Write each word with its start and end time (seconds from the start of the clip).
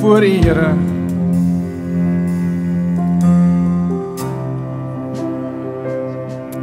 voor 0.00 0.24
U 0.24 0.28
Here. 0.28 0.74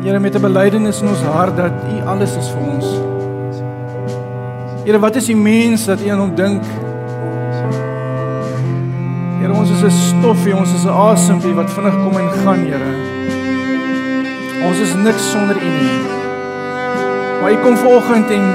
Here 0.04 0.20
met 0.20 0.36
'n 0.36 0.42
belydenis 0.42 1.02
in 1.02 1.08
ons 1.08 1.22
hart 1.22 1.58
dat 1.58 1.72
U 1.72 2.08
alles 2.08 2.36
is 2.36 2.48
vir 2.50 2.74
ons. 2.74 2.86
Here, 4.84 5.00
wat 5.00 5.16
is 5.16 5.26
die 5.26 5.36
mens 5.36 5.86
dat 5.86 6.02
U 6.02 6.10
aan 6.10 6.20
hom 6.20 6.36
dink? 6.36 6.64
Here, 9.40 9.54
ons 9.54 9.70
is 9.70 9.84
'n 9.84 9.90
stofie, 9.90 10.56
ons 10.56 10.74
is 10.74 10.84
'n 10.84 10.90
asempie 10.90 11.54
wat 11.54 11.70
vinnig 11.72 11.94
kom 12.04 12.18
en 12.18 12.30
gaan, 12.30 12.60
Here. 12.66 12.92
Ons 14.68 14.80
is 14.80 14.94
niks 14.94 15.32
sonder 15.32 15.56
U 15.56 15.70
nie. 15.82 16.02
Maar 17.42 17.52
U 17.52 17.58
kom 17.64 17.78
vanoggend 17.78 18.30
en 18.30 18.46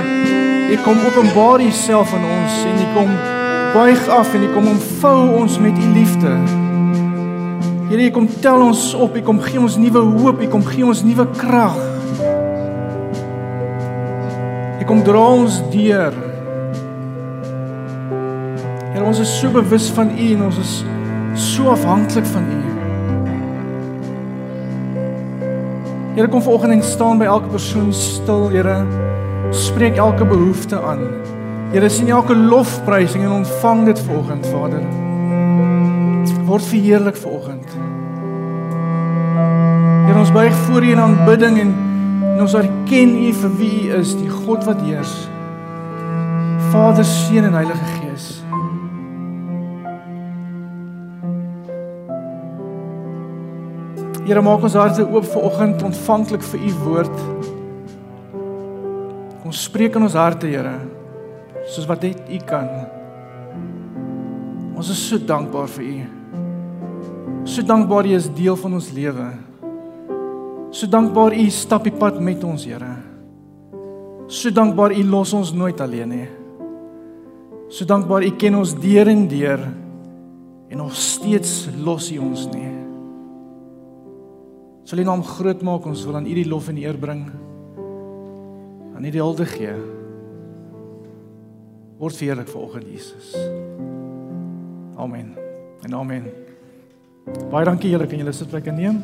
U 0.71 0.77
kom 0.85 0.97
openbaar 1.07 1.61
Uself 1.61 2.15
aan 2.15 2.25
ons 2.25 2.65
en 2.65 2.77
U 2.85 2.87
kom 2.95 3.32
buig 3.73 4.09
af 4.09 4.35
en 4.35 4.43
U 4.43 4.53
kom 4.53 4.69
omvou 4.69 5.41
ons 5.41 5.59
met 5.59 5.79
U 5.79 5.87
liefde. 5.95 6.33
Here, 7.89 8.05
U 8.05 8.11
kom 8.11 8.29
tel 8.41 8.61
ons 8.61 8.95
op, 8.95 9.17
U 9.17 9.23
kom 9.25 9.41
gee 9.41 9.61
ons 9.61 9.79
nuwe 9.81 10.03
hoop, 10.19 10.43
U 10.43 10.49
kom 10.53 10.65
gee 10.65 10.85
ons 10.85 11.01
nuwe 11.05 11.25
krag. 11.37 11.79
U 14.81 14.85
kom 14.85 15.01
dra 15.07 15.25
ons 15.39 15.63
deur. 15.73 16.13
Here, 18.93 19.07
ons 19.07 19.23
is 19.25 19.33
so 19.41 19.49
bewus 19.57 19.89
van 19.97 20.13
U 20.13 20.29
en 20.35 20.45
ons 20.51 20.61
is 20.61 20.77
so 21.41 21.73
afhanklik 21.73 22.29
van 22.35 22.53
U. 22.53 22.61
Here, 26.13 26.29
kom 26.29 26.45
vanoggend 26.45 26.77
en 26.77 26.85
staan 26.85 27.25
by 27.25 27.33
elke 27.33 27.49
persoon 27.57 27.89
stil, 27.97 28.51
Here. 28.53 28.83
Spreek 29.53 29.97
elke 29.97 30.29
behoefte 30.29 30.77
aan. 30.77 31.22
Here, 31.73 31.89
sien 31.89 32.11
elke 32.13 32.35
lofprysing 32.37 33.23
en 33.25 33.31
ontvang 33.31 33.87
dit 33.87 34.01
vanoggend, 34.05 34.47
Vader. 34.47 34.83
Word 36.45 36.67
verheerlik 36.69 37.17
vanoggend. 37.17 37.65
Here, 40.05 40.19
ons 40.19 40.33
buig 40.33 40.53
voor 40.67 40.85
U 40.85 40.91
in 40.93 41.01
aanbidding 41.01 41.57
en, 41.65 41.73
en 42.35 42.45
ons 42.45 42.59
erken 42.61 43.17
U 43.17 43.33
vir 43.41 43.57
wie 43.57 43.73
U 43.87 43.97
is, 44.03 44.13
die 44.21 44.29
God 44.29 44.69
wat 44.69 44.85
heers. 44.85 45.17
Vader, 46.77 47.09
Seun 47.09 47.49
en 47.49 47.57
Heilige 47.57 47.91
Gees. 47.97 48.29
Here, 54.29 54.45
maak 54.45 54.69
ons 54.69 54.77
harte 54.77 55.09
oop 55.09 55.25
vir 55.25 55.47
oggend 55.49 55.89
ontvanklik 55.89 56.45
vir 56.53 56.69
U 56.69 56.81
woord. 56.85 57.29
Kom 59.41 59.57
spreek 59.57 59.97
in 59.97 60.13
ons 60.13 60.21
harte, 60.21 60.53
Here, 60.53 60.83
soos 61.73 61.89
wat 61.89 62.05
net 62.05 62.21
U 62.29 62.41
kan. 62.49 62.69
Ons 64.77 64.91
is 64.93 65.01
so 65.09 65.17
dankbaar 65.17 65.71
vir 65.73 65.87
U. 65.87 65.95
So 67.49 67.65
dankbaar 67.65 68.09
U 68.11 68.13
is 68.17 68.29
deel 68.37 68.59
van 68.61 68.77
ons 68.77 68.91
lewe. 68.93 69.31
So 70.73 70.89
dankbaar 70.89 71.37
U 71.37 71.47
stap 71.53 71.89
die 71.89 71.95
pad 71.97 72.21
met 72.21 72.45
ons, 72.45 72.67
Here. 72.69 72.93
So 74.29 74.53
dankbaar 74.53 74.95
U 74.97 75.05
los 75.09 75.33
ons 75.37 75.53
nooit 75.57 75.81
alleen 75.81 76.13
nie. 76.13 76.29
So 77.73 77.89
dankbaar 77.89 78.27
U 78.29 78.35
ken 78.37 78.61
ons 78.61 78.75
deur 78.77 79.09
en 79.09 79.25
deur 79.29 79.65
en 80.73 80.81
nog 80.81 80.95
steeds 80.97 81.71
los 81.85 82.11
U 82.13 82.21
ons 82.25 82.47
nie. 82.53 82.69
Sal 84.89 85.01
U 85.01 85.09
naam 85.09 85.25
groot 85.25 85.65
maak, 85.65 85.89
ons 85.89 86.05
wil 86.09 86.21
aan 86.21 86.29
U 86.29 86.37
die 86.37 86.49
lof 86.49 86.69
en 86.73 86.81
eer 86.81 87.01
bring. 87.01 87.27
Aan 88.93 89.05
U 89.05 89.11
die 89.13 89.25
hulde 89.25 89.49
gee. 89.49 89.92
Word 92.03 92.17
verheerlik 92.17 92.49
vanoggend 92.49 92.87
Jesus. 92.91 93.35
Amen. 94.97 95.37
En 95.83 95.95
amen. 95.95 96.25
Baie 97.51 97.65
dankie 97.65 97.93
julle, 97.93 98.09
kan 98.11 98.19
julle 98.19 98.35
sitplekke 98.35 98.75
neem? 98.75 98.99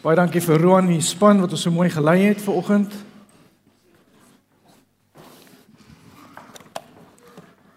Baie 0.00 0.16
dankie 0.16 0.40
vir 0.40 0.64
Roan 0.64 0.88
en 0.88 0.96
die 0.96 1.04
span 1.04 1.44
wat 1.44 1.52
ons 1.52 1.68
so 1.68 1.76
mooi 1.76 1.90
gelei 1.92 2.22
het 2.30 2.40
vanoggend. 2.40 2.96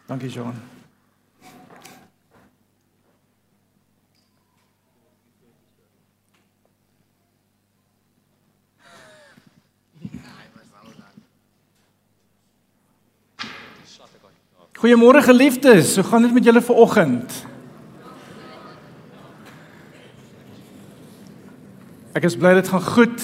Dankie 0.07 0.31
Johan. 0.31 0.72
Goeiemôre 14.83 15.21
geliefdes, 15.23 15.95
hoe 15.95 16.03
gaan 16.03 16.25
dit 16.25 16.33
met 16.35 16.43
julle 16.43 16.59
vanoggend? 16.59 17.35
Ek 22.11 22.25
is 22.27 22.35
bly 22.35 22.51
dit 22.57 22.67
gaan 22.67 22.83
goed. 22.83 23.23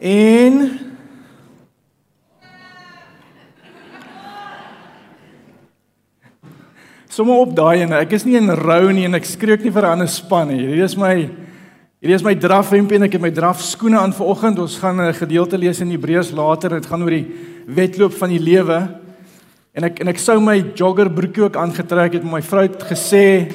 En 0.00 0.56
Sommige 7.10 7.44
op 7.44 7.52
daai 7.52 7.82
en 7.82 7.92
ek 7.98 8.16
is 8.16 8.24
nie 8.24 8.38
in 8.40 8.48
rou 8.48 8.86
nie 8.96 9.04
en 9.04 9.20
ek 9.20 9.28
skreeu 9.28 9.60
nie 9.60 9.74
vir 9.76 9.84
'n 9.84 9.92
ander 9.92 10.08
span 10.08 10.48
nie. 10.48 10.56
Hierdie 10.56 10.88
is 10.88 10.96
my 10.96 11.28
hierdie 12.00 12.16
is 12.16 12.24
my 12.24 12.32
drafhempie 12.34 12.96
en 12.96 13.02
ek 13.02 13.12
het 13.12 13.20
my 13.20 13.30
draf 13.30 13.60
skoene 13.60 14.00
aan 14.00 14.16
vanoggend. 14.16 14.58
Ons 14.58 14.78
gaan 14.78 14.96
'n 14.96 15.12
gedeelte 15.12 15.58
lees 15.58 15.80
in 15.80 15.90
Hebreërs 15.90 16.32
later. 16.32 16.80
Dit 16.80 16.86
gaan 16.86 17.02
oor 17.02 17.10
die 17.10 17.28
wedloop 17.66 18.14
van 18.14 18.30
die 18.30 18.40
lewe. 18.40 18.99
En 19.80 19.86
ek 19.88 20.02
en 20.04 20.10
ek 20.12 20.18
sou 20.20 20.34
my 20.44 20.58
joggerbroekie 20.76 21.46
ook 21.46 21.54
aangetrek 21.56 22.18
het, 22.18 22.24
maar 22.24 22.42
my 22.42 22.44
vrou 22.44 22.66
het 22.66 22.82
gesê, 22.84 23.48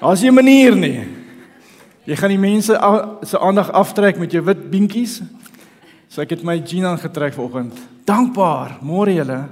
"Daar's 0.00 0.20
nie 0.20 0.30
'n 0.30 0.34
manier 0.34 0.76
nie. 0.76 1.08
Jy 2.04 2.16
gaan 2.16 2.28
die 2.28 2.38
mense 2.38 2.72
se 3.22 3.38
aandag 3.38 3.72
aftrek 3.72 4.18
met 4.18 4.30
jou 4.30 4.44
wit 4.44 4.70
beentjies." 4.70 5.22
So 6.08 6.20
ek 6.20 6.30
het 6.30 6.42
my 6.42 6.58
jeans 6.58 6.84
aangetrek 6.84 7.32
vanoggend. 7.32 7.72
Dankbaar, 8.04 8.78
môre 8.82 9.14
julle. 9.14 9.48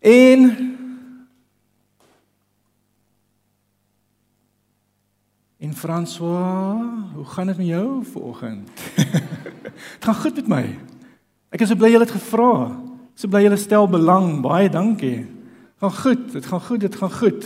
En 0.00 0.70
En 5.60 5.74
François, 5.74 6.80
hoe 7.14 7.24
gaan 7.24 7.46
dit 7.46 7.56
met 7.56 7.66
jou 7.66 8.04
vanoggend? 8.12 8.70
Dit 9.94 10.04
gaan 10.04 10.14
goed 10.14 10.34
met 10.34 10.48
my. 10.48 10.78
Ek 11.50 11.60
is 11.60 11.68
so 11.68 11.76
bly 11.76 11.90
jy 11.92 11.98
het 11.98 12.10
gevra. 12.10 12.91
So 13.22 13.30
bly 13.30 13.44
julle 13.44 13.56
stel 13.56 13.86
belang. 13.86 14.40
Baie 14.42 14.66
dankie. 14.66 15.28
Gaan 15.78 15.92
goed, 15.94 16.22
dit 16.32 16.46
gaan 16.46 16.60
goed, 16.60 16.80
dit 16.82 16.94
gaan 16.98 17.12
goed. 17.14 17.44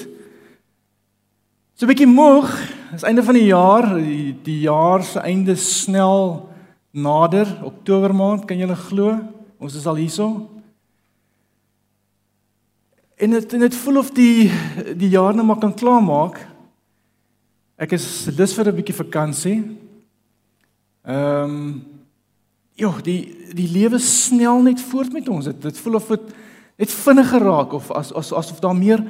So 1.77 1.85
'n 1.85 1.89
bietjie 1.93 2.09
moeg. 2.09 2.49
Dis 2.93 3.03
einde 3.05 3.23
van 3.23 3.35
die 3.35 3.53
jaar, 3.53 3.85
die, 3.95 4.33
die 4.43 4.61
jaar 4.61 5.05
se 5.05 5.21
einde 5.21 5.55
snel 5.55 6.49
nader. 6.91 7.61
Oktober 7.63 8.15
maand, 8.15 8.45
kan 8.45 8.57
julle 8.57 8.77
glo? 8.77 9.19
Ons 9.59 9.77
is 9.77 9.87
al 9.87 10.01
hierso. 10.01 10.49
En 13.17 13.31
dit 13.31 13.51
dit 13.51 13.75
voel 13.75 13.99
of 13.99 14.11
die 14.11 14.51
die 14.97 15.09
jaar 15.09 15.35
nou 15.35 15.45
maar 15.47 15.61
kan 15.61 15.75
klaarmaak. 15.75 16.41
Ek 17.77 17.93
is 17.93 18.29
lus 18.33 18.55
vir 18.55 18.73
'n 18.73 18.77
bietjie 18.77 18.97
vakansie. 18.97 19.77
Ehm 21.05 21.45
um, 21.45 21.96
Ja, 22.77 22.91
die 23.03 23.33
die 23.57 23.69
lewe 23.73 23.99
snel 24.03 24.61
net 24.67 24.83
voort 24.85 25.13
met 25.15 25.29
ons. 25.33 25.49
Dit 25.49 25.63
dit 25.65 25.79
voel 25.81 25.97
of 25.97 26.11
dit 26.13 26.35
net 26.77 26.93
vinniger 26.93 27.41
raak 27.41 27.73
of 27.73 27.89
as 27.91 28.13
as 28.13 28.33
asof 28.37 28.61
daar 28.61 28.77
meer 28.77 29.01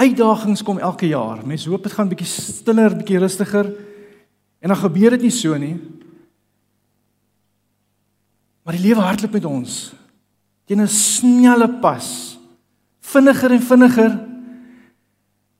uitdagings 0.00 0.62
kom 0.64 0.78
elke 0.80 1.10
jaar. 1.10 1.42
Mense 1.44 1.68
hoop 1.68 1.84
dit 1.84 1.92
gaan 1.92 2.08
bietjie 2.08 2.28
stiller, 2.30 2.96
bietjie 2.96 3.20
rustiger. 3.20 3.68
En 4.60 4.72
dan 4.72 4.80
gebeur 4.80 5.16
dit 5.18 5.26
nie 5.28 5.34
so 5.34 5.56
nie. 5.60 5.74
Maar 8.64 8.78
die 8.78 8.86
lewe 8.86 9.04
hardloop 9.04 9.36
met 9.36 9.44
ons 9.44 9.92
teen 10.64 10.80
'n 10.80 10.88
snelle 10.88 11.68
pas. 11.80 12.38
Vinniger 13.00 13.52
en 13.52 13.62
vinniger. 13.62 14.10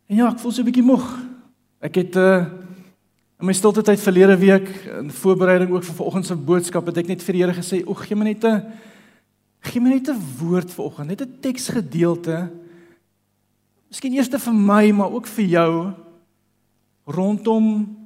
En 0.07 0.17
ja, 0.17 0.31
ek 0.31 0.39
voel 0.39 0.53
so 0.53 0.63
'n 0.63 0.65
bietjie 0.65 0.87
moeg. 0.87 1.19
Ek 1.81 1.95
het 1.95 2.15
'n 2.15 2.19
uh, 2.19 2.37
eh, 2.37 2.60
In 3.41 3.49
my 3.49 3.55
stilte 3.57 3.81
tyd 3.81 4.01
verlede 4.05 4.35
week 4.37 4.67
in 4.99 5.07
voorbereiding 5.17 5.71
ook 5.73 5.85
vir 5.85 5.95
vanoggend 5.97 6.27
se 6.29 6.35
boodskap 6.37 6.91
het 6.91 6.99
ek 7.01 7.07
net 7.09 7.23
vir 7.25 7.33
die 7.33 7.41
Here 7.41 7.55
gesê, 7.57 7.79
"O, 7.87 7.95
gee 7.97 8.15
my 8.15 8.25
net 8.25 8.45
'n 8.45 8.73
gee 9.63 9.81
my 9.81 9.89
net 9.89 10.11
'n 10.11 10.21
woord 10.39 10.71
vanoggend, 10.71 11.09
net 11.09 11.23
'n 11.23 11.39
teksgedeelte. 11.41 12.51
Miskien 13.89 14.13
eers 14.13 14.29
vir 14.29 14.53
my, 14.53 14.93
maar 14.93 15.11
ook 15.11 15.27
vir 15.27 15.45
jou 15.45 15.93
rondom 17.07 17.97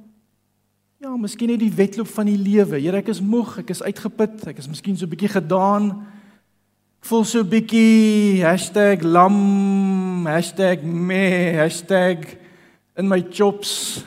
ja, 1.01 1.17
miskien 1.17 1.49
net 1.49 1.59
die 1.59 1.75
wedloop 1.75 2.07
van 2.07 2.25
die 2.25 2.37
lewe. 2.37 2.79
Here, 2.79 2.97
ek 2.97 3.09
is 3.09 3.21
moeg, 3.21 3.57
ek 3.57 3.69
is 3.69 3.83
uitgeput, 3.83 4.47
ek 4.47 4.57
is 4.57 4.67
miskien 4.67 4.97
so 4.97 5.05
'n 5.05 5.09
bietjie 5.09 5.41
gedaan. 5.41 6.07
Ek 7.01 7.05
voel 7.05 7.25
so 7.25 7.39
'n 7.39 7.49
bietjie 7.49 8.41
#lam, 9.03 10.23
#me, 10.23 11.69
#in 12.97 13.07
my 13.07 13.21
chops." 13.29 14.05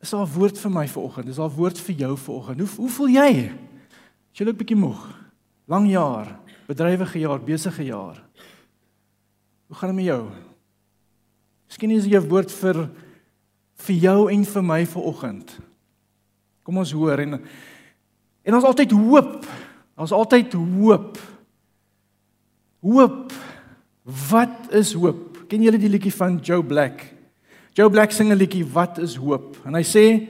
Is 0.00 0.10
daar 0.10 0.26
'n 0.26 0.32
woord 0.32 0.58
vir 0.58 0.70
my 0.70 0.88
vanoggend? 0.88 1.28
Is 1.28 1.36
daar 1.36 1.50
'n 1.50 1.56
woord 1.56 1.78
vir 1.78 1.94
jou 1.94 2.16
vanoggend? 2.16 2.58
Hoe 2.58 2.68
hoe 2.76 2.88
voel 2.88 3.08
jy? 3.08 3.52
Is 4.32 4.38
jy 4.38 4.46
ook 4.46 4.56
bietjie 4.56 4.76
moeg? 4.76 5.18
Lang 5.66 5.90
jaar, 5.90 6.40
bedrywige 6.66 7.18
jaar, 7.18 7.40
besige 7.40 7.84
jaar. 7.84 8.22
Hoe 9.66 9.76
gaan 9.76 9.88
dit 9.88 9.96
met 9.96 10.04
jou? 10.04 10.30
Miskien 11.66 11.90
is 11.90 12.04
jy 12.04 12.16
'n 12.16 12.28
woord 12.28 12.50
vir 12.52 12.90
vir 13.74 13.96
jou 13.96 14.30
en 14.30 14.44
vir 14.44 14.62
my 14.62 14.86
vanoggend. 14.86 15.58
Kom 16.62 16.78
ons 16.78 16.92
hoor 16.92 17.18
en 17.18 17.40
en 18.42 18.54
ons 18.54 18.64
altyd 18.64 18.90
hoop. 18.90 19.46
Ons 19.96 20.12
altyd 20.12 20.52
hoop. 20.52 21.18
Hoop. 22.80 23.32
Wat 24.30 24.72
is 24.72 24.92
hoop? 24.92 25.44
Ken 25.48 25.62
julle 25.62 25.78
die 25.78 25.88
liedjie 25.88 26.12
van 26.12 26.38
Joe 26.38 26.64
Black? 26.64 27.19
Joe 27.74 27.90
Black 27.90 28.12
sing 28.12 28.30
'n 28.30 28.38
liedjie 28.38 28.64
Wat 28.66 28.98
is 28.98 29.14
hoop? 29.14 29.56
En 29.64 29.74
hy 29.74 29.82
sê 29.82 30.28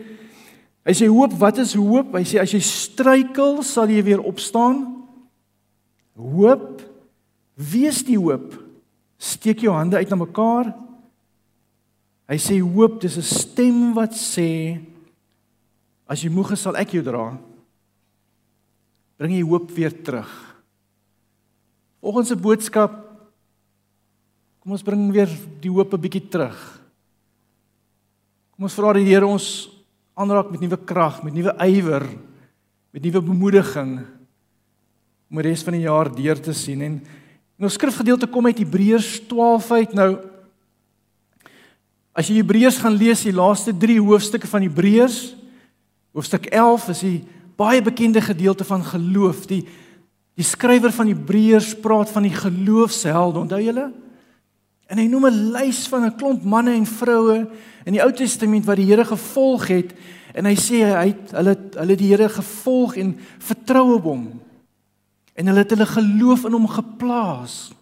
hy 0.85 0.93
sê 0.93 1.07
hoop, 1.07 1.33
wat 1.39 1.59
is 1.59 1.75
hoop? 1.75 2.15
Hy 2.15 2.25
sê 2.25 2.41
as 2.41 2.53
jy 2.53 2.61
struikel, 2.61 3.63
sal 3.63 3.89
jy 3.89 4.03
weer 4.03 4.21
opstaan. 4.21 5.07
Hoop. 6.17 6.83
Wees 7.55 8.03
die 8.03 8.19
hoop. 8.19 8.57
Steek 9.19 9.61
jou 9.61 9.73
hande 9.73 9.97
uit 9.97 10.09
na 10.09 10.17
mekaar. 10.17 10.75
Hy 12.29 12.37
sê 12.37 12.61
hoop, 12.61 13.01
dis 13.01 13.17
'n 13.17 13.23
stem 13.23 13.95
wat 13.95 14.13
sê 14.13 14.81
as 16.09 16.23
jy 16.23 16.31
moeg 16.31 16.53
is, 16.53 16.61
sal 16.61 16.77
ek 16.77 16.93
jou 16.93 17.03
dra. 17.03 17.39
Bring 19.19 19.33
jy 19.33 19.43
hoop 19.43 19.71
weer 19.71 19.93
terug. 20.03 20.31
Volgens 22.01 22.29
se 22.29 22.37
boodskap 22.37 23.07
kom 24.61 24.73
ons 24.73 24.83
bring 24.83 25.13
weer 25.13 25.29
die 25.61 25.71
hoop 25.71 25.93
'n 25.93 26.01
bietjie 26.01 26.29
terug. 26.29 26.80
Kom 28.61 28.67
ons 28.69 28.75
vra 28.77 28.91
die 28.93 29.07
Here 29.07 29.25
ons 29.25 29.71
aanraak 30.21 30.51
met 30.53 30.61
nuwe 30.61 30.77
krag, 30.85 31.23
met 31.25 31.33
nuwe 31.33 31.55
ywer, 31.65 32.05
met 32.93 33.07
nuwe 33.07 33.23
bemoediging 33.25 33.95
om 35.33 35.39
die 35.41 35.45
res 35.47 35.63
van 35.65 35.79
die 35.79 35.87
jaar 35.87 36.11
deur 36.13 36.37
te 36.45 36.53
sien 36.53 36.83
en 36.85 36.99
en 37.57 37.65
ons 37.65 37.79
skrifgedeelte 37.79 38.29
kom 38.29 38.51
uit 38.51 38.61
Hebreërs 38.61 39.09
12 39.31 39.71
uit 39.79 39.97
nou 39.97 40.11
As 42.13 42.29
jy 42.29 42.37
Hebreërs 42.43 42.83
gaan 42.85 43.01
lees, 43.01 43.25
die 43.25 43.33
laaste 43.33 43.73
3 43.73 43.97
hoofstukke 43.97 44.53
van 44.53 44.67
Hebreërs, 44.67 45.19
hoofstuk 46.13 46.51
11 46.53 46.89
is 46.93 47.03
die 47.07 47.17
baie 47.57 47.81
bekende 47.81 48.21
gedeelte 48.21 48.69
van 48.69 48.85
geloof. 48.85 49.47
Die 49.49 49.63
die 50.37 50.45
skrywer 50.45 50.93
van 50.93 51.09
Hebreërs 51.09 51.79
praat 51.81 52.13
van 52.13 52.29
die 52.29 52.37
geloofshelde, 52.37 53.41
onthou 53.41 53.65
julle? 53.65 53.89
En 54.91 54.99
hy 54.99 55.07
noem 55.07 55.27
'n 55.27 55.53
lys 55.55 55.87
van 55.87 56.05
'n 56.05 56.17
klomp 56.17 56.43
manne 56.43 56.75
en 56.75 56.87
vroue 56.87 57.47
in 57.87 57.93
die 57.95 58.03
Ou 58.03 58.13
Testament 58.13 58.67
wat 58.67 58.77
die 58.77 58.87
Here 58.91 59.05
gevolg 59.05 59.69
het 59.69 59.95
en 60.35 60.45
hy 60.45 60.55
sê 60.55 60.83
hy 60.83 61.07
het 61.15 61.31
hulle 61.31 61.55
hulle 61.79 61.97
die 61.97 62.11
Here 62.11 62.29
gevolg 62.29 62.97
en 62.97 63.17
vertrou 63.39 63.95
op 63.95 64.05
hom. 64.05 64.41
En 65.35 65.47
hulle 65.47 65.63
het 65.63 65.71
hulle 65.71 65.87
geloof 65.87 66.45
in 66.45 66.53
hom 66.53 66.67
geplaas. 66.69 67.73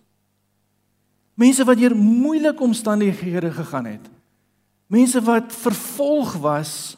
Mense 1.34 1.64
wat 1.64 1.78
deur 1.78 1.96
moeilike 1.96 2.62
omstandighede 2.62 3.50
gegaan 3.52 3.84
het. 3.84 4.05
Mense 4.87 5.20
wat 5.20 5.52
vervolg 5.52 6.37
was 6.37 6.96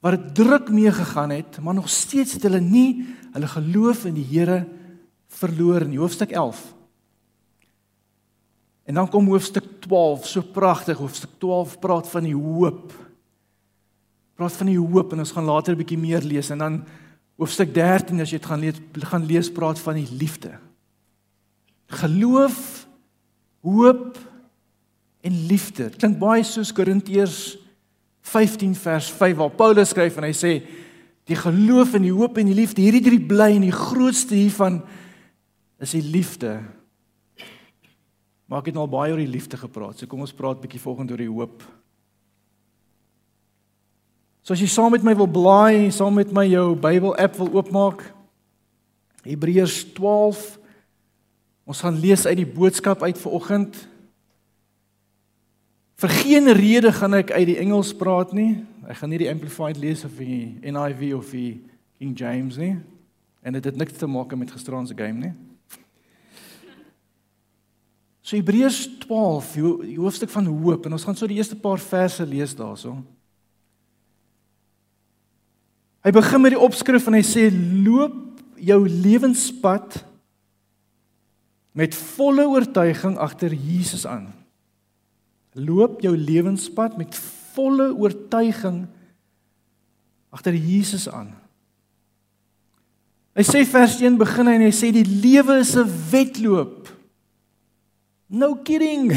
wat 0.00 0.34
druk 0.34 0.68
mee 0.70 0.92
gegaan 0.92 1.30
het, 1.30 1.58
maar 1.60 1.74
nog 1.74 1.88
steeds 1.88 2.32
het 2.32 2.42
hulle 2.42 2.60
nie 2.60 3.06
hulle 3.32 3.48
geloof 3.48 4.04
in 4.04 4.14
die 4.14 4.28
Here 4.30 4.66
verloor 5.28 5.82
in 5.82 5.96
hoofstuk 5.96 6.30
11. 6.30 6.77
En 8.88 8.94
dan 8.94 9.08
kom 9.08 9.26
hoofstuk 9.28 9.66
12, 9.84 10.26
so 10.26 10.42
pragtig. 10.42 10.96
Hoofstuk 10.96 11.30
12 11.38 11.78
praat 11.78 12.08
van 12.08 12.24
die 12.24 12.36
hoop. 12.36 12.94
Praat 14.38 14.54
van 14.56 14.70
die 14.70 14.78
hoop 14.80 15.12
en 15.12 15.20
ons 15.20 15.34
gaan 15.36 15.44
later 15.44 15.74
'n 15.74 15.82
bietjie 15.82 15.98
meer 15.98 16.22
lees 16.22 16.48
en 16.50 16.58
dan 16.58 16.84
hoofstuk 17.36 17.74
13 17.74 18.20
as 18.20 18.30
jy 18.30 18.38
dit 18.38 18.46
gaan 18.46 18.60
lees, 18.60 18.80
gaan 18.92 19.26
lees 19.26 19.52
praat 19.52 19.78
van 19.78 19.94
die 19.94 20.08
liefde. 20.10 20.58
Geloof, 21.86 22.86
hoop 23.60 24.18
en 25.20 25.46
liefde. 25.46 25.90
Klink 25.90 26.18
baie 26.18 26.42
soos 26.42 26.72
Korintiërs 26.72 27.58
15 28.22 28.74
vers 28.74 29.10
5 29.10 29.36
waar 29.36 29.50
Paulus 29.50 29.88
skryf 29.88 30.16
en 30.16 30.24
hy 30.24 30.32
sê 30.32 30.62
die 31.24 31.36
geloof 31.36 31.94
en 31.94 32.02
die 32.02 32.12
hoop 32.12 32.38
en 32.38 32.46
die 32.46 32.54
liefde, 32.54 32.82
hierdie 32.82 33.04
drie 33.04 33.20
bly 33.20 33.52
en 33.56 33.66
die 33.68 33.72
grootste 33.72 34.34
hiervan 34.34 34.82
is 35.78 35.90
die 35.90 36.02
liefde. 36.02 36.77
Maar 38.48 38.62
ek 38.62 38.70
het 38.70 38.78
nou 38.78 38.86
al 38.86 38.92
baie 38.92 39.12
oor 39.12 39.20
die 39.20 39.28
liefde 39.28 39.60
gepraat. 39.60 39.98
So 40.00 40.08
kom 40.08 40.24
ons 40.24 40.32
praat 40.32 40.62
bietjie 40.62 40.80
volgende 40.80 41.12
oor 41.12 41.20
die 41.20 41.32
hoop. 41.32 41.64
So 44.40 44.56
as 44.56 44.62
jy 44.64 44.70
saam 44.72 44.94
met 44.96 45.04
my 45.04 45.12
wil 45.18 45.28
blaai, 45.28 45.90
saam 45.92 46.16
met 46.16 46.32
my 46.32 46.46
jou 46.48 46.72
Bybel 46.80 47.12
app 47.20 47.36
wil 47.36 47.50
oopmaak. 47.58 48.06
Hebreërs 49.28 49.82
12. 49.92 50.56
Ons 51.68 51.82
gaan 51.84 51.98
lees 52.00 52.24
uit 52.24 52.38
die 52.40 52.48
boodskap 52.48 53.04
uit 53.04 53.20
vir 53.20 53.34
oggend. 53.36 53.76
Vir 56.00 56.14
geen 56.22 56.48
rede 56.56 56.94
gaan 56.96 57.18
ek 57.18 57.34
uit 57.34 57.50
die 57.50 57.58
Engels 57.60 57.90
praat 57.92 58.32
nie. 58.32 58.62
Ek 58.88 59.02
gaan 59.02 59.12
nie 59.12 59.20
die 59.20 59.28
amplified 59.28 59.76
lees 59.76 60.06
of 60.08 60.16
die 60.16 60.56
NIV 60.64 61.10
of 61.18 61.34
die 61.34 61.58
King 62.00 62.16
James 62.16 62.56
nie. 62.56 62.78
En 63.44 63.52
dit 63.58 63.68
het 63.68 63.76
niks 63.76 64.00
te 64.00 64.08
maak 64.08 64.32
met 64.32 64.56
gisteraand 64.56 64.88
se 64.88 64.96
game 64.96 65.20
nie. 65.26 65.34
So 68.28 68.36
Hebreërs 68.36 68.82
12, 69.06 69.54
die 69.88 69.96
hoofstuk 69.96 70.28
van 70.28 70.50
hoop 70.52 70.84
en 70.84 70.92
ons 70.92 71.04
gaan 71.08 71.16
so 71.16 71.24
die 71.30 71.38
eerste 71.40 71.56
paar 71.56 71.80
verse 71.80 72.26
lees 72.28 72.52
daarso. 72.52 72.98
Hy 76.04 76.12
begin 76.12 76.44
met 76.44 76.52
die 76.52 76.60
opskrif 76.60 77.08
en 77.08 77.16
hy 77.16 77.22
sê 77.24 77.46
loop 77.48 78.18
jou 78.60 78.82
lewenspad 78.84 80.02
met 81.72 81.96
volle 81.96 82.44
oortuiging 82.52 83.16
agter 83.16 83.56
Jesus 83.56 84.04
aan. 84.04 84.28
Loop 85.56 86.02
jou 86.04 86.12
lewenspad 86.12 87.00
met 87.00 87.16
volle 87.56 87.88
oortuiging 87.96 88.82
agter 90.36 90.52
Jesus 90.52 91.08
aan. 91.08 91.32
Hy 93.38 93.46
sê 93.46 93.64
vers 93.64 93.96
1 94.02 94.20
begin 94.20 94.52
hy 94.52 94.58
en 94.58 94.68
hy 94.68 94.74
sê 94.74 94.92
die 94.92 95.06
lewe 95.06 95.62
is 95.64 95.72
'n 95.80 95.88
wedloop. 96.12 96.77
No 98.28 98.54
kidding. 98.60 99.12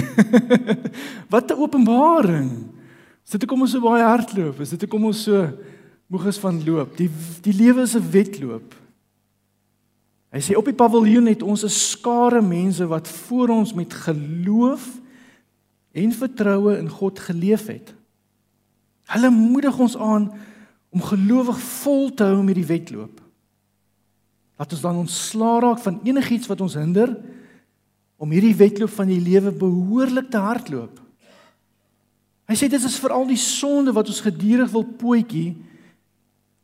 Wat 1.34 1.52
'n 1.52 1.60
openbaring. 1.60 2.72
Is 3.26 3.36
dit 3.36 3.44
hoekom 3.44 3.62
ons 3.62 3.72
so 3.72 3.84
baie 3.84 4.04
hardloop? 4.04 4.60
Is 4.64 4.72
dit 4.72 4.82
hoekom 4.82 5.12
ons 5.12 5.24
so 5.24 5.50
moeg 6.12 6.26
is 6.32 6.40
van 6.40 6.64
loop? 6.64 6.96
Die 6.98 7.10
die 7.44 7.54
lewe 7.54 7.84
is 7.84 7.96
'n 7.96 8.12
wedloop. 8.12 8.76
Hy 10.32 10.40
sê 10.40 10.56
op 10.56 10.66
die 10.66 10.76
paviljoen 10.76 11.28
het 11.28 11.44
ons 11.44 11.64
'n 11.64 11.70
skare 11.70 12.42
mense 12.42 12.88
wat 12.88 13.08
voor 13.08 13.50
ons 13.50 13.74
met 13.74 13.94
geloof 13.94 15.00
en 15.92 16.12
vertroue 16.12 16.78
in 16.78 16.90
God 16.90 17.20
geleef 17.20 17.68
het. 17.68 17.94
Hulle 19.12 19.30
moedig 19.30 19.80
ons 19.80 19.98
aan 19.98 20.32
om 20.90 21.02
gelowig 21.02 21.60
vol 21.60 22.14
te 22.14 22.24
hou 22.24 22.44
met 22.44 22.56
die 22.56 22.66
wedloop. 22.66 23.20
Laat 24.56 24.72
ons 24.72 24.82
dan 24.82 24.96
ontslaa 24.96 25.60
raak 25.60 25.80
van 25.80 26.00
enigiets 26.04 26.48
wat 26.48 26.62
ons 26.62 26.74
hinder 26.74 27.18
om 28.22 28.30
hierdie 28.30 28.54
wedloop 28.54 28.92
van 28.94 29.10
die 29.10 29.22
lewe 29.22 29.50
behoorlik 29.50 30.30
te 30.30 30.42
hardloop. 30.42 31.00
Hy 32.46 32.58
sê 32.60 32.68
dit 32.70 32.84
is 32.86 33.00
veral 33.02 33.26
die 33.26 33.40
sonde 33.40 33.94
wat 33.96 34.12
ons 34.12 34.22
gedurig 34.22 34.70
wil 34.74 34.86
pootjie. 34.86 35.56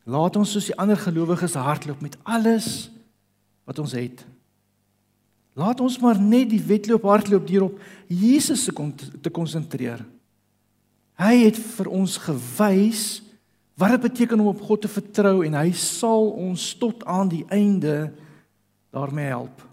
Laat 0.05 0.37
ons 0.37 0.53
soos 0.53 0.69
die 0.69 0.77
ander 0.77 0.99
gelowiges 1.01 1.57
hardloop 1.57 2.03
met 2.03 2.17
alles 2.27 2.89
wat 3.67 3.79
ons 3.81 3.95
het. 3.97 4.21
Laat 5.57 5.81
ons 5.81 5.97
maar 6.03 6.19
net 6.21 6.51
die 6.51 6.61
wedloop 6.61 7.07
hardloop 7.09 7.47
deur 7.49 7.69
op 7.71 7.79
Jesus 8.05 8.67
se 8.67 8.73
te 9.23 9.33
konsentreer. 9.33 10.03
Hy 11.17 11.33
het 11.47 11.57
vir 11.57 11.89
ons 11.89 12.19
gewys 12.21 13.05
wat 13.77 13.95
dit 13.95 14.05
beteken 14.05 14.43
om 14.43 14.51
op 14.53 14.61
God 14.61 14.85
te 14.85 14.91
vertrou 14.91 15.41
en 15.45 15.57
hy 15.57 15.71
sal 15.73 16.29
ons 16.37 16.69
tot 16.77 17.01
aan 17.09 17.33
die 17.33 17.45
einde 17.49 18.11
daarmee 18.93 19.33
help 19.33 19.66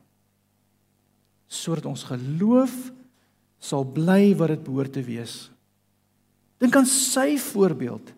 sodat 1.55 1.87
ons 1.87 2.07
geloof 2.09 2.75
sal 3.63 3.87
bly 3.87 4.35
wat 4.37 4.53
dit 4.53 4.65
behoort 4.67 4.93
te 4.93 5.05
wees. 5.05 5.49
Dink 6.61 6.77
aan 6.77 6.89
sy 6.89 7.35
voorbeeld. 7.41 8.13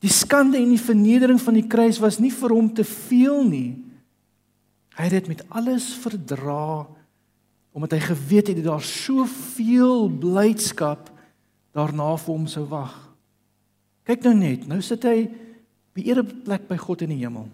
Die 0.00 0.12
skande 0.12 0.58
en 0.60 0.72
die 0.72 0.80
vernedering 0.80 1.40
van 1.40 1.56
die 1.58 1.66
kruis 1.68 2.00
was 2.00 2.18
nie 2.20 2.32
vir 2.32 2.54
hom 2.54 2.70
te 2.74 2.84
veel 2.86 3.42
nie. 3.44 3.70
Hy 4.96 5.08
het 5.08 5.16
dit 5.20 5.30
met 5.34 5.44
alles 5.48 5.92
verdra 6.00 6.88
omdat 7.70 7.92
hy 7.94 8.00
geweet 8.02 8.48
het 8.50 8.56
dat 8.58 8.66
daar 8.66 8.82
soveel 8.82 10.08
blydskap 10.10 11.06
daarna 11.76 12.16
vir 12.18 12.32
hom 12.34 12.48
sou 12.50 12.64
wag. 12.66 12.96
Kyk 14.08 14.24
nou 14.26 14.32
net, 14.34 14.64
nou 14.66 14.80
sit 14.82 15.04
hy 15.06 15.30
by 15.94 16.02
'n 16.02 16.08
ereplek 16.10 16.66
by 16.66 16.76
God 16.76 17.02
in 17.02 17.14
die 17.14 17.22
hemel. 17.22 17.46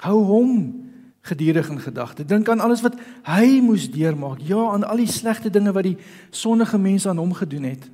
Hou 0.00 0.24
hom 0.24 0.83
geduldig 1.24 1.68
in 1.72 1.80
gedagte. 1.80 2.24
Dink 2.24 2.48
aan 2.48 2.60
alles 2.60 2.82
wat 2.84 2.98
hy 3.28 3.60
moes 3.64 3.88
deurmaak. 3.90 4.42
Ja, 4.44 4.60
aan 4.72 4.84
al 4.84 5.00
die 5.00 5.10
slegte 5.10 5.50
dinge 5.50 5.72
wat 5.72 5.86
die 5.86 5.96
sondige 6.30 6.78
mense 6.78 7.08
aan 7.08 7.22
hom 7.22 7.32
gedoen 7.36 7.68
het. 7.72 7.90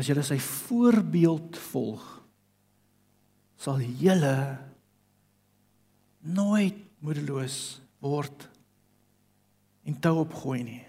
as 0.00 0.06
julle 0.08 0.22
sy 0.24 0.38
voorbeeld 0.40 1.58
volg, 1.60 2.04
sal 3.60 3.82
julle 4.00 4.36
nooit 6.24 6.78
moedeloos 7.04 7.56
word 8.00 8.46
en 9.84 9.98
tou 10.00 10.14
opgooi 10.22 10.62
nie. 10.64 10.80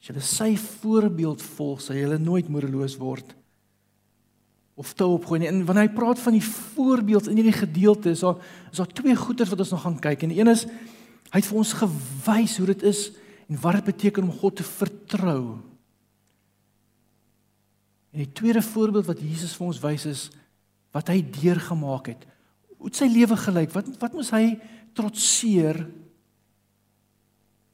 As 0.00 0.08
julle 0.08 0.24
sy 0.24 0.54
voorbeeld 0.56 1.42
volg, 1.58 1.82
sal 1.84 1.98
julle 2.00 2.16
nooit 2.22 2.48
moedeloos 2.48 2.96
word 3.02 3.34
of 4.74 4.92
tou 4.96 5.12
opgooi 5.16 5.42
nie. 5.42 5.48
En 5.50 5.64
wanneer 5.68 5.88
hy 5.88 5.94
praat 5.94 6.20
van 6.22 6.36
die 6.36 6.44
voorbeeld 6.44 7.28
in 7.28 7.40
hierdie 7.40 7.56
gedeelte, 7.56 8.14
is 8.14 8.24
daar 8.24 8.40
is 8.70 8.80
daar 8.80 8.92
twee 8.92 9.16
goeters 9.16 9.50
wat 9.52 9.60
ons 9.64 9.74
nog 9.74 9.84
gaan 9.84 9.98
kyk. 10.00 10.22
En 10.22 10.32
die 10.32 10.40
een 10.40 10.52
is 10.52 10.64
hy 11.32 11.40
het 11.40 11.48
vir 11.48 11.60
ons 11.60 11.74
gewys 11.80 12.56
hoe 12.60 12.66
dit 12.72 12.82
is 12.88 13.10
en 13.48 13.60
wat 13.60 13.78
dit 13.80 13.90
beteken 13.92 14.24
om 14.28 14.38
God 14.40 14.56
te 14.56 14.66
vertrou. 14.66 15.60
En 18.12 18.20
die 18.20 18.32
tweede 18.32 18.62
voorbeeld 18.62 19.08
wat 19.08 19.20
Jesus 19.20 19.54
vir 19.56 19.66
ons 19.66 19.80
wys 19.80 20.06
is 20.08 20.22
wat 20.92 21.08
hy 21.08 21.22
deurgemaak 21.24 22.10
het. 22.12 22.26
Hoe 22.76 22.90
het 22.90 22.98
sy 23.00 23.08
lewe 23.08 23.36
gelyk? 23.40 23.72
Wat 23.72 23.88
wat 24.00 24.16
moes 24.16 24.32
hy 24.34 24.58
trotseer? 24.96 25.86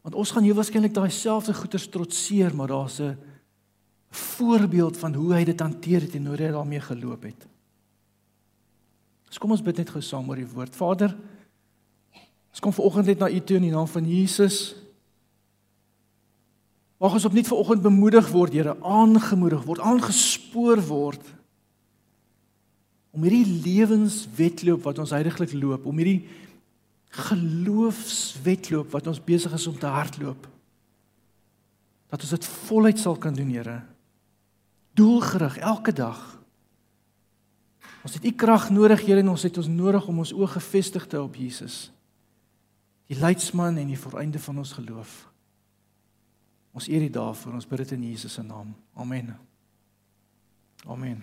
Want 0.07 0.15
ons 0.19 0.31
gaan 0.35 0.47
hier 0.47 0.55
waarskynlik 0.55 0.95
daai 0.95 1.11
selfde 1.11 1.55
goeters 1.59 1.89
trotseer, 1.91 2.55
maar 2.55 2.71
daar's 2.71 3.01
'n 3.01 3.19
voorbeeld 4.11 4.97
van 4.97 5.15
hoe 5.15 5.33
hy 5.35 5.45
dit 5.45 5.61
hanteer 5.61 6.07
het 6.07 6.15
en 6.17 6.27
hoe 6.27 6.37
hy 6.37 6.51
daarmee 6.53 6.81
geloop 6.81 7.23
het. 7.29 7.47
So 9.29 9.41
kom 9.43 9.53
ons 9.53 9.65
bid 9.65 9.81
net 9.81 9.91
gou 9.93 10.03
saam 10.03 10.29
oor 10.31 10.41
die 10.41 10.49
woord. 10.49 10.77
Vader, 10.77 11.13
ons 12.49 12.63
kom 12.65 12.73
vanoggend 12.73 13.11
net 13.13 13.21
na 13.21 13.29
U 13.29 13.41
toe 13.41 13.59
in 13.61 13.67
die 13.69 13.75
naam 13.75 13.89
van 13.91 14.07
Jesus. 14.09 14.73
Mag 16.99 17.15
ons 17.15 17.27
opnuut 17.29 17.51
vanoggend 17.51 17.85
bemoedig 17.85 18.31
word, 18.33 18.57
Here, 18.57 18.75
aangemoedig 18.83 19.67
word, 19.69 19.83
aangespoor 19.85 20.81
word 20.89 21.35
om 23.19 23.25
hierdie 23.25 23.61
lewenswetloop 23.65 24.85
wat 24.85 24.99
ons 25.03 25.11
heidaglik 25.17 25.51
loop, 25.57 25.87
om 25.89 25.97
hierdie 25.99 26.29
geloofswetloop 27.19 28.93
wat 28.93 29.09
ons 29.11 29.21
besig 29.25 29.55
is 29.57 29.67
om 29.67 29.79
te 29.81 29.91
hardloop, 29.91 30.45
dat 32.13 32.25
ons 32.25 32.35
dit 32.37 32.51
voluit 32.69 33.01
sal 33.01 33.17
kan 33.19 33.35
doen, 33.35 33.49
Here. 33.51 33.81
Doelgerig 34.99 35.59
elke 35.63 35.95
dag. 35.95 36.19
Ons 38.03 38.17
het 38.19 38.25
U 38.25 38.33
krag 38.35 38.69
nodig, 38.75 39.05
Here, 39.07 39.23
en 39.23 39.31
ons 39.31 39.47
het 39.47 39.59
ons 39.61 39.71
nodig 39.71 40.07
om 40.11 40.23
ons 40.25 40.35
oë 40.35 40.51
gefestig 40.57 41.07
te 41.07 41.19
hou 41.19 41.27
op 41.29 41.37
Jesus. 41.39 41.89
Die 43.09 43.19
leidsman 43.19 43.79
en 43.79 43.91
die 43.91 43.99
volëinde 43.99 44.41
van 44.43 44.59
ons 44.59 44.75
geloof. 44.77 45.13
Ons 46.75 46.89
eer 46.91 47.05
U 47.07 47.11
daarvoor. 47.15 47.55
Ons 47.59 47.69
bid 47.69 47.85
dit 47.85 47.95
in 47.97 48.09
Jesus 48.11 48.39
se 48.39 48.43
naam. 48.43 48.75
Amen. 48.99 49.35
Amen. 50.87 51.23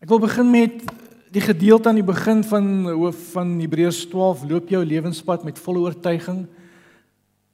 Ek 0.00 0.08
wil 0.12 0.20
begin 0.22 0.50
met 0.52 0.82
die 1.32 1.42
gedeelte 1.42 1.90
aan 1.90 2.00
die 2.00 2.06
begin 2.06 2.44
van 2.46 2.66
hoof 2.86 3.32
van 3.34 3.56
Hebreërs 3.60 4.04
12 4.12 4.44
loop 4.48 4.68
jou 4.72 4.82
lewenspad 4.84 5.44
met 5.44 5.58
volle 5.60 5.82
oortuiging 5.88 6.44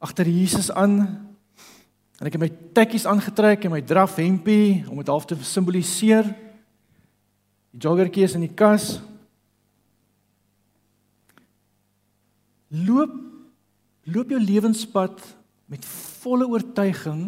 agter 0.03 0.29
Jesus 0.29 0.71
aan. 0.71 1.32
En 2.23 2.29
ek 2.31 2.37
het 2.37 2.43
my 2.45 2.53
tekkies 2.71 3.03
aangetrek 3.11 3.65
en 3.67 3.73
my 3.75 3.81
draf 3.83 4.15
hempie 4.23 4.85
om 4.87 5.01
dit 5.01 5.09
half 5.11 5.25
te 5.27 5.35
simboliseer. 5.43 6.29
Die 7.75 7.81
joggertjie 7.83 8.23
is 8.29 8.37
in 8.39 8.45
die 8.45 8.55
kas. 8.55 9.01
Loop 12.71 13.19
loop 14.07 14.31
jou 14.31 14.39
lewenspad 14.39 15.19
met 15.71 15.85
volle 16.23 16.47
oortuiging 16.47 17.25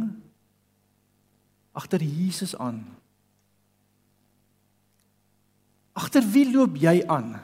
agter 1.75 2.03
Jesus 2.03 2.55
aan. 2.55 2.85
Agter 5.95 6.23
wie 6.23 6.47
loop 6.51 6.79
jy 6.79 7.01
aan? 7.07 7.35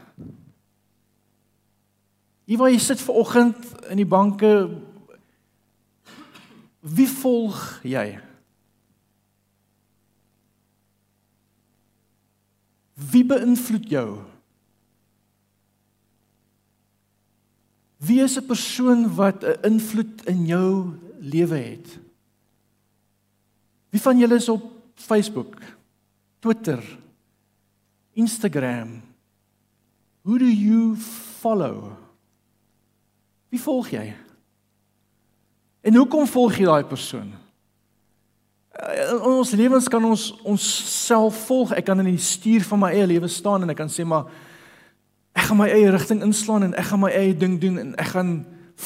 Hier 2.47 2.59
waar 2.59 2.71
jy 2.71 2.79
sit 2.83 3.03
ver 3.03 3.19
oggend 3.23 3.59
in 3.91 3.99
die 4.03 4.07
banke 4.07 4.55
wie 6.81 7.09
volg 7.09 7.81
jy? 7.85 8.19
Wie 13.11 13.25
beïnvloed 13.25 13.89
jou? 13.91 14.09
Wie 18.01 18.21
is 18.23 18.37
'n 18.37 18.47
persoon 18.47 19.15
wat 19.15 19.45
'n 19.45 19.61
invloed 19.63 20.27
in 20.27 20.47
jou 20.47 20.97
lewe 21.21 21.57
het? 21.57 21.99
Wie 23.91 24.01
van 24.01 24.19
julle 24.19 24.35
is 24.35 24.49
op 24.49 24.63
Facebook, 24.95 25.57
Twitter, 26.39 26.99
Instagram? 28.13 29.03
Who 30.23 30.39
do 30.39 30.45
you 30.45 30.97
follow? 31.41 31.97
Wie 33.49 33.61
volg 33.61 33.91
jy? 33.91 34.15
En 35.91 35.97
hoekom 35.97 36.27
volg 36.31 36.55
jy 36.55 36.69
daai 36.69 36.85
persoon? 36.87 37.33
Eh, 38.79 39.09
in 39.11 39.25
ons 39.27 39.51
lewens 39.59 39.89
kan 39.91 40.05
ons 40.07 40.29
ons 40.47 40.67
self 40.87 41.41
volg. 41.49 41.73
Ek 41.75 41.89
kan 41.89 41.99
in 41.99 42.13
die 42.13 42.23
stuur 42.23 42.63
van 42.69 42.85
my 42.85 42.93
eie 42.95 43.09
lewe 43.11 43.29
staan 43.29 43.67
en 43.67 43.75
ek 43.75 43.81
kan 43.81 43.91
sê 43.91 44.07
maar 44.07 44.29
ek 45.35 45.49
gaan 45.49 45.59
my 45.59 45.67
eie 45.67 45.91
rigting 45.91 46.23
inslaan 46.23 46.69
en 46.69 46.77
ek 46.79 46.93
gaan 46.93 47.03
my 47.03 47.11
eie 47.11 47.35
ding 47.35 47.59
doen 47.59 47.81
en 47.83 47.91
ek 47.99 48.13
gaan 48.13 48.31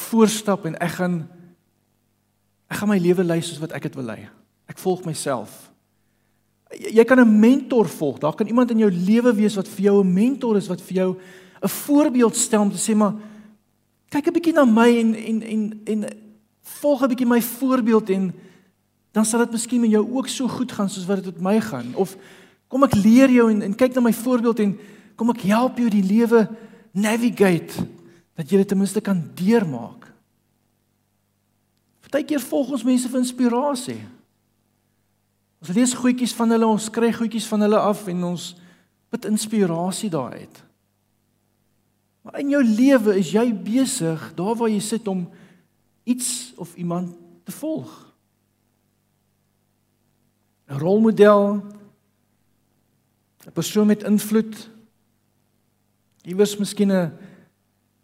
voorstap 0.07 0.65
en 0.65 0.79
ek 0.81 0.97
gaan 0.97 1.21
ek 2.73 2.81
gaan 2.81 2.89
my 2.89 2.97
lewe 2.97 3.27
lei 3.27 3.39
soos 3.45 3.61
wat 3.61 3.77
ek 3.77 3.85
dit 3.85 4.01
wil 4.01 4.09
lei. 4.09 4.25
Ek 4.65 4.81
volg 4.81 5.05
myself. 5.05 5.69
Jy 6.73 7.05
kan 7.05 7.21
'n 7.21 7.39
mentor 7.39 7.85
volg. 7.85 8.17
Daar 8.17 8.33
kan 8.33 8.47
iemand 8.47 8.71
in 8.71 8.81
jou 8.81 8.89
lewe 8.89 9.35
wees 9.35 9.55
wat 9.55 9.67
vir 9.67 9.93
jou 9.93 10.01
'n 10.01 10.13
mentor 10.13 10.57
is 10.57 10.67
wat 10.67 10.81
vir 10.81 10.95
jou 10.97 11.17
'n 11.61 11.69
voorbeeld 11.69 12.35
stel 12.35 12.61
om 12.61 12.71
te 12.71 12.81
sê 12.81 12.97
maar 12.97 13.13
kyk 14.09 14.27
'n 14.27 14.33
bietjie 14.33 14.53
na 14.53 14.65
my 14.65 14.89
en 14.89 15.15
en 15.15 15.41
en 15.43 15.81
en 15.85 16.24
volg 16.81 17.03
'n 17.03 17.07
bietjie 17.07 17.27
my 17.27 17.41
voorbeeld 17.41 18.09
en 18.09 18.33
dan 19.11 19.25
sal 19.25 19.39
dit 19.39 19.51
miskien 19.51 19.81
met 19.81 19.91
jou 19.91 20.03
ook 20.11 20.27
so 20.27 20.47
goed 20.47 20.71
gaan 20.71 20.89
soos 20.89 21.05
wat 21.05 21.23
dit 21.23 21.33
met 21.33 21.41
my 21.41 21.61
gaan 21.61 21.95
of 21.95 22.17
kom 22.67 22.83
ek 22.83 22.95
leer 22.95 23.29
jou 23.29 23.51
en, 23.51 23.61
en 23.61 23.75
kyk 23.75 23.95
na 23.95 24.01
my 24.01 24.13
voorbeeld 24.13 24.59
en 24.59 24.77
Kom 25.15 25.31
ek 25.31 25.45
help 25.47 25.79
jou 25.79 25.89
die 25.91 26.03
lewe 26.03 26.43
navigate 26.95 27.85
dat 28.35 28.49
jy 28.51 28.59
dit 28.61 28.67
ten 28.71 28.79
minste 28.79 29.01
kan 29.03 29.21
deurmaak. 29.39 30.09
Partykeer 32.03 32.43
volg 32.43 32.73
ons 32.75 32.83
mense 32.87 33.09
vir 33.11 33.21
inspirasie. 33.21 34.01
Ons 35.63 35.71
lees 35.75 35.95
goedjies 35.97 36.35
van 36.35 36.51
hulle, 36.51 36.67
ons 36.67 36.91
kry 36.93 37.13
goedjies 37.15 37.47
van 37.49 37.63
hulle 37.65 37.79
af 37.79 38.03
en 38.11 38.27
ons 38.33 38.51
put 39.11 39.27
inspirasie 39.29 40.11
daaruit. 40.11 40.61
Maar 42.25 42.41
in 42.41 42.51
jou 42.57 42.61
lewe 42.65 43.15
is 43.21 43.31
jy 43.31 43.47
besig 43.55 44.21
daar 44.35 44.57
waar 44.59 44.71
jy 44.71 44.81
sit 44.83 45.07
om 45.07 45.23
iets 46.05 46.53
of 46.55 46.75
iemand 46.75 47.15
te 47.43 47.51
volg. 47.51 48.13
'n 50.69 50.77
Rolmodel 50.77 51.65
'n 53.45 53.51
persoon 53.53 53.87
met 53.87 54.03
invloed 54.03 54.69
Iewers 56.25 56.57
miskien 56.57 56.91
'n 56.91 57.11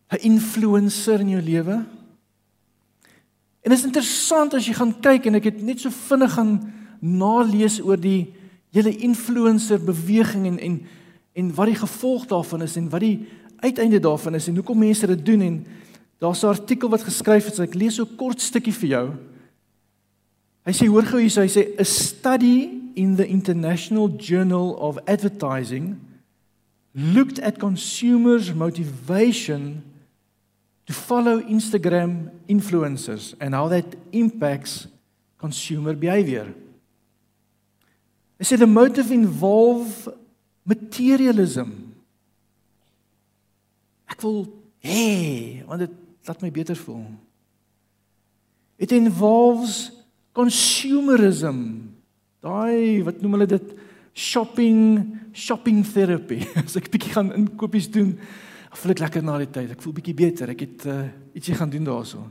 'n 0.09 0.21
influencer 0.21 1.19
in 1.19 1.29
jou 1.29 1.41
lewe. 1.41 1.73
En 3.61 3.69
dit 3.69 3.77
is 3.77 3.85
interessant 3.85 4.53
as 4.53 4.65
jy 4.65 4.73
gaan 4.73 4.99
kyk 4.99 5.25
en 5.25 5.35
ek 5.35 5.43
het 5.43 5.61
net 5.61 5.79
so 5.79 5.89
vinnig 5.89 6.33
gaan 6.33 6.73
nalees 6.99 7.81
oor 7.81 7.99
die 7.99 8.33
hele 8.71 8.97
influencer 8.97 9.83
beweging 9.83 10.47
en 10.47 10.59
en 10.59 10.81
en 11.33 11.53
wat 11.55 11.65
die 11.65 11.75
gevolg 11.75 12.25
daarvan 12.25 12.61
is 12.61 12.75
en 12.75 12.89
wat 12.89 12.99
die 12.99 13.27
uiteinde 13.59 13.99
daarvan 13.99 14.35
is 14.35 14.47
en 14.47 14.55
hoekom 14.55 14.77
mense 14.77 15.07
dit 15.07 15.25
doen 15.25 15.41
en 15.41 15.65
daar's 16.21 16.43
'n 16.43 16.53
artikel 16.53 16.89
wat 16.89 17.03
geskryf 17.03 17.47
is 17.47 17.59
ek 17.59 17.73
lees 17.73 17.95
so 17.95 18.05
'n 18.05 18.15
kort 18.15 18.39
stukkie 18.39 18.73
vir 18.73 18.89
jou. 18.89 19.17
Hy 20.65 20.71
sê 20.71 20.87
hoor 20.87 21.03
gou 21.03 21.19
hier 21.19 21.41
hy 21.41 21.49
sê 21.49 21.79
a 21.79 21.83
study 21.83 22.69
in 22.95 23.15
the 23.15 23.27
International 23.27 24.07
Journal 24.07 24.75
of 24.77 24.99
Advertising 25.07 25.99
looked 26.93 27.39
at 27.39 27.57
consumers' 27.57 28.53
motivation 28.53 29.83
to 30.85 30.93
follow 30.93 31.41
Instagram 31.41 32.29
influencers 32.47 33.33
and 33.39 33.55
how 33.55 33.67
that 33.69 33.85
impacts 34.11 34.87
consumer 35.39 35.93
behavior. 35.95 36.53
They 38.37 38.45
said 38.45 38.59
the 38.59 38.67
motive 38.67 39.11
involve 39.11 40.09
materialism. 40.65 41.95
Ek 44.09 44.21
wil 44.21 44.45
hê, 44.83 45.63
want 45.65 45.79
dit 45.79 46.00
laat 46.27 46.41
my 46.43 46.51
beter 46.53 46.77
voel. 46.77 47.05
It 48.81 48.91
involves 48.91 49.91
consumerism. 50.33 51.57
Daai 52.41 53.03
wat 53.05 53.21
noem 53.21 53.37
hulle 53.37 53.49
dit 53.51 53.73
shopping 54.13 54.79
shopping 55.33 55.83
therapy. 55.85 56.41
As 56.63 56.75
ek 56.79 56.89
bietjie 56.91 57.13
gaan 57.13 57.31
inkopies 57.35 57.89
doen, 57.91 58.15
voel 58.81 58.95
ek 58.95 59.03
lekker 59.05 59.25
na 59.25 59.37
die 59.41 59.49
tyd. 59.51 59.73
Ek 59.75 59.83
voel 59.83 59.95
bietjie 59.99 60.17
beter. 60.17 60.51
Ek 60.53 60.65
het 60.65 60.87
uh, 60.89 61.03
ietsie 61.37 61.55
gaan 61.57 61.71
doen 61.71 61.87
daaroor. 61.87 62.29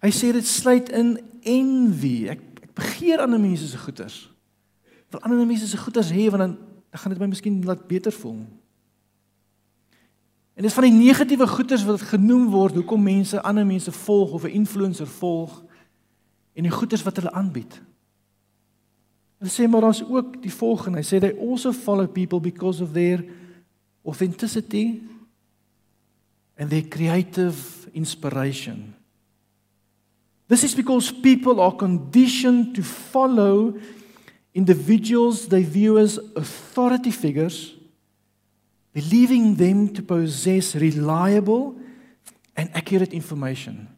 Hy 0.00 0.10
sê 0.16 0.30
dit 0.32 0.46
sluit 0.48 0.88
in 0.96 1.14
envy. 1.48 2.14
Ek 2.32 2.46
ek 2.64 2.74
begeer 2.76 3.22
ander 3.22 3.40
mense 3.42 3.66
se 3.68 3.78
goeders. 3.80 4.22
Wil 5.10 5.22
ander 5.26 5.46
mense 5.46 5.68
se 5.68 5.78
goeders 5.80 6.12
hê 6.14 6.28
want 6.32 6.44
dan 6.46 6.56
gaan 7.02 7.14
dit 7.14 7.22
my 7.22 7.28
miskien 7.30 7.60
laat 7.66 7.86
beter 7.88 8.14
voel. 8.14 8.42
En 10.60 10.66
dis 10.66 10.74
van 10.76 10.84
die 10.84 10.92
negatiewe 10.92 11.46
goeders 11.48 11.86
wat 11.88 12.02
genoem 12.04 12.50
word 12.52 12.74
hoekom 12.76 13.00
mense 13.00 13.38
ander 13.48 13.64
mense 13.64 13.92
volg 13.96 14.34
of 14.36 14.42
'n 14.44 14.52
influencer 14.60 15.06
volg 15.08 15.64
en 16.52 16.62
die 16.62 16.72
goeders 16.72 17.02
wat 17.02 17.16
hulle 17.16 17.32
aanbied. 17.32 17.80
Hulle 19.38 19.50
sê 19.50 19.68
maar 19.68 19.80
daar's 19.80 20.04
ook 20.04 20.42
die 20.42 20.52
volgende. 20.52 20.98
Hy 20.98 21.04
sê 21.04 21.20
they 21.20 21.32
also 21.48 21.72
follow 21.72 22.06
people 22.06 22.40
because 22.40 22.82
of 22.82 22.92
their 22.92 23.24
authenticity 24.04 25.00
and 26.56 26.68
their 26.68 26.88
creative 26.88 27.88
inspiration. 27.92 28.94
This 30.46 30.62
is 30.64 30.74
because 30.74 31.20
people 31.20 31.62
are 31.62 31.76
conditioned 31.76 32.74
to 32.74 32.82
follow 32.82 33.78
individuals 34.52 35.46
they 35.46 35.64
view 35.64 35.98
as 35.98 36.20
authority 36.34 37.10
figures, 37.10 37.79
believing 38.92 39.54
them 39.54 39.92
to 39.94 40.02
possess 40.02 40.74
reliable 40.74 41.76
and 42.56 42.70
accurate 42.74 43.12
information. 43.12 43.88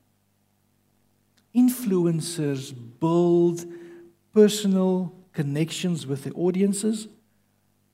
Influencers 1.54 2.74
build 3.00 3.64
personal 4.32 5.12
connections 5.32 6.06
with 6.06 6.24
their 6.24 6.32
audiences, 6.36 7.08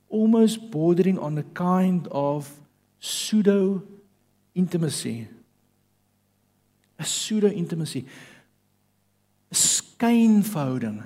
almost 0.09 0.71
bordering 0.71 1.19
on 1.19 1.39
a 1.39 1.43
kind 1.43 2.09
of 2.11 2.53
pseudo 3.01 3.83
intimacy. 4.55 5.29
A 6.99 7.05
pseudo 7.05 7.49
intimacy. 7.49 8.07
skynverhouding. 9.53 11.03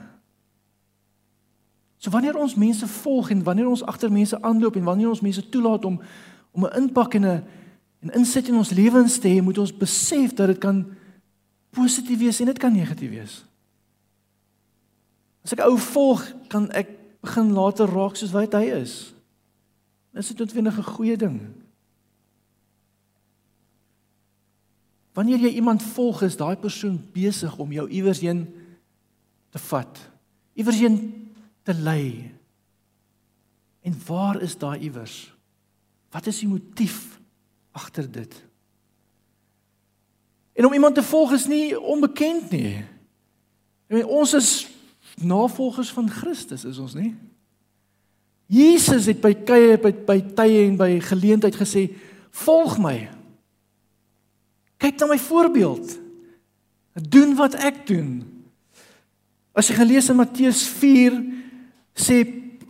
So 2.03 2.11
wanneer 2.11 2.35
ons 2.35 2.57
mense 2.59 2.87
volg 2.87 3.31
en 3.31 3.43
wanneer 3.47 3.69
ons 3.71 3.85
agter 3.87 4.11
mense 4.13 4.43
aanloop 4.43 4.77
en 4.77 4.89
wanneer 4.91 5.09
ons 5.09 5.21
mense 5.23 5.49
toelaat 5.49 5.85
om 5.85 6.01
om 6.53 6.65
'n 6.67 6.77
impak 6.77 7.15
en 7.15 7.27
'n 7.27 7.45
'n 8.03 8.11
insit 8.19 8.49
in 8.49 8.57
ons 8.57 8.71
lewens 8.71 9.19
te 9.19 9.29
hê, 9.29 9.43
moet 9.43 9.59
ons 9.59 9.77
besef 9.77 10.35
dat 10.35 10.47
dit 10.47 10.59
kan 10.59 10.87
positief 11.71 12.19
wees 12.19 12.41
en 12.41 12.47
dit 12.47 12.59
kan 12.59 12.73
negatief 12.73 13.11
wees. 13.11 13.45
As 15.45 15.53
ek 15.53 15.61
ou 15.61 15.79
volg, 15.79 16.35
kan 16.49 16.71
ek 16.71 16.89
begin 17.21 17.53
later 17.53 17.87
raak 17.87 18.17
soos 18.17 18.35
wat 18.35 18.53
hy 18.53 18.65
is. 18.65 19.15
Is 20.15 20.29
dit 20.29 20.39
noodwendig 20.39 20.79
'n 20.79 20.83
goeie 20.83 21.17
ding? 21.17 21.41
Wanneer 25.15 25.39
jy 25.39 25.55
iemand 25.55 25.83
volg, 25.83 26.23
is 26.23 26.37
daai 26.37 26.57
persoon 26.57 26.99
besig 27.13 27.59
om 27.59 27.73
jou 27.73 27.89
iewers 27.89 28.21
heen 28.21 28.55
te 29.51 29.59
vat. 29.59 30.11
Iewers 30.55 30.79
heen 30.79 31.22
te 31.63 31.75
lei. 31.75 32.31
En 33.83 33.95
waar 34.07 34.41
is 34.43 34.59
daai 34.59 34.79
iewers? 34.81 35.35
Wat 36.11 36.27
is 36.27 36.39
die 36.43 36.49
motief 36.49 37.19
agter 37.73 38.11
dit? 38.11 38.35
En 40.53 40.67
om 40.67 40.73
iemand 40.73 40.95
te 40.95 41.03
volg 41.03 41.33
is 41.33 41.47
nie 41.47 41.81
onbekend 41.81 42.51
nie. 42.51 42.83
Ek 43.89 43.97
meen 43.97 44.07
ons 44.07 44.35
is 44.37 44.51
navolgers 45.21 45.93
van 45.93 46.09
Christus 46.11 46.65
is 46.69 46.79
ons 46.81 46.95
nie? 46.97 47.15
Jesus 48.53 49.09
het 49.09 49.21
by 49.25 49.33
kye 49.49 49.79
by, 49.81 49.93
by 50.07 50.19
tye 50.37 50.67
en 50.67 50.77
by 50.77 50.91
geleentheid 51.01 51.57
gesê: 51.57 51.89
"Volg 52.45 52.77
my." 52.79 53.09
Kyk 54.77 54.99
na 55.01 55.07
my 55.07 55.19
voorbeeld. 55.19 55.99
Doen 56.93 57.37
wat 57.39 57.55
ek 57.55 57.87
doen. 57.87 58.27
As 59.57 59.69
jy 59.69 59.77
gelees 59.79 60.09
in 60.11 60.19
Matteus 60.19 60.67
4 60.67 61.17
sê 61.95 62.23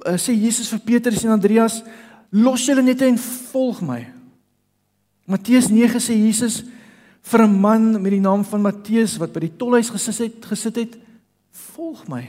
eh, 0.06 0.18
sê 0.18 0.34
Jesus 0.34 0.68
vir 0.72 0.80
Petrus 0.80 1.24
en 1.24 1.34
Andreas, 1.34 1.82
los 2.30 2.66
julle 2.66 2.82
net 2.82 3.02
en 3.02 3.18
volg 3.52 3.82
my. 3.82 4.02
Matteus 5.26 5.70
9 5.70 6.00
sê 6.00 6.16
Jesus 6.16 6.64
vir 7.22 7.42
'n 7.46 7.60
man 7.60 8.02
met 8.02 8.12
die 8.12 8.20
naam 8.20 8.44
van 8.44 8.62
Matteus 8.62 9.18
wat 9.18 9.32
by 9.32 9.40
die 9.40 9.56
tolhuis 9.56 9.90
gesit 9.90 10.18
het, 10.18 10.44
gesit 10.44 10.76
het, 10.76 10.98
volg 11.50 12.08
my. 12.08 12.28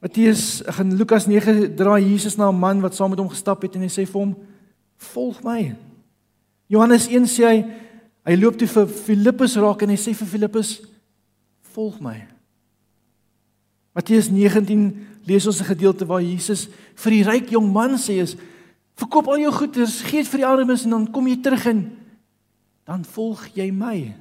Matteus 0.00 0.62
in 0.78 0.96
Lukas 0.96 1.26
9 1.26 1.74
draai 1.76 2.02
Jesus 2.02 2.36
na 2.36 2.48
'n 2.48 2.58
man 2.58 2.80
wat 2.80 2.94
saam 2.94 3.10
met 3.10 3.18
hom 3.18 3.28
gestap 3.28 3.62
het 3.62 3.74
en 3.74 3.82
hy 3.82 3.88
sê 3.88 4.06
vir 4.06 4.20
hom, 4.20 4.36
volg 4.96 5.42
my. 5.42 5.76
Johannes 6.68 7.08
1 7.08 7.26
sê 7.26 7.44
hy 7.44 7.64
Hy 8.28 8.34
loop 8.36 8.58
toe 8.60 8.68
vir 8.68 8.90
Filippus 8.92 9.54
raak 9.56 9.82
en 9.86 9.94
hy 9.94 9.96
sê 9.96 10.12
vir 10.12 10.28
Filippus: 10.28 10.82
"Volg 11.72 11.96
my." 12.04 12.26
Matteus 13.96 14.28
19 14.28 15.07
lees 15.28 15.46
ons 15.46 15.60
'n 15.60 15.72
gedeelte 15.74 16.06
waar 16.06 16.22
Jesus 16.22 16.68
vir 16.94 17.10
die 17.10 17.24
ryk 17.24 17.50
jong 17.50 17.72
man 17.72 17.98
sê 17.98 18.20
is: 18.22 18.36
"Verkoop 18.96 19.28
al 19.28 19.38
jou 19.38 19.52
goederes, 19.52 20.02
gee 20.02 20.22
dit 20.22 20.28
vir 20.28 20.38
die 20.38 20.46
armes 20.46 20.84
en 20.84 20.90
dan 20.90 21.10
kom 21.12 21.26
jy 21.26 21.36
terug 21.42 21.66
en 21.66 21.96
dan 22.84 23.04
volg 23.04 23.48
jy 23.54 23.70
my." 23.70 24.14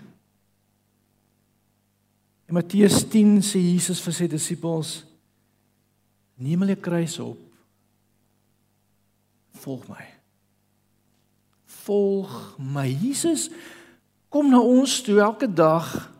In 2.47 2.53
Matteus 2.53 3.03
10 3.09 3.41
sê 3.41 3.59
Jesus 3.59 4.01
vir 4.01 4.13
sy 4.13 4.27
disippels: 4.27 5.05
"Neem 6.37 6.59
hulle 6.61 6.75
kruis 6.75 7.19
op. 7.19 7.37
Volg 9.51 9.87
my." 9.87 10.05
Volg 11.65 12.57
my. 12.59 12.87
Jesus 12.87 13.49
kom 14.29 14.49
na 14.49 14.59
ons 14.59 15.01
toe 15.01 15.19
elke 15.19 15.47
dag 15.47 16.11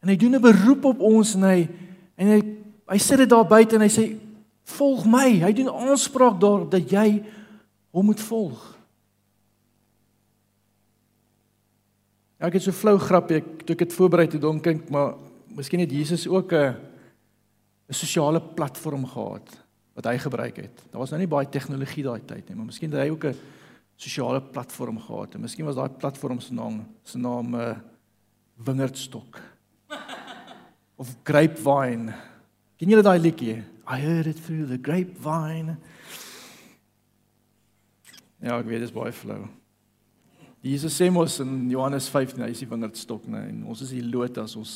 en 0.00 0.08
hy 0.08 0.16
doen 0.16 0.34
'n 0.34 0.40
beroep 0.40 0.84
op 0.84 1.00
ons 1.00 1.34
en 1.34 1.42
hy 1.42 1.68
en 2.16 2.26
hy 2.28 2.61
hy 2.92 3.00
sit 3.00 3.22
dit 3.22 3.30
daar 3.30 3.48
buite 3.48 3.76
en 3.76 3.84
hy 3.84 3.90
sê 3.92 4.04
volg 4.76 5.06
my 5.08 5.28
hy 5.42 5.52
doen 5.56 5.72
aanspraak 5.72 6.38
daarop 6.40 6.70
dat 6.72 6.92
jy 6.92 7.22
hom 7.92 8.08
moet 8.10 8.20
volg 8.28 8.60
ja, 12.38 12.46
ek 12.48 12.58
het 12.58 12.66
so 12.66 12.76
flou 12.76 12.98
grappie 13.00 13.40
ek 13.40 13.50
toe 13.64 13.76
ek 13.76 13.84
dit 13.86 13.96
voorberei 13.96 14.28
het 14.28 14.40
dink 14.40 14.70
ek 14.74 14.86
maar 14.92 15.16
miskien 15.52 15.82
het 15.82 15.92
Jesus 15.92 16.28
ook 16.28 16.52
'n 16.52 16.76
'n 17.88 17.94
sosiale 17.94 18.40
platform 18.40 19.06
gehad 19.06 19.48
wat 19.94 20.06
hy 20.06 20.18
gebruik 20.18 20.56
het 20.56 20.76
daar 20.90 21.00
was 21.00 21.10
nou 21.10 21.20
nie 21.20 21.34
baie 21.34 21.48
tegnologie 21.48 22.04
daai 22.04 22.20
tyd 22.20 22.48
nie 22.48 22.56
maar 22.56 22.70
miskien 22.70 22.92
het 22.92 23.02
hy 23.02 23.10
ook 23.10 23.24
'n 23.24 23.36
sosiale 24.02 24.40
platform 24.42 24.98
gehad. 25.00 25.34
En 25.34 25.40
miskien 25.40 25.64
was 25.64 25.78
daai 25.78 25.90
platform 25.90 26.40
se 26.40 26.54
naam 26.54 26.82
se 27.02 27.18
naam 27.18 27.54
uh, 27.54 27.76
wingerdstok. 28.54 29.40
of 31.02 31.16
grapevine. 31.22 32.14
Ken 32.82 32.90
julle 32.90 33.04
daai 33.06 33.20
liedjie? 33.22 33.60
I 33.86 34.00
heard 34.02 34.26
it 34.26 34.40
through 34.42 34.66
the 34.66 34.74
grapevine. 34.74 35.76
Ja, 38.42 38.56
ek 38.56 38.66
weet 38.66 38.82
dit 38.82 38.88
is 38.88 38.94
baie 38.96 39.12
flou. 39.14 39.44
Jesus 40.66 40.96
sê 40.98 41.06
mos 41.14 41.36
in 41.44 41.68
Johannes 41.70 42.08
15, 42.10 42.42
hy 42.42 42.48
is 42.50 42.64
die 42.64 42.66
wingerdstok, 42.66 43.28
nee, 43.30 43.52
en 43.52 43.60
ons 43.70 43.84
is 43.86 43.92
die 43.94 44.02
loot 44.02 44.34
as 44.42 44.56
ons 44.58 44.72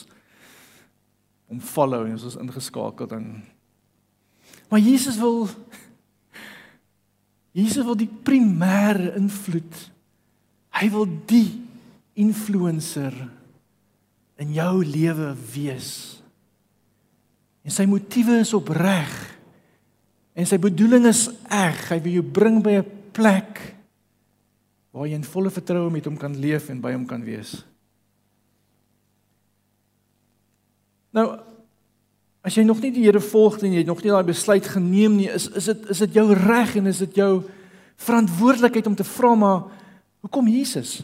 om 1.50 1.58
follow 1.58 2.04
en 2.06 2.14
ons 2.14 2.30
is 2.30 2.38
ingeskakel 2.38 3.10
dan 3.10 3.26
Maar 4.70 4.84
Jesus 4.86 5.18
wil 5.18 5.48
Jesus 7.58 7.82
wil 7.90 7.98
die 7.98 8.10
primêre 8.10 9.16
invloed. 9.18 9.80
Hy 10.78 10.90
wil 10.94 11.10
die 11.26 11.48
influencer 12.14 13.18
in 14.38 14.54
jou 14.54 14.84
lewe 14.86 15.32
wees. 15.56 16.15
En 17.66 17.74
sy 17.74 17.86
motiewe 17.90 18.38
is 18.44 18.54
opreg. 18.54 19.14
En 20.36 20.46
sy 20.46 20.58
bedoeling 20.62 21.08
is 21.10 21.26
reg. 21.50 21.80
Hy 21.90 21.98
wil 22.04 22.20
jou 22.20 22.26
bring 22.38 22.62
by 22.62 22.78
'n 22.78 22.90
plek 23.12 23.74
waar 24.92 25.06
jy 25.06 25.14
in 25.14 25.24
volle 25.24 25.50
vertroue 25.50 25.90
met 25.90 26.04
hom 26.04 26.16
kan 26.16 26.32
leef 26.32 26.70
en 26.70 26.80
by 26.80 26.92
hom 26.92 27.06
kan 27.06 27.22
wees. 27.24 27.64
Nou 31.12 31.36
As 32.46 32.54
jy 32.54 32.62
nog 32.62 32.78
nie 32.78 32.92
die 32.94 33.02
Here 33.08 33.18
volg 33.18 33.58
en 33.58 33.72
jy 33.74 33.82
het 33.82 33.88
nog 33.90 34.04
nie 34.04 34.12
daai 34.12 34.28
besluit 34.28 34.66
geneem 34.70 35.16
nie, 35.18 35.26
is 35.34 35.48
is 35.58 35.66
dit 35.66 35.88
is 35.90 35.98
dit 36.04 36.18
jou 36.20 36.28
reg 36.30 36.76
en 36.78 36.86
is 36.86 37.00
dit 37.02 37.18
jou 37.18 37.42
verantwoordelikheid 38.06 38.86
om 38.86 38.94
te 38.94 39.06
vra 39.08 39.32
maar 39.34 39.64
hoekom 40.22 40.46
Jesus? 40.46 41.00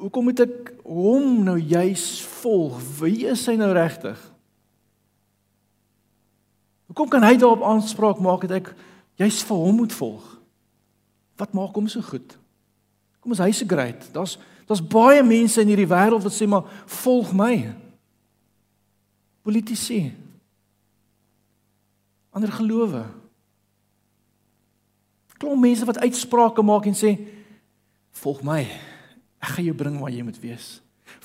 Hoekom 0.00 0.28
moet 0.28 0.42
ek 0.44 0.74
hom 0.84 1.40
nou 1.44 1.56
juis 1.56 2.04
volg? 2.42 2.76
Wie 3.00 3.30
is 3.32 3.46
hy 3.48 3.56
nou 3.56 3.70
regtig? 3.72 4.20
Hoekom 6.90 7.08
kan 7.08 7.22
hy 7.22 7.36
daarop 7.38 7.62
aanspraak 7.62 8.18
maak 8.22 8.48
dat 8.48 8.58
ek 8.58 8.72
juis 9.20 9.40
vir 9.46 9.62
hom 9.62 9.78
moet 9.78 9.94
volg? 9.94 10.26
Wat 11.38 11.54
maak 11.54 11.76
hom 11.78 11.86
so 11.88 12.02
goed? 12.02 12.34
Kom 13.22 13.36
is 13.36 13.42
hy 13.42 13.52
so 13.54 13.68
great? 13.68 14.08
Daar's 14.14 14.38
daar's 14.70 14.82
baie 14.82 15.22
mense 15.26 15.58
in 15.58 15.70
hierdie 15.70 15.88
wêreld 15.90 16.22
wat 16.22 16.34
sê 16.34 16.46
maar 16.46 16.68
volg 17.02 17.32
my 17.34 17.72
politici 19.42 20.12
ander 22.30 22.52
gelowe 22.54 23.00
klomp 25.42 25.58
mense 25.58 25.88
wat 25.88 25.98
uitsprake 26.06 26.62
maak 26.62 26.86
en 26.86 26.94
sê 26.94 27.16
volg 28.22 28.44
my 28.46 28.62
Ek 29.40 29.56
gaan 29.56 29.64
jou 29.70 29.76
bring 29.76 29.96
waar 30.00 30.12
jy 30.12 30.22
moet 30.24 30.38
wees. 30.42 30.68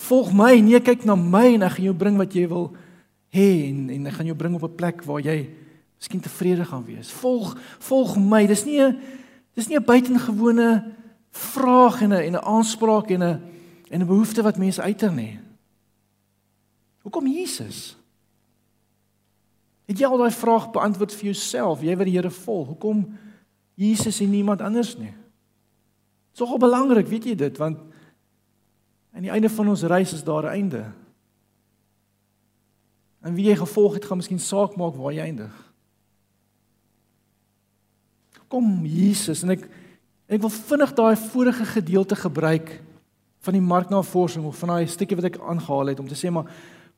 Volg 0.08 0.32
my, 0.36 0.56
nee 0.63 0.80
kyk 0.80 1.04
na 1.08 1.17
my 1.19 1.58
en 1.58 1.65
ek 1.67 1.78
gaan 1.78 1.89
jou 1.89 1.95
bring 1.99 2.17
wat 2.19 2.36
jy 2.36 2.47
wil 2.51 2.69
hê 2.71 2.85
en 3.41 3.89
en 3.89 4.08
ek 4.08 4.13
gaan 4.13 4.26
jou 4.26 4.38
bring 4.38 4.56
op 4.56 4.63
'n 4.63 4.76
plek 4.76 5.04
waar 5.04 5.21
jy 5.21 5.50
miskien 5.98 6.21
tevrede 6.21 6.65
gaan 6.65 6.86
wees. 6.86 7.12
Volg 7.12 7.58
volg 7.80 8.17
my. 8.17 8.45
Dis 8.45 8.65
nie 8.65 8.82
'n 8.82 9.00
dis 9.54 9.67
nie 9.67 9.78
'n 9.78 9.86
buitengewone 9.86 10.93
vraag 11.32 12.02
en 12.02 12.13
'n 12.13 12.21
en 12.21 12.34
'n 12.34 12.45
aanspraak 12.45 13.10
en 13.10 13.24
'n 13.24 13.41
en 13.89 14.02
'n 14.02 14.08
behoefte 14.08 14.41
wat 14.41 14.58
mense 14.58 14.82
uiter 14.82 15.12
nie. 15.12 15.39
Hoekom 17.02 17.28
Jesus? 17.28 17.98
Het 19.86 20.00
jy 20.00 20.06
al 20.06 20.17
daai 20.17 20.32
vraag 20.32 20.71
beantwoord 20.71 21.13
vir 21.13 21.26
jouself, 21.30 21.82
jy 21.82 21.95
wat 21.95 22.06
die 22.06 22.15
Here 22.17 22.32
volg? 22.32 22.67
Hoekom 22.67 23.17
Jesus 23.78 24.19
en 24.19 24.30
niemand 24.30 24.62
anders 24.62 24.98
nie? 24.98 25.13
Dit 25.13 26.34
is 26.34 26.39
nogal 26.39 26.58
belangrik, 26.58 27.08
weet 27.08 27.24
jy 27.24 27.36
dit, 27.36 27.58
want 27.58 27.78
aan 29.15 29.21
die 29.21 29.32
einde 29.32 29.50
van 29.50 29.69
ons 29.69 29.84
reis 29.84 30.13
is 30.13 30.24
daar 30.24 30.43
'n 30.43 30.56
einde. 30.58 30.84
En 33.25 33.33
wie 33.33 33.47
jy 33.49 33.55
gevolg 33.57 33.97
het, 33.97 34.05
gaan 34.05 34.21
miskien 34.21 34.41
saak 34.41 34.75
maak 34.77 34.97
waar 34.99 35.15
jy 35.15 35.25
eindig. 35.25 35.53
Kom 38.51 38.85
Jesus 38.85 39.41
en 39.43 39.55
ek 39.57 39.65
ek 40.25 40.41
wil 40.41 40.49
vinnig 40.49 40.91
daai 40.97 41.15
vorige 41.21 41.65
gedeelte 41.69 42.15
gebruik 42.17 42.69
van 43.45 43.53
die 43.53 43.61
marknavorsing 43.61 44.45
of 44.45 44.57
van 44.57 44.71
daai 44.73 44.88
stukkie 44.89 45.17
wat 45.19 45.27
ek 45.29 45.38
aangehaal 45.38 45.91
het 45.93 46.01
om 46.01 46.07
te 46.09 46.17
sê 46.17 46.31
maar 46.33 46.49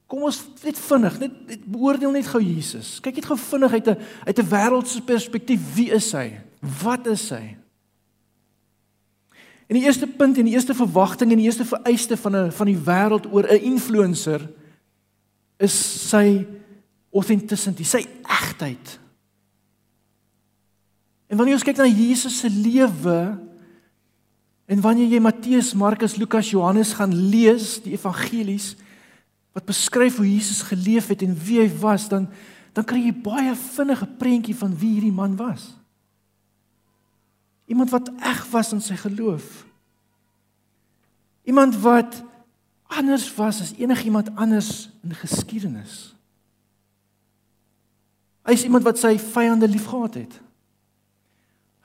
Kom 0.07 0.23
ons 0.23 0.37
net 0.63 0.77
vinnig, 0.79 1.15
net, 1.19 1.33
net 1.49 1.63
beoordeel 1.67 2.13
net 2.15 2.29
gou 2.31 2.39
Jesus. 2.39 2.93
Kyk 3.03 3.17
net 3.19 3.25
gou 3.27 3.35
vinnig 3.35 3.73
uit 3.75 3.87
'n 3.91 3.97
uit 4.23 4.39
'n 4.39 4.49
wêreldse 4.49 5.01
perspektief, 5.03 5.59
wie 5.75 5.91
is 5.91 6.11
hy? 6.15 6.39
Wat 6.83 7.07
is 7.07 7.29
hy? 7.29 7.57
En 9.67 9.75
die 9.75 9.83
eerste 9.83 10.07
punt 10.07 10.37
en 10.37 10.45
die 10.45 10.53
eerste 10.53 10.73
verwagting 10.73 11.31
en 11.31 11.37
die 11.37 11.45
eerste 11.45 11.65
vereiste 11.65 12.15
van 12.17 12.35
'n 12.35 12.51
van 12.51 12.67
die 12.67 12.79
wêreld 12.79 13.27
oor 13.31 13.43
'n 13.43 13.63
influencer 13.63 14.47
is 15.61 15.75
sy 16.09 16.45
authenticity, 17.13 17.85
sy 17.87 18.03
egtheid. 18.23 18.97
En 21.27 21.39
wanneer 21.39 21.57
ons 21.57 21.65
kyk 21.65 21.79
na 21.81 21.89
Jesus 21.89 22.39
se 22.43 22.51
lewe 22.51 23.19
en 24.67 24.83
wanneer 24.83 25.15
jy 25.15 25.21
Matteus, 25.23 25.71
Markus, 25.79 26.17
Lukas, 26.19 26.51
Johannes 26.51 26.93
gaan 26.95 27.13
lees, 27.31 27.77
die 27.83 27.95
evangelies, 27.95 28.75
wat 29.55 29.65
beskryf 29.67 30.19
hoe 30.19 30.27
Jesus 30.27 30.61
geleef 30.67 31.09
het 31.11 31.23
en 31.25 31.33
wie 31.47 31.61
hy 31.63 31.71
was, 31.81 32.09
dan 32.11 32.27
dan 32.77 32.85
kry 32.85 32.99
jy 33.07 33.13
baie 33.25 33.55
vinnige 33.57 34.05
prentjie 34.21 34.53
van 34.53 34.73
wie 34.77 34.91
hierdie 34.99 35.15
man 35.15 35.33
was. 35.39 35.63
Iemand 37.65 37.89
wat 37.89 38.11
eg 38.21 38.43
was 38.51 38.69
in 38.75 38.83
sy 38.85 38.93
geloof. 39.01 39.63
Iemand 41.49 41.73
wat 41.81 42.19
anders 42.87 43.27
was 43.35 43.61
as 43.61 43.73
enigiemand 43.77 44.35
anders 44.35 44.89
in 45.03 45.15
geskiedenis. 45.15 46.15
Hy's 48.47 48.63
iemand 48.63 48.85
wat 48.87 48.99
sy 48.99 49.17
vyande 49.19 49.67
liefgehad 49.67 50.13
het. 50.21 50.37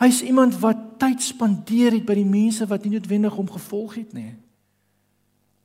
Hy's 0.03 0.23
iemand 0.23 0.55
wat 0.62 0.79
tyd 1.03 1.23
spandeer 1.23 1.95
het 1.97 2.07
by 2.07 2.15
die 2.19 2.27
mense 2.27 2.67
wat 2.71 2.85
nie 2.85 2.95
noodwendig 2.95 3.35
hom 3.35 3.51
gevolg 3.51 3.99
het 3.99 4.15
nie. 4.15 4.33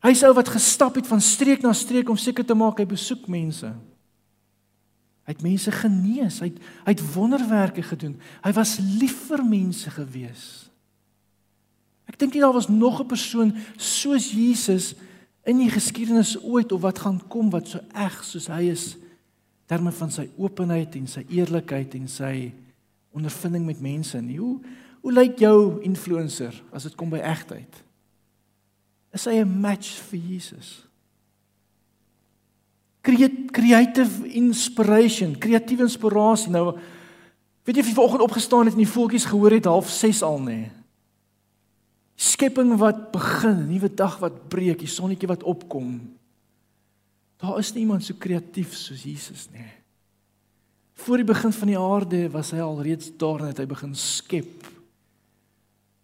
Hy 0.06 0.14
sou 0.18 0.30
wat 0.38 0.50
gestap 0.54 0.98
het 0.98 1.08
van 1.10 1.22
streek 1.22 1.64
na 1.66 1.74
streek 1.74 2.10
om 2.10 2.18
seker 2.18 2.46
te 2.46 2.58
maak 2.58 2.82
hy 2.82 2.86
besoek 2.90 3.26
mense. 3.30 3.70
Hy 5.28 5.34
het 5.34 5.44
mense 5.44 5.74
genees, 5.74 6.38
hy 6.40 6.52
het 6.54 6.60
hy 6.86 6.94
het 6.94 7.04
wonderwerke 7.14 7.84
gedoen. 7.84 8.16
Hy 8.46 8.54
was 8.56 8.78
lief 8.80 9.26
vir 9.28 9.44
mense 9.44 9.92
gewees. 9.92 10.46
Ek 12.08 12.16
dink 12.22 12.34
nie 12.34 12.42
daar 12.46 12.56
was 12.56 12.70
nog 12.72 13.02
'n 13.02 13.10
persoon 13.10 13.52
soos 13.76 14.32
Jesus 14.32 14.96
in 15.48 15.62
die 15.62 15.72
geskiedenis 15.72 16.36
ooit 16.44 16.72
of 16.76 16.84
wat 16.84 17.00
gaan 17.00 17.22
kom 17.32 17.50
wat 17.54 17.72
so 17.72 17.80
eg 17.96 18.20
soos 18.28 18.50
hy 18.52 18.68
is 18.74 18.98
terme 19.68 19.92
van 19.96 20.12
sy 20.12 20.28
openheid 20.38 20.96
en 20.96 21.08
sy 21.08 21.24
eerlikheid 21.30 21.96
en 21.96 22.08
sy 22.12 22.52
ondervinding 23.16 23.66
met 23.66 23.82
mense 23.82 24.20
nie. 24.22 24.38
Hoe 24.38 24.60
hoe 25.02 25.14
lyk 25.14 25.40
jou 25.40 25.80
influencer 25.88 26.56
as 26.76 26.84
dit 26.84 26.96
kom 27.00 27.10
by 27.10 27.22
egtheid? 27.24 27.88
is 29.18 29.26
hy 29.26 29.40
'n 29.42 29.62
match 29.62 30.00
vir 30.10 30.20
Jesus. 30.20 30.84
Creative 33.02 34.28
inspiration, 34.28 35.38
kreatiewe 35.38 35.88
inspirasie. 35.88 36.52
Nou 36.52 36.78
weet 37.64 37.76
jy 37.76 37.82
of 37.82 37.88
jy 37.88 37.94
vanoggend 37.94 38.22
opgestaan 38.22 38.66
het 38.66 38.74
en 38.74 38.84
die 38.84 38.94
voeltjies 38.94 39.26
gehoor 39.26 39.52
het 39.52 39.66
half 39.66 39.90
6 39.90 40.22
al 40.22 40.40
nê? 40.40 40.70
Skepping 42.28 42.76
wat 42.82 43.12
begin, 43.14 43.64
'n 43.64 43.70
nuwe 43.72 43.90
dag 43.94 44.20
wat 44.20 44.48
breek, 44.50 44.80
die 44.80 44.88
sonnetjie 44.88 45.28
wat 45.28 45.44
opkom. 45.44 46.18
Daar 47.38 47.60
is 47.60 47.74
nie 47.74 47.86
iemand 47.86 48.04
so 48.04 48.14
kreatief 48.18 48.74
soos 48.74 49.04
Jesus 49.04 49.48
nie. 49.54 49.72
Voor 50.98 51.18
die 51.22 51.28
begin 51.30 51.54
van 51.54 51.68
die 51.68 51.78
aarde 51.78 52.30
was 52.34 52.52
hy 52.52 52.60
al 52.60 52.82
reeds 52.82 53.12
daar 53.18 53.46
en 53.46 53.54
hy 53.56 53.66
begin 53.70 53.94
skep. 53.96 54.66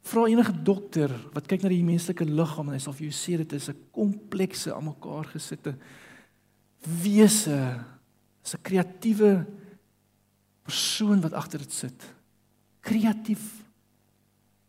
Vra 0.04 0.28
enige 0.28 0.54
dokter 0.64 1.12
wat 1.34 1.48
kyk 1.48 1.64
na 1.64 1.72
die 1.72 1.84
menslike 1.84 2.26
liggaam 2.28 2.70
en 2.70 2.78
hy 2.78 2.80
sal 2.84 2.94
vir 2.94 3.08
jou 3.08 3.16
sê 3.16 3.38
dit 3.38 3.54
is 3.54 3.70
'n 3.70 3.88
komplekse 3.92 4.74
aan 4.74 4.86
mekaar 4.86 5.26
gesitte 5.26 5.76
wese. 7.04 7.84
Is 8.44 8.54
'n 8.54 8.62
kreatiewe 8.62 9.46
persoon 10.64 11.22
wat 11.22 11.34
agter 11.34 11.60
dit 11.60 11.72
sit. 11.72 12.14
Kreatief. 12.82 13.63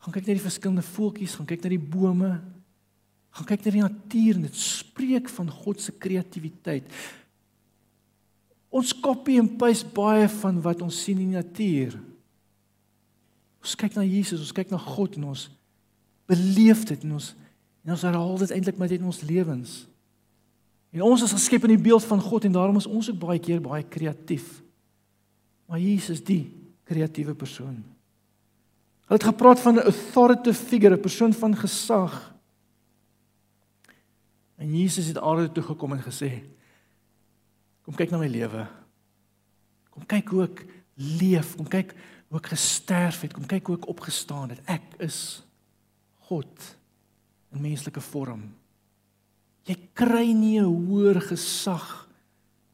Gaan 0.04 0.12
kyk 0.12 0.26
na 0.26 0.34
die 0.36 0.44
verskillende 0.44 0.84
voeltjies, 0.84 1.34
gaan 1.38 1.48
kyk 1.48 1.62
na 1.64 1.70
die 1.72 1.80
bome. 1.80 2.34
Gaan 3.34 3.46
kyk 3.48 3.62
na 3.64 3.72
die 3.72 3.84
natuur 3.86 4.36
en 4.36 4.42
dit 4.44 4.58
spreek 4.60 5.30
van 5.32 5.48
God 5.48 5.80
se 5.80 5.94
kreatiwiteit. 5.96 6.90
Ons 8.74 8.92
kopie 9.00 9.38
en 9.40 9.48
paste 9.56 9.88
baie 9.96 10.26
van 10.42 10.58
wat 10.60 10.82
ons 10.84 10.98
sien 11.06 11.22
in 11.22 11.32
die 11.32 11.38
natuur. 11.38 11.96
Ons 13.64 13.76
kyk 13.80 13.96
na 13.96 14.04
Jesus, 14.04 14.42
ons 14.44 14.52
kyk 14.52 14.74
na 14.74 14.82
God 14.82 15.16
en 15.16 15.30
ons 15.32 15.46
beleef 16.28 16.84
dit 16.90 17.08
en 17.08 17.16
ons 17.16 17.32
en 17.84 17.92
ons 17.92 18.04
herhaal 18.08 18.38
dit 18.40 18.52
eintlik 18.56 18.78
met 18.80 18.92
in 18.96 19.08
ons 19.08 19.22
lewens. 19.28 19.72
En 20.96 21.02
ons 21.04 21.24
is 21.24 21.34
geskep 21.36 21.64
in 21.66 21.74
die 21.74 21.84
beeld 21.88 22.04
van 22.08 22.20
God 22.20 22.44
en 22.44 22.54
daarom 22.54 22.76
is 22.80 22.88
ons 22.88 23.08
ook 23.08 23.18
baie 23.24 23.40
keer 23.40 23.60
baie 23.64 23.84
kreatief. 23.84 24.60
Maar 25.68 25.80
Jesus 25.80 26.20
die 26.24 26.44
kreatiewe 26.88 27.34
persoon. 27.36 27.80
Hulle 29.04 29.20
het 29.20 29.24
gepraat 29.24 29.60
van 29.60 29.74
'n 29.74 29.88
authoritative 29.90 30.64
figure, 30.64 30.96
'n 30.96 31.00
persoon 31.00 31.32
van 31.32 31.56
gesag. 31.56 32.34
En 34.56 34.76
Jesus 34.78 35.06
het 35.06 35.18
aarde 35.18 35.52
toe 35.52 35.62
gekom 35.62 35.92
en 35.92 36.02
gesê: 36.02 36.42
"Kom 37.82 37.94
kyk 37.94 38.10
na 38.10 38.18
my 38.18 38.26
lewe. 38.26 38.66
Kom 39.90 40.06
kyk 40.06 40.28
hoe 40.28 40.42
ek 40.42 40.66
leef. 40.94 41.56
Kom 41.56 41.68
kyk 41.68 41.94
hoe 42.28 42.38
ek 42.42 42.50
gesterf 42.50 43.20
het, 43.22 43.34
kom 43.34 43.46
kyk 43.46 43.66
hoe 43.70 43.76
ek 43.78 43.88
opgestaan 43.90 44.54
het. 44.54 44.62
Ek 44.66 44.96
is 44.98 45.44
God 46.26 46.76
in 47.54 47.62
menslike 47.62 48.02
vorm. 48.02 48.48
Jy 49.64 49.76
kry 49.94 50.32
nie 50.32 50.58
'n 50.58 50.66
hoër 50.66 51.20
gesag 51.20 52.08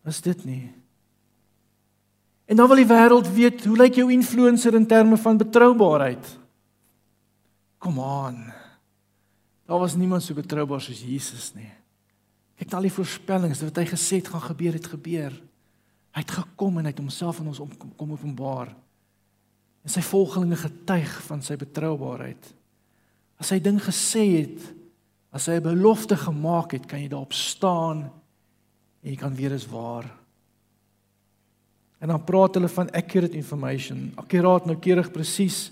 as 0.04 0.20
dit 0.20 0.44
nie. 0.44 0.72
En 2.50 2.58
dan 2.58 2.66
wil 2.66 2.80
die 2.82 2.88
wêreld 2.90 3.28
weet, 3.30 3.62
hoe 3.64 3.76
lyk 3.78 4.00
jou 4.00 4.08
influencer 4.10 4.74
in 4.74 4.86
terme 4.90 5.14
van 5.22 5.38
betroubaarheid? 5.38 6.32
Kom 7.78 8.00
aan. 8.02 8.40
Daar 9.70 9.78
was 9.78 9.94
niemand 9.94 10.24
so 10.26 10.34
betroubaar 10.34 10.82
soos 10.82 11.04
Jesus 11.06 11.52
nie. 11.54 11.70
Kyk 12.58 12.72
na 12.72 12.80
al 12.80 12.88
die 12.88 12.96
voorspellings 12.96 13.62
wat 13.62 13.78
hy 13.78 13.86
gesê 13.92 14.18
het 14.18 14.32
gaan 14.32 14.42
gebeur 14.48 14.74
het 14.74 14.88
gebeur. 14.90 15.36
Hy 16.10 16.24
het 16.24 16.34
gekom 16.40 16.80
en 16.80 16.88
hy 16.88 16.90
het 16.90 16.98
homself 16.98 17.38
aan 17.38 17.52
ons 17.52 17.62
kom 17.96 18.16
openbaar. 18.18 18.74
En 19.86 19.94
sy 19.94 20.02
volgelinge 20.02 20.58
getuig 20.58 21.12
van 21.28 21.46
sy 21.46 21.54
betroubaarheid. 21.60 22.50
As 23.40 23.54
hy 23.54 23.60
ding 23.62 23.78
gesê 23.80 24.26
het, 24.42 24.72
as 25.30 25.46
hy 25.46 25.62
'n 25.62 25.70
belofte 25.70 26.16
gemaak 26.18 26.72
het, 26.74 26.86
kan 26.86 26.98
jy 26.98 27.08
daarop 27.08 27.32
staan 27.32 28.10
en 29.02 29.10
jy 29.10 29.16
kan 29.16 29.34
weet 29.34 29.54
dit 29.54 29.60
is 29.62 29.70
waar. 29.70 30.10
En 32.00 32.08
dan 32.08 32.24
praat 32.24 32.56
hulle 32.56 32.68
van 32.72 32.90
accurate 32.96 33.36
information, 33.36 34.08
akkuraat, 34.16 34.66
noukeurig, 34.66 35.10
presies. 35.12 35.68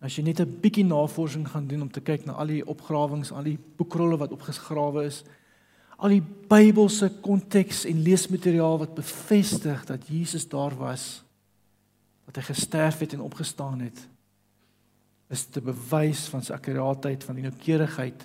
As 0.00 0.16
jy 0.16 0.22
net 0.24 0.40
'n 0.40 0.60
bietjie 0.60 0.84
navorsing 0.84 1.48
gaan 1.48 1.66
doen 1.66 1.82
om 1.82 1.90
te 1.90 2.00
kyk 2.00 2.24
na 2.24 2.32
al 2.32 2.46
die 2.46 2.66
opgrawings, 2.66 3.32
al 3.32 3.42
die 3.42 3.58
boekrolle 3.76 4.16
wat 4.16 4.32
opgegrawe 4.32 5.04
is, 5.04 5.24
al 5.98 6.08
die 6.08 6.22
Bybelse 6.48 7.10
konteks 7.20 7.84
en 7.84 8.02
leesmateriaal 8.02 8.78
wat 8.78 8.94
bevestig 8.94 9.84
dat 9.84 10.06
Jesus 10.08 10.48
daar 10.48 10.76
was 10.76 11.22
dat 12.26 12.36
hy 12.36 12.42
gesterf 12.42 12.98
het 12.98 13.12
en 13.12 13.20
opgestaan 13.20 13.80
het 13.80 14.08
is 15.28 15.44
te 15.44 15.60
bewys 15.60 16.26
van 16.32 16.42
sy 16.44 16.54
akkuraatheid 16.56 17.24
van 17.24 17.36
die 17.36 17.44
noukeurigheid. 17.44 18.22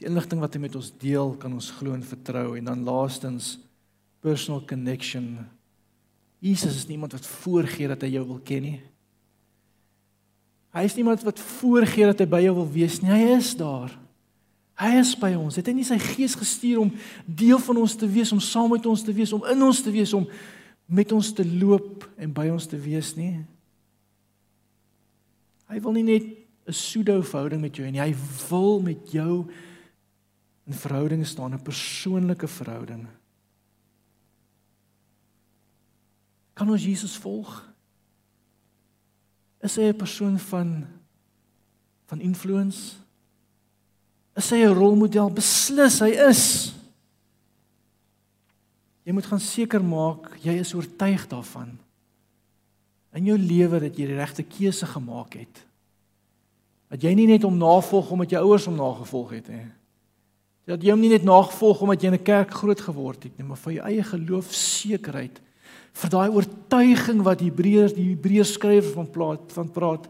Die 0.00 0.08
inligting 0.08 0.40
wat 0.40 0.54
hy 0.56 0.62
met 0.62 0.76
ons 0.78 0.92
deel 1.00 1.34
kan 1.40 1.52
ons 1.52 1.70
glo 1.76 1.92
en 1.92 2.04
vertrou. 2.04 2.54
En 2.56 2.70
dan 2.70 2.86
laastens 2.86 3.58
personal 4.20 4.62
connection 4.66 5.46
Jesus 6.40 6.76
is 6.76 6.86
niemand 6.88 7.12
wat 7.12 7.26
voorgee 7.26 7.88
dat 7.88 8.02
hy 8.02 8.14
jou 8.14 8.26
wil 8.26 8.40
ken 8.44 8.62
nie 8.62 8.80
Hy 10.70 10.86
is 10.86 10.94
niemand 10.94 11.24
wat 11.26 11.40
voorgee 11.42 12.06
dat 12.06 12.20
hy 12.22 12.28
by 12.30 12.44
jou 12.44 12.54
wil 12.60 12.68
wees 12.70 13.00
nie. 13.02 13.10
Hy 13.10 13.34
is 13.34 13.50
daar. 13.58 13.90
Hy 14.80 14.90
is 15.00 15.12
by 15.18 15.32
ons. 15.36 15.58
Het 15.58 15.66
hy 15.66 15.74
nie 15.76 15.86
sy 15.86 15.98
gees 16.00 16.36
gestuur 16.38 16.84
om 16.84 16.92
deel 17.26 17.58
van 17.60 17.80
ons 17.82 17.96
te 17.98 18.08
wees, 18.08 18.30
om 18.32 18.42
saam 18.42 18.70
met 18.72 18.86
ons 18.88 19.02
te 19.04 19.14
wees, 19.14 19.34
om 19.34 19.42
in 19.50 19.64
ons 19.66 19.82
te 19.82 19.92
wees, 19.92 20.14
om 20.16 20.28
met 20.90 21.10
ons 21.14 21.32
te 21.34 21.44
loop 21.46 22.06
en 22.18 22.30
by 22.34 22.46
ons 22.54 22.68
te 22.70 22.78
wees 22.80 23.12
nie? 23.18 23.34
Hy 25.70 25.82
wil 25.82 25.98
nie 25.98 26.06
net 26.06 26.24
'n 26.66 26.72
pseudo 26.72 27.20
verhouding 27.22 27.60
met 27.60 27.76
jou 27.76 27.86
hê 27.86 27.90
nie. 27.90 28.00
Hy 28.00 28.14
wil 28.50 28.80
met 28.80 29.10
jou 29.10 29.46
in 30.66 30.72
verhouding 30.72 31.26
staan, 31.26 31.54
'n 31.54 31.62
persoonlike 31.62 32.46
verhouding. 32.46 33.06
Kan 36.60 36.68
ons 36.68 36.84
Jesus 36.84 37.14
volg? 37.16 37.48
Is 39.64 39.78
hy 39.80 39.88
'n 39.88 39.96
persoon 39.96 40.38
van 40.38 40.86
van 42.04 42.20
influence? 42.20 43.00
Is 44.36 44.50
hy 44.50 44.56
'n 44.68 44.74
rolmodel? 44.76 45.32
Beslis 45.32 46.00
hy 46.00 46.10
is. 46.28 46.74
Jy 49.04 49.12
moet 49.12 49.26
gaan 49.26 49.40
seker 49.40 49.84
maak 49.84 50.36
jy 50.42 50.60
is 50.60 50.74
oortuig 50.74 51.26
daarvan 51.28 51.78
in 53.12 53.24
jou 53.24 53.38
lewe 53.38 53.80
dat 53.80 53.96
jy 53.96 54.06
die 54.06 54.20
regte 54.20 54.42
keuse 54.42 54.86
gemaak 54.86 55.34
het. 55.34 55.64
Dat 56.88 57.02
jy 57.02 57.14
nie 57.14 57.26
net 57.26 57.42
hom 57.42 57.56
navolg 57.56 58.10
omdat 58.10 58.30
jou 58.30 58.44
ouers 58.44 58.64
hom 58.64 58.76
nagevolg 58.76 59.30
het 59.30 59.48
nie. 59.48 59.66
Dat 60.66 60.82
jy 60.82 60.90
hom 60.90 61.00
nie 61.00 61.08
net 61.08 61.24
nagevolg 61.24 61.80
omdat 61.80 62.02
jy 62.02 62.08
in 62.08 62.20
'n 62.20 62.22
kerk 62.22 62.50
groot 62.50 62.80
geword 62.80 63.22
het 63.22 63.38
nie, 63.38 63.46
maar 63.46 63.56
vir 63.56 63.72
jou 63.72 63.86
eie 63.86 64.02
geloofsekerheid 64.02 65.40
vir 65.92 66.10
daai 66.10 66.30
oortuiging 66.30 67.22
wat 67.26 67.40
Hebreërs 67.40 67.94
die 67.96 68.12
Hebreërs 68.12 68.54
skrywer 68.56 68.92
van 68.94 69.10
praat 69.10 69.52
van 69.52 69.70
praat. 69.70 70.08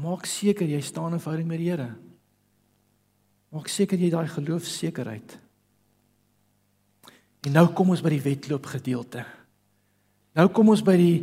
Maak 0.00 0.24
seker 0.24 0.64
jy 0.64 0.80
staan 0.80 1.12
in 1.12 1.20
verhouding 1.20 1.48
met 1.48 1.60
die 1.60 1.68
Here. 1.68 1.90
Maak 3.52 3.68
seker 3.68 3.98
jy 4.00 4.08
daai 4.12 4.28
geloofsekerheid. 4.30 5.34
En 7.44 7.56
nou 7.56 7.66
kom 7.76 7.92
ons 7.92 8.02
by 8.04 8.12
die 8.14 8.24
wedloop 8.24 8.68
gedeelte. 8.70 9.24
Nou 10.36 10.46
kom 10.54 10.72
ons 10.72 10.84
by 10.86 10.96
die 10.96 11.16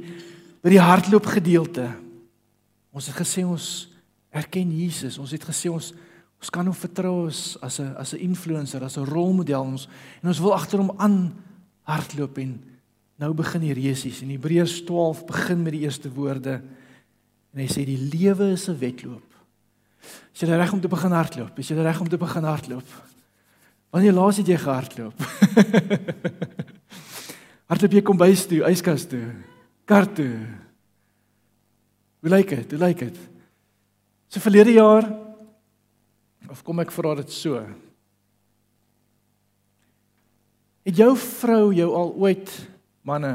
by 0.62 0.73
die 0.73 0.81
hardloop 0.83 1.29
gedeelte. 1.31 1.86
Ons 2.91 3.07
het 3.07 3.17
gesê 3.21 3.45
ons 3.47 3.88
erken 4.36 4.73
Jesus. 4.73 5.17
Ons 5.21 5.33
het 5.33 5.45
gesê 5.47 5.71
ons 5.71 5.93
ons 6.38 6.51
kan 6.53 6.67
hom 6.67 6.75
vertrou 6.77 7.25
as 7.25 7.57
as 7.65 7.79
'n 7.79 7.95
as 7.97 8.13
'n 8.13 8.21
influencer, 8.21 8.83
as 8.83 8.97
'n 8.97 9.10
rolmodel 9.10 9.63
ons 9.63 9.88
en 10.21 10.27
ons 10.27 10.39
wil 10.39 10.53
agter 10.53 10.77
hom 10.79 10.91
aan 10.99 11.33
hardloop 11.83 12.38
en 12.38 12.76
Nou 13.17 13.32
begin 13.34 13.63
die 13.65 13.73
resies 13.73 14.21
en 14.21 14.30
Hebreërs 14.30 14.84
12 14.86 15.23
begin 15.25 15.63
met 15.65 15.73
die 15.73 15.86
eerste 15.88 16.12
woorde. 16.13 16.60
En 17.53 17.63
hy 17.63 17.67
sê 17.71 17.86
die 17.88 17.97
lewe 17.97 18.51
is 18.53 18.67
'n 18.69 18.77
wedloop. 18.77 19.25
Is 20.34 20.41
jy 20.41 20.53
reg 20.53 20.73
om 20.73 20.82
te 20.82 20.88
begin 20.88 21.12
hardloop? 21.12 21.60
Is 21.60 21.69
jy 21.69 21.75
reg 21.82 21.99
om 21.99 22.10
te 22.10 22.17
begin 22.17 22.43
hardloop? 22.43 22.86
Wanneer 23.89 24.13
laas 24.13 24.38
het 24.38 24.47
jy 24.47 24.58
gehardloop? 24.58 25.17
hardloop 27.69 27.95
jy 27.97 28.01
kom 28.01 28.17
bys 28.17 28.45
toe, 28.45 28.62
yskas 28.69 29.08
toe, 29.10 29.34
kar 29.86 30.06
toe. 30.13 30.38
Hoe 32.21 32.30
lyk 32.30 32.49
dit? 32.49 32.71
Hoe 32.71 32.80
lyk 32.80 32.99
dit? 32.99 33.17
So 34.30 34.43
verlede 34.43 34.75
jaar 34.77 35.08
of 36.51 36.62
kom 36.63 36.80
ek 36.80 36.91
vra 36.91 37.15
dit 37.15 37.32
so? 37.32 37.60
Het 40.88 41.01
jou 41.01 41.12
vrou 41.17 41.73
jou 41.75 41.89
al 41.95 42.13
ooit 42.15 42.53
manne 43.08 43.34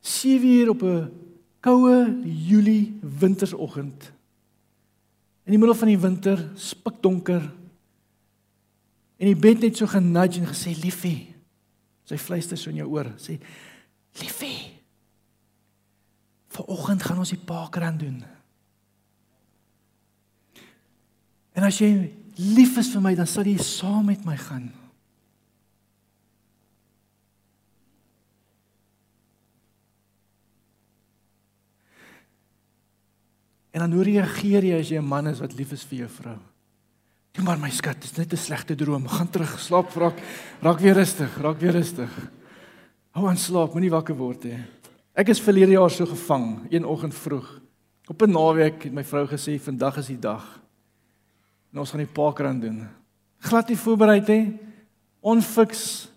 7 0.00 0.48
uur 0.48 0.68
op 0.68 0.82
'n 0.82 1.12
koue 1.60 2.20
Julie 2.24 2.98
wintersoggend. 3.00 4.12
In 5.44 5.52
die 5.52 5.58
middel 5.58 5.76
van 5.76 5.88
die 5.88 5.98
winter 5.98 6.50
spikdonker. 6.54 7.42
En 9.16 9.26
die 9.26 9.36
bed 9.36 9.60
net 9.60 9.76
so 9.76 9.86
genudge 9.86 10.40
en 10.40 10.46
gesê 10.46 10.72
liefie 10.80 11.34
sy 12.04 12.18
fluister 12.18 12.58
so 12.58 12.70
in 12.70 12.80
jou 12.80 12.88
oor 12.90 13.12
sê 13.16 13.38
liefie 14.18 14.80
vanoggend 16.48 17.02
gaan 17.02 17.18
ons 17.18 17.30
die 17.30 17.44
parkrun 17.44 17.98
doen. 17.98 18.24
En 21.52 21.62
as 21.62 21.78
jy 21.78 22.10
lief 22.34 22.76
is 22.78 22.90
vir 22.90 23.00
my 23.00 23.14
dan 23.14 23.26
sal 23.26 23.44
jy 23.44 23.58
saam 23.58 24.06
met 24.06 24.24
my 24.24 24.36
gaan 24.36 24.79
En 33.80 33.88
dan 33.88 33.96
hoe 33.96 34.04
reageer 34.04 34.64
jy 34.68 34.76
as 34.76 34.90
jy 34.92 34.98
'n 35.00 35.08
man 35.08 35.26
is 35.26 35.40
wat 35.40 35.54
lief 35.56 35.72
is 35.72 35.84
vir 35.88 36.04
jou 36.04 36.08
vrou? 36.08 36.36
Toe 37.32 37.44
maar 37.44 37.58
my 37.58 37.70
skat, 37.70 38.00
dis 38.00 38.12
net 38.16 38.32
'n 38.32 38.36
slegte 38.36 38.76
droom. 38.76 39.08
Gaan 39.08 39.30
terug, 39.30 39.58
slaap, 39.58 39.94
raak 39.96 40.20
raak 40.60 40.80
weer 40.80 40.94
rustig, 40.94 41.38
raak 41.40 41.58
weer 41.58 41.72
rustig. 41.72 42.10
Hou 43.12 43.26
aan 43.26 43.36
slaap, 43.36 43.72
moenie 43.72 43.90
wakker 43.90 44.14
word 44.14 44.44
nie. 44.44 44.58
Ek 45.14 45.28
is 45.28 45.40
verlede 45.40 45.72
jaar 45.72 45.90
so 45.90 46.04
gevang, 46.04 46.66
een 46.70 46.84
oggend 46.84 47.14
vroeg. 47.14 47.60
Op 48.06 48.22
'n 48.22 48.30
naweek 48.30 48.82
het 48.84 48.92
my 48.92 49.04
vrou 49.04 49.26
gesê 49.26 49.58
vandag 49.58 49.96
is 49.96 50.06
die 50.06 50.18
dag. 50.18 50.60
En 51.72 51.78
ons 51.78 51.90
gaan 51.90 52.04
die 52.04 52.14
parkrun 52.14 52.60
doen. 52.60 52.88
Glad 53.38 53.68
nie 53.68 53.76
voorberei 53.76 54.20
nie. 54.26 54.58
Onfiks. 55.20 56.10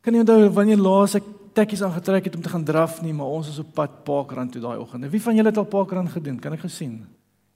Kan 0.00 0.14
jy 0.14 0.20
onthou 0.20 0.50
wanneer 0.50 0.78
laas 0.78 1.14
ek 1.14 1.41
tekkies 1.54 1.82
aangetrek 1.82 2.24
het 2.24 2.34
om 2.36 2.42
te 2.42 2.48
gaan 2.48 2.64
draf 2.64 3.00
nie, 3.02 3.12
maar 3.12 3.26
ons 3.26 3.48
is 3.48 3.58
op 3.58 3.72
pad 3.74 4.02
Parkrand 4.04 4.52
toe 4.52 4.62
daai 4.62 4.78
oggend. 4.78 5.10
Wie 5.10 5.22
van 5.22 5.36
julle 5.36 5.48
het 5.48 5.58
al 5.58 5.64
Parkrand 5.64 6.10
gedoen? 6.12 6.40
Kan 6.40 6.52
ek 6.52 6.64
gesien? 6.66 7.06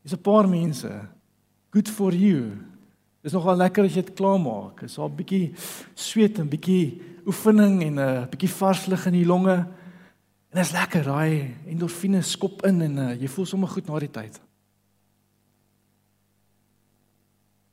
Dis 0.02 0.12
'n 0.12 0.22
paar 0.22 0.48
mense. 0.48 0.90
Good 1.70 1.88
for 1.88 2.14
you. 2.14 2.56
Dis 3.22 3.32
nogal 3.32 3.56
lekker 3.56 3.84
as 3.84 3.94
jy 3.94 4.02
dit 4.02 4.14
klaar 4.14 4.38
maak. 4.40 4.80
Dis 4.80 4.98
al 4.98 5.10
bietjie 5.10 5.52
sweet 5.94 6.38
en 6.38 6.48
bietjie 6.48 7.02
oefening 7.26 7.82
en 7.82 7.98
'n 7.98 8.28
bietjie 8.30 8.50
vars 8.50 8.86
lug 8.86 9.06
in 9.06 9.12
die 9.12 9.26
longe. 9.26 9.66
En 10.50 10.62
dit 10.62 10.64
is 10.64 10.72
lekker, 10.72 11.02
daai 11.02 11.54
endorfine 11.66 12.22
skop 12.22 12.64
in 12.64 12.80
en 12.80 12.98
uh, 12.98 13.20
jy 13.20 13.28
voel 13.28 13.46
sommer 13.46 13.68
goed 13.68 13.86
na 13.86 13.98
die 13.98 14.10
tyd. 14.10 14.40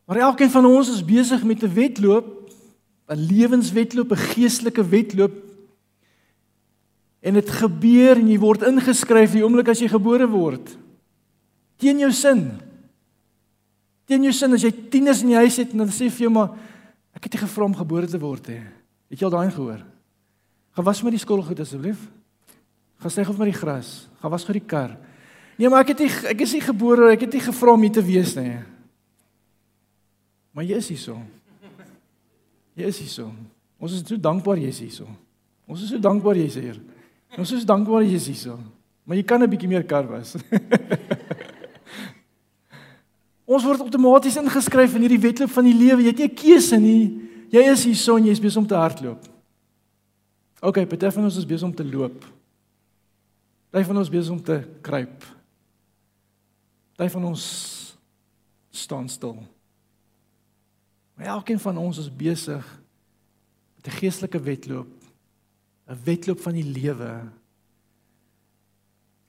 Maar 0.05 0.17
elkeen 0.17 0.49
van 0.49 0.65
ons 0.65 0.89
is 0.89 1.05
besig 1.05 1.43
met 1.43 1.63
'n 1.63 1.73
wedloop, 1.73 2.49
'n 3.07 3.15
lewenswedloop, 3.15 4.11
'n 4.11 4.25
geestelike 4.33 4.87
wedloop 4.87 5.52
En 7.23 7.39
dit 7.39 7.51
gebeur 7.55 8.19
en 8.19 8.27
jy 8.27 8.37
word 8.41 8.65
ingeskryf 8.67 9.37
die 9.37 9.43
oomblik 9.45 9.71
as 9.71 9.79
jy 9.79 9.87
gebore 9.91 10.27
word. 10.27 10.73
Teen 11.79 12.01
jou 12.03 12.11
sin. 12.15 12.49
Teen 14.09 14.25
jou 14.27 14.33
sin 14.35 14.55
as 14.57 14.65
jy 14.65 14.73
tieners 14.91 15.23
in 15.23 15.31
die 15.31 15.39
huis 15.39 15.61
het 15.61 15.71
en 15.71 15.85
dan 15.85 15.93
sê 15.93 16.09
vir 16.11 16.27
jou 16.27 16.33
maar 16.35 16.51
ek 17.15 17.29
het 17.29 17.37
nie 17.37 17.43
gevra 17.45 17.69
om 17.69 17.77
gebore 17.77 18.09
te 18.11 18.19
word 18.19 18.51
nie. 18.51 18.59
Het 19.13 19.23
jy 19.23 19.29
al 19.29 19.35
daai 19.37 19.53
gehoor? 19.55 19.79
Gaan 20.73 20.87
was 20.89 21.03
met 21.05 21.15
die 21.15 21.21
skoolgoed 21.21 21.63
asseblief. 21.63 22.01
Gaan 22.99 23.13
sê 23.13 23.23
of 23.23 23.39
met 23.39 23.51
die 23.53 23.59
gras. 23.59 24.09
Gaan 24.19 24.33
was 24.33 24.43
gou 24.47 24.55
die 24.57 24.65
kar. 24.65 24.97
Nee, 25.55 25.69
maar 25.69 25.85
ek 25.85 25.93
het 25.93 26.03
nie 26.03 26.11
ek 26.33 26.43
is 26.43 26.55
nie 26.57 26.63
gebore, 26.65 27.11
ek 27.13 27.27
het 27.27 27.35
nie 27.37 27.43
gevra 27.45 27.75
om 27.77 27.83
hier 27.85 27.93
te 27.93 28.03
wees 28.03 28.33
nie. 28.35 28.57
Maar 30.53 30.67
jy 30.67 30.79
is 30.81 30.89
hier 30.91 31.01
so. 31.01 31.17
Jy 32.77 32.89
is 32.89 32.99
hier 33.03 33.11
so. 33.11 33.29
Ons 33.83 33.95
is 33.99 34.03
so 34.07 34.17
dankbaar 34.17 34.59
jy 34.61 34.71
is 34.73 34.81
hier 34.81 34.95
so. 34.95 35.07
Ons 35.69 35.85
is 35.85 35.93
so 35.93 36.01
dankbaar 36.01 36.39
jy 36.41 36.49
is 36.49 36.57
hier. 36.57 36.81
Ons 37.37 37.51
is 37.51 37.65
dankbaar 37.65 38.03
jy 38.05 38.15
is 38.15 38.27
hier. 38.27 38.57
Maar 39.03 39.17
jy 39.17 39.23
kan 39.23 39.41
'n 39.41 39.49
bietjie 39.49 39.67
meer 39.67 39.83
kar 39.83 40.07
was. 40.07 40.35
Ons 43.53 43.63
word 43.63 43.81
outomaties 43.81 44.37
ingeskryf 44.39 44.95
in 44.95 45.01
hierdie 45.01 45.19
wedloop 45.19 45.51
van 45.51 45.65
die 45.67 45.75
lewe. 45.75 46.01
Jy 46.01 46.07
het 46.13 46.17
nie 46.17 46.29
'n 46.29 46.35
keuse 46.35 46.77
nie. 46.79 47.29
Jy 47.51 47.63
is 47.71 47.83
hier 47.83 47.95
son, 47.95 48.25
jy 48.25 48.31
is 48.31 48.39
besig 48.39 48.57
om 48.57 48.67
te 48.67 48.75
hardloop. 48.75 49.27
OK, 50.61 50.87
party 50.87 51.09
van 51.11 51.23
ons 51.23 51.37
is 51.37 51.45
besig 51.45 51.67
om 51.67 51.75
te 51.75 51.83
loop. 51.83 52.23
Party 53.69 53.85
van 53.85 53.97
ons 53.97 54.09
besig 54.09 54.31
om 54.31 54.41
te 54.41 54.63
kruip. 54.81 55.25
Party 56.95 57.11
van 57.11 57.25
ons 57.25 57.43
staan 58.71 59.09
stil. 59.09 59.43
Maar 61.13 61.35
elkeen 61.35 61.59
van 61.59 61.77
ons 61.77 61.97
is 61.97 62.09
besig 62.09 62.81
met 63.75 63.87
'n 63.87 63.97
geestelike 63.99 64.39
wedloop 64.39 65.02
'n 65.87 65.99
wedloop 66.03 66.39
van 66.39 66.53
die 66.53 66.63
lewe. 66.63 67.21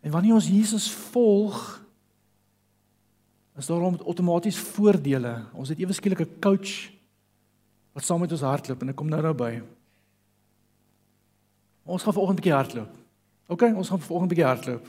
En 0.00 0.10
wanneer 0.10 0.34
ons 0.34 0.48
Jesus 0.48 0.90
volg, 0.90 1.82
is 3.56 3.66
daar 3.66 3.80
om 3.80 3.98
outomaties 4.04 4.58
voordele. 4.58 5.44
Ons 5.52 5.68
het 5.68 5.78
ewe 5.78 5.92
skielik 5.92 6.20
'n 6.20 6.38
coach 6.40 6.90
wat 7.92 8.04
saam 8.04 8.20
met 8.20 8.32
ons 8.32 8.40
hardloop 8.40 8.82
en 8.82 8.88
ek 8.88 8.96
kom 8.96 9.08
nou 9.08 9.22
nou 9.22 9.34
by. 9.34 9.62
Ons 11.84 12.02
gaan 12.02 12.12
vanoggend 12.12 12.38
'n 12.38 12.42
bietjie 12.42 12.58
hardloop. 12.58 12.92
OK, 13.46 13.62
ons 13.62 13.88
gaan 13.88 14.00
vanoggend 14.00 14.30
'n 14.30 14.34
bietjie 14.34 14.50
hardloop. 14.50 14.86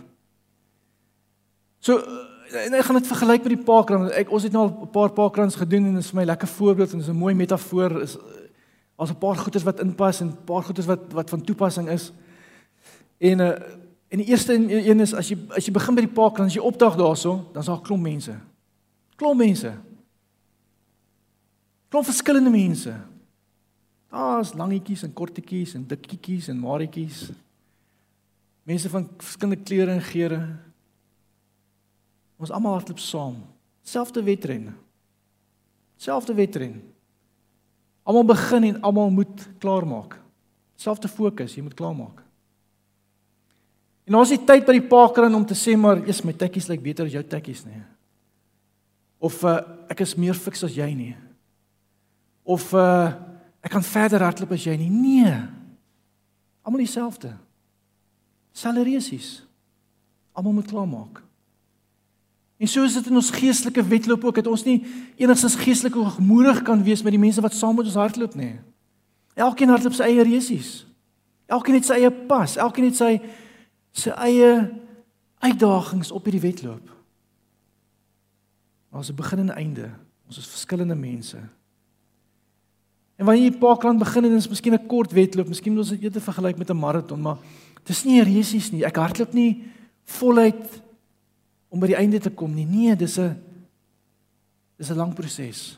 So 1.79 1.99
en 2.55 2.73
ek 2.73 2.83
gaan 2.83 2.95
dit 2.95 3.07
vergelyk 3.07 3.43
met 3.43 3.53
die 3.57 3.63
parkrun. 3.63 4.11
Ek 4.11 4.31
ons 4.31 4.43
het 4.43 4.51
nou 4.51 4.63
al 4.63 4.81
'n 4.81 4.89
paar 4.89 5.11
parkruns 5.11 5.55
gedoen 5.55 5.85
en 5.85 5.93
dit 5.93 6.03
is 6.03 6.09
vir 6.09 6.19
my 6.19 6.25
lekker 6.25 6.47
voorbeeld 6.47 6.91
en 6.91 6.97
dit 6.97 7.07
is 7.07 7.13
'n 7.13 7.17
mooi 7.17 7.33
metafoor 7.33 8.01
is 8.01 8.17
Daar's 8.95 9.11
'n 9.11 9.17
paar 9.17 9.35
goeders 9.35 9.63
wat 9.63 9.79
inpas 9.79 10.19
en 10.21 10.27
'n 10.27 10.43
paar 10.45 10.63
goeders 10.63 10.87
wat 10.87 11.11
wat 11.11 11.29
van 11.29 11.41
toepassing 11.41 11.89
is. 11.89 12.11
En 13.17 13.39
uh 13.39 13.55
En 14.15 14.17
die 14.17 14.27
eerste 14.27 14.53
een 14.53 14.99
is 14.99 15.13
as 15.13 15.27
jy 15.27 15.35
as 15.49 15.65
jy 15.65 15.73
begin 15.75 15.95
by 15.97 16.03
die 16.05 16.15
park 16.15 16.37
dan 16.37 16.47
as 16.47 16.55
jy 16.55 16.61
opdag 16.63 16.95
daarso, 16.95 17.49
dan's 17.51 17.65
daar 17.65 17.81
'n 17.81 17.83
klomp 17.83 18.03
mense. 18.03 18.35
Klomp 19.15 19.37
mense. 19.37 19.73
Klomp 21.89 22.05
verskillende 22.05 22.49
mense. 22.49 22.93
Daar's 24.09 24.53
langetjies 24.53 25.03
en 25.03 25.13
kortetjies 25.13 25.73
en 25.73 25.87
dikketjies 25.87 26.47
en 26.47 26.59
maretjies. 26.59 27.31
Mense 28.63 28.89
van 28.89 29.09
verskillende 29.17 29.63
kleure 29.63 29.91
en 29.91 30.01
geure. 30.01 30.55
Ons 32.37 32.51
almal 32.51 32.71
hardloop 32.71 32.99
saam. 32.99 33.35
Selfde 33.83 34.23
wedren. 34.23 34.77
Selfde 35.97 36.33
wedren. 36.33 36.94
Almal 38.05 38.27
begin 38.29 38.67
en 38.69 38.81
almal 38.85 39.09
moet 39.09 39.47
klaarmaak. 39.59 40.19
Selfde 40.77 41.09
fokus, 41.09 41.55
jy 41.55 41.63
moet 41.65 41.77
klaarmaak. 41.77 42.21
En 44.05 44.19
ons 44.19 44.29
het 44.29 44.43
tyd 44.45 44.65
by 44.67 44.75
die 44.77 44.85
parkrun 44.85 45.33
om 45.33 45.45
te 45.45 45.57
sê 45.57 45.73
maar, 45.77 45.97
"Eers 46.05 46.21
my 46.23 46.33
tekkies 46.33 46.67
lyk 46.69 46.81
beter 46.81 47.05
as 47.05 47.11
jou 47.11 47.23
tekkies 47.23 47.65
nie." 47.65 47.81
Of 49.19 49.43
uh, 49.43 49.61
ek 49.89 49.99
is 49.99 50.15
meer 50.15 50.33
fiks 50.33 50.63
as 50.63 50.75
jy 50.75 50.93
nie. 50.93 51.15
Of 52.43 52.73
uh, 52.73 53.13
ek 53.61 53.71
kan 53.71 53.83
verder 53.83 54.21
hardloop 54.21 54.51
as 54.51 54.63
jy 54.63 54.77
nie. 54.77 54.89
Nee. 54.89 55.33
Almal 56.61 56.79
dieselfde. 56.79 57.33
Saleresies. 58.53 59.43
Almal 60.33 60.53
moet 60.53 60.67
klaarmaak. 60.67 61.23
En 62.57 62.67
so 62.67 62.83
is 62.83 62.93
dit 62.93 63.07
in 63.07 63.15
ons 63.19 63.31
geestelike 63.35 63.83
wedloop 63.83 64.23
ook 64.23 64.35
dat 64.35 64.47
ons 64.47 64.63
nie 64.63 64.79
enigstens 65.19 65.57
geestelik 65.59 65.93
hoogmoedig 65.93 66.61
kan 66.61 66.83
wees 66.83 67.03
met 67.03 67.11
die 67.11 67.19
mense 67.19 67.41
wat 67.43 67.53
saam 67.53 67.75
met 67.75 67.85
ons 67.85 67.99
hardloop 67.99 68.35
nie. 68.39 68.55
Elkeen 69.35 69.69
hardloop 69.69 69.97
sy 69.97 70.07
eie 70.07 70.23
resies. 70.23 70.85
Elkeen 71.51 71.75
het 71.75 71.85
sy 71.85 71.99
eie 71.99 72.11
pas, 72.29 72.55
elkeen 72.55 72.87
het 72.89 72.99
sy 72.99 73.11
sy 73.95 74.11
eie 74.27 74.49
uitdagings 75.43 76.11
op 76.11 76.25
hierdie 76.27 76.43
wedloop. 76.43 76.89
Ons 78.95 79.11
het 79.11 79.15
begin 79.15 79.45
en 79.45 79.53
einde. 79.55 79.89
Ons 80.27 80.39
is 80.41 80.47
verskillende 80.47 80.95
mense. 80.95 81.39
En 83.15 83.27
wanneer 83.27 83.51
jy 83.51 83.59
Parkland 83.59 83.99
begin 83.99 84.27
en 84.27 84.33
dit 84.35 84.39
is 84.39 84.51
miskien 84.51 84.73
'n 84.73 84.87
kort 84.87 85.11
wedloop, 85.11 85.47
miskien 85.47 85.73
moet 85.73 85.83
ons 85.83 85.93
dit 85.95 86.01
eerder 86.01 86.21
vergelyk 86.21 86.57
met 86.57 86.69
'n 86.69 86.79
maraton, 86.79 87.21
maar 87.21 87.37
dis 87.83 88.03
nie 88.03 88.19
'n 88.19 88.25
resies 88.25 88.71
nie. 88.71 88.83
Ek 88.83 88.95
hardloop 88.95 89.33
nie 89.33 89.63
voluit 90.03 90.81
om 91.75 91.81
by 91.83 91.91
die 91.91 91.99
einde 91.99 92.21
te 92.23 92.31
kom 92.31 92.53
nie. 92.55 92.65
Nee, 92.65 92.95
dis 92.95 93.19
'n 93.19 93.35
dis 94.79 94.89
'n 94.89 94.97
lang 94.97 95.13
proses. 95.13 95.77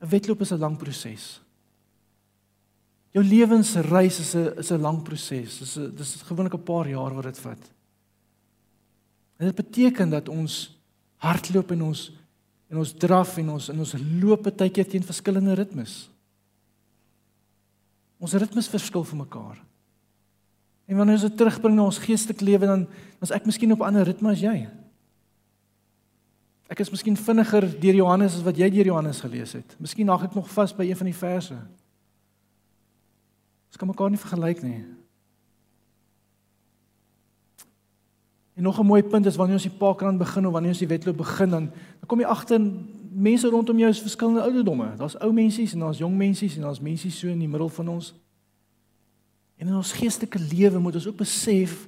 'n 0.00 0.08
Wedloop 0.08 0.40
is 0.40 0.52
'n 0.52 0.60
lang 0.60 0.76
proses. 0.76 1.40
Jou 3.12 3.24
lewensreis 3.24 4.20
is 4.20 4.34
'n 4.34 4.58
is 4.58 4.70
'n 4.70 4.80
lang 4.80 5.02
proses. 5.02 5.58
Dis 5.58 5.76
'n 5.76 5.94
dis 5.96 6.22
gewoonlik 6.22 6.54
'n 6.54 6.62
paar 6.62 6.88
jaar 6.88 7.14
wat 7.14 7.24
dit 7.24 7.38
vat. 7.38 7.70
En 9.38 9.46
dit 9.46 9.54
beteken 9.54 10.10
dat 10.10 10.28
ons 10.28 10.76
hardloop 11.16 11.70
en 11.70 11.82
ons 11.82 12.12
en 12.70 12.76
ons 12.76 12.92
draf 12.92 13.38
en 13.38 13.50
ons 13.50 13.68
in 13.68 13.78
ons 13.78 13.94
loop 14.20 14.42
baie 14.42 14.70
keer 14.70 14.86
teen 14.86 15.02
verskillende 15.02 15.54
ritmes. 15.54 16.10
Ons 18.18 18.32
ritmes 18.32 18.68
verskil 18.68 19.04
vir 19.04 19.16
mekaar. 19.16 19.56
En 20.86 20.96
wanneer 20.96 21.14
ons 21.14 21.28
dit 21.28 21.36
terugbring 21.36 21.74
na 21.74 21.82
ons 21.82 21.98
geestelike 21.98 22.44
lewe 22.44 22.66
dan 22.66 22.84
dan 22.84 23.22
is 23.22 23.30
ek 23.30 23.46
miskien 23.46 23.72
op 23.72 23.80
'n 23.80 23.84
ander 23.84 24.04
ritme 24.04 24.30
as 24.30 24.40
jy. 24.40 24.68
Ek 26.68 26.82
is 26.84 26.90
miskien 26.92 27.16
vinniger 27.16 27.64
deur 27.80 27.96
Johannes 27.96 28.36
as 28.36 28.44
wat 28.44 28.58
jy 28.60 28.68
deur 28.70 28.90
Johannes 28.90 29.20
gelees 29.24 29.54
het. 29.56 29.76
Miskien 29.80 30.06
nag 30.06 30.26
ek 30.28 30.36
nog 30.36 30.50
vas 30.52 30.74
by 30.76 30.84
een 30.84 30.98
van 31.00 31.08
die 31.08 31.16
verse. 31.16 31.56
Ons 33.68 33.80
kan 33.80 33.88
mekaar 33.88 34.12
nie 34.12 34.20
vergelyk 34.20 34.60
nie. 34.62 34.84
En 38.58 38.62
nog 38.62 38.80
'n 38.80 38.86
mooi 38.86 39.02
punt 39.02 39.26
is 39.26 39.36
wanneer 39.36 39.54
ons 39.54 39.68
die 39.68 39.78
parkrun 39.78 40.18
begin 40.18 40.46
of 40.46 40.52
wanneer 40.52 40.70
ons 40.70 40.78
die 40.78 40.88
wedloop 40.88 41.16
begin 41.16 41.50
dan 41.50 41.64
dan 41.70 42.06
kom 42.06 42.20
jy 42.20 42.26
agter 42.26 42.60
mense 43.12 43.48
rondom 43.48 43.78
jou 43.78 43.88
is 43.88 44.00
verskillende 44.00 44.42
ouderdomme. 44.42 44.96
Daar's 44.96 45.18
ou 45.20 45.32
mensies 45.32 45.72
en 45.72 45.78
daar's 45.78 45.98
jong 45.98 46.16
mensies 46.16 46.56
en 46.56 46.62
daar's 46.62 46.80
mensies 46.80 47.18
so 47.18 47.28
in 47.28 47.38
die 47.38 47.48
middel 47.48 47.68
van 47.68 47.88
ons. 47.88 48.14
En 49.56 49.68
in 49.68 49.74
ons 49.74 49.92
geestelike 49.92 50.38
lewe 50.38 50.78
moet 50.78 50.94
ons 50.94 51.06
ook 51.06 51.16
besef 51.16 51.86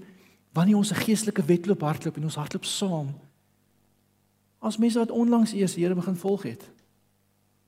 wanneer 0.53 0.77
ons 0.77 0.91
'n 0.91 1.03
geestelike 1.05 1.43
wedloop 1.43 1.81
hardloop 1.81 2.17
en 2.17 2.25
ons 2.25 2.35
hardloop 2.35 2.65
saam. 2.65 3.15
As 4.61 4.77
mense 4.77 5.01
wat 5.01 5.11
onlangs 5.11 5.55
eers 5.57 5.75
die 5.75 5.85
Here 5.85 5.97
begin 5.97 6.17
volg 6.21 6.45
het. 6.49 6.65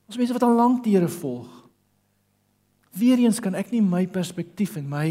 As 0.09 0.17
mense 0.17 0.33
wat 0.33 0.45
al 0.45 0.55
lank 0.55 0.83
die 0.85 0.93
Here 0.93 1.09
volg. 1.09 1.49
Weereens 2.93 3.41
kan 3.41 3.57
ek 3.57 3.71
nie 3.73 3.81
my 3.81 4.05
perspektief 4.07 4.77
en 4.77 4.89
my 4.89 5.07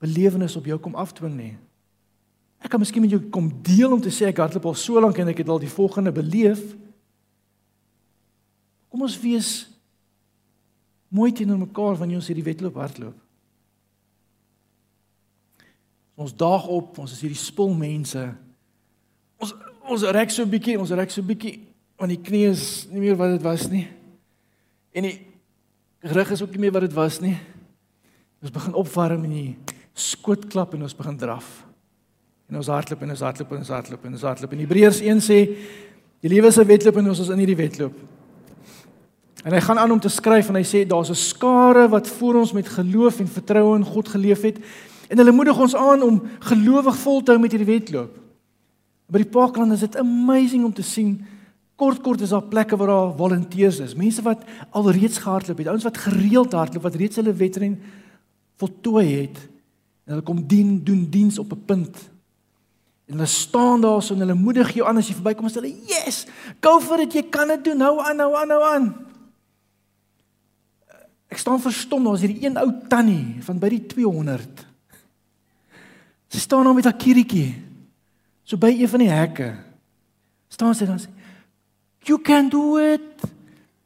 belewenis 0.00 0.56
op 0.56 0.68
jou 0.68 0.78
kom 0.80 0.96
afdwing 0.96 1.34
nie. 1.36 1.54
Ek 2.64 2.72
kan 2.72 2.80
miskien 2.80 3.04
met 3.04 3.12
jou 3.12 3.20
kom 3.30 3.50
deel 3.62 3.92
om 3.92 4.00
te 4.02 4.12
sê 4.14 4.30
ek 4.30 4.40
hardloop 4.40 4.70
al 4.70 4.78
so 4.78 5.00
lank 5.02 5.20
en 5.20 5.30
ek 5.30 5.44
het 5.44 5.52
al 5.52 5.60
die 5.62 5.70
volgende 5.70 6.14
beleef. 6.14 6.62
Kom 8.88 9.04
ons 9.04 9.18
wees 9.20 9.50
mooi 11.12 11.30
teenoor 11.32 11.60
mekaar 11.60 12.00
wanneer 12.00 12.22
ons 12.22 12.28
hierdie 12.30 12.46
wedloop 12.46 12.80
hardloop. 12.80 13.16
Ons 16.18 16.34
daag 16.34 16.66
op, 16.66 16.96
ons 16.98 17.12
is 17.14 17.20
hierdie 17.22 17.38
spul 17.38 17.70
mense. 17.78 18.24
Ons 19.38 19.52
ons 19.88 20.02
rek 20.02 20.30
so 20.30 20.42
'n 20.42 20.50
bietjie, 20.50 20.78
ons 20.78 20.90
rek 20.90 21.10
so 21.10 21.20
'n 21.20 21.26
bietjie 21.26 21.60
want 21.98 22.10
die 22.10 22.22
knie 22.22 22.46
is 22.46 22.86
nie 22.90 23.00
meer 23.00 23.16
wat 23.16 23.30
dit 23.30 23.42
was 23.42 23.68
nie. 23.68 23.88
En 24.94 25.02
die 25.02 25.18
rug 26.00 26.30
is 26.30 26.42
ook 26.42 26.50
nie 26.50 26.60
meer 26.60 26.72
wat 26.72 26.86
dit 26.86 26.92
was 26.92 27.20
nie. 27.20 27.36
Ons 28.42 28.52
begin 28.54 28.74
opwarm 28.74 29.24
en 29.24 29.30
die 29.30 29.56
skoot 29.98 30.46
klap 30.46 30.74
en 30.74 30.82
ons 30.82 30.94
begin 30.94 31.16
draf. 31.16 31.66
En 32.48 32.56
ons 32.56 32.70
hardloop 32.70 33.02
en 33.02 33.10
ons 33.10 33.20
hardloop 33.20 33.50
en 33.50 33.58
ons 33.58 33.68
hardloop 33.68 34.04
en 34.04 34.12
ons 34.12 34.22
hardloop. 34.22 34.52
En 34.52 34.62
Hebreërs 34.62 35.00
1 35.00 35.20
sê 35.20 35.40
die 36.22 36.30
lewe 36.30 36.46
is 36.46 36.58
'n 36.58 36.66
wedloop 36.66 36.96
en 36.96 37.08
ons 37.08 37.18
is 37.18 37.28
in 37.28 37.38
hierdie 37.38 37.56
wedloop. 37.56 37.98
En 39.44 39.52
hy 39.52 39.60
gaan 39.60 39.78
aan 39.78 39.90
om 39.90 40.00
te 40.00 40.08
skryf 40.08 40.48
en 40.48 40.54
hy 40.54 40.64
sê 40.64 40.86
daar's 40.86 41.10
'n 41.10 41.14
skare 41.14 41.88
wat 41.88 42.08
voor 42.08 42.34
ons 42.34 42.52
met 42.52 42.68
geloof 42.68 43.20
en 43.20 43.28
vertroue 43.28 43.76
in 43.76 43.84
God 43.84 44.08
geleef 44.08 44.42
het 44.42 44.58
en 45.08 45.18
hulle 45.18 45.32
moedig 45.32 45.58
ons 45.58 45.74
aan 45.74 46.02
om 46.02 46.22
gelowig 46.38 46.96
vol 46.96 47.22
te 47.22 47.32
hou 47.32 47.40
met 47.40 47.52
hierdie 47.52 47.74
wedloop. 47.78 48.27
By 49.08 49.22
die 49.22 49.32
Parkland 49.32 49.72
is 49.72 49.80
dit 49.80 49.96
amazing 49.96 50.64
om 50.64 50.72
te 50.72 50.84
sien 50.84 51.24
Kort 51.78 52.00
kort 52.02 52.20
is 52.26 52.32
daar 52.34 52.42
plekke 52.42 52.76
waar 52.76 52.90
daar 52.90 53.12
volonteërs 53.14 53.78
is, 53.84 53.94
mense 53.94 54.22
wat 54.26 54.40
alreeds 54.74 55.20
gehardloop 55.22 55.60
het, 55.62 55.68
ouens 55.70 55.86
wat 55.86 56.00
gereeld 56.02 56.56
hardloop, 56.58 56.82
wat 56.82 56.96
reeds 56.98 57.20
hulle 57.20 57.34
wedren 57.38 57.76
voltooi 58.58 59.06
het. 59.06 59.38
En 60.02 60.16
hulle 60.16 60.24
kom 60.26 60.40
dien 60.50 60.80
doen 60.84 61.04
diens 61.10 61.38
op 61.38 61.52
'n 61.54 61.64
punt. 61.64 61.96
En 63.06 63.14
hulle 63.14 63.26
staan 63.26 63.80
daar 63.80 64.02
so 64.02 64.14
en 64.14 64.20
hulle 64.20 64.34
moedig 64.34 64.74
jou 64.74 64.88
aan 64.88 64.96
as 64.96 65.08
jy 65.08 65.14
verbykom 65.14 65.44
en 65.44 65.50
sê 65.50 65.62
hulle, 65.62 65.74
"Yes, 65.86 66.26
go 66.60 66.80
for 66.80 67.00
it, 67.00 67.12
jy 67.12 67.22
kan 67.22 67.48
dit 67.48 67.64
doen. 67.64 67.80
Hou 67.80 68.00
aan, 68.00 68.18
hou 68.18 68.34
aan, 68.34 68.50
hou 68.50 68.62
aan." 68.74 68.94
Ek 71.28 71.38
staan 71.38 71.60
verstom, 71.60 72.04
daar's 72.04 72.20
hierdie 72.20 72.44
een 72.44 72.56
ou 72.56 72.72
tannie 72.88 73.36
van 73.40 73.58
by 73.58 73.68
die 73.68 73.86
200. 73.86 74.66
Sy 76.28 76.38
staan 76.38 76.64
daar 76.64 76.74
met 76.74 76.84
haar 76.84 76.96
kirietjie 76.96 77.67
so 78.48 78.56
by 78.56 78.70
een 78.72 78.88
van 78.88 79.04
die 79.04 79.12
hekke. 79.12 79.52
Staan 80.48 80.76
sy 80.76 80.88
dan 80.88 81.00
sê, 81.02 81.12
You 82.08 82.16
can 82.24 82.48
do 82.48 82.78
it. 82.80 83.24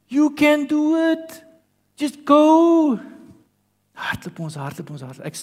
You 0.07 0.29
can 0.31 0.67
do 0.69 0.95
it. 1.11 1.41
Just 1.99 2.21
go. 2.23 2.95
Hardloop 3.93 4.39
ons, 4.45 4.55
hardloop 4.55 4.93
ons, 4.95 5.03
hardloop. 5.03 5.27
Ek 5.27 5.35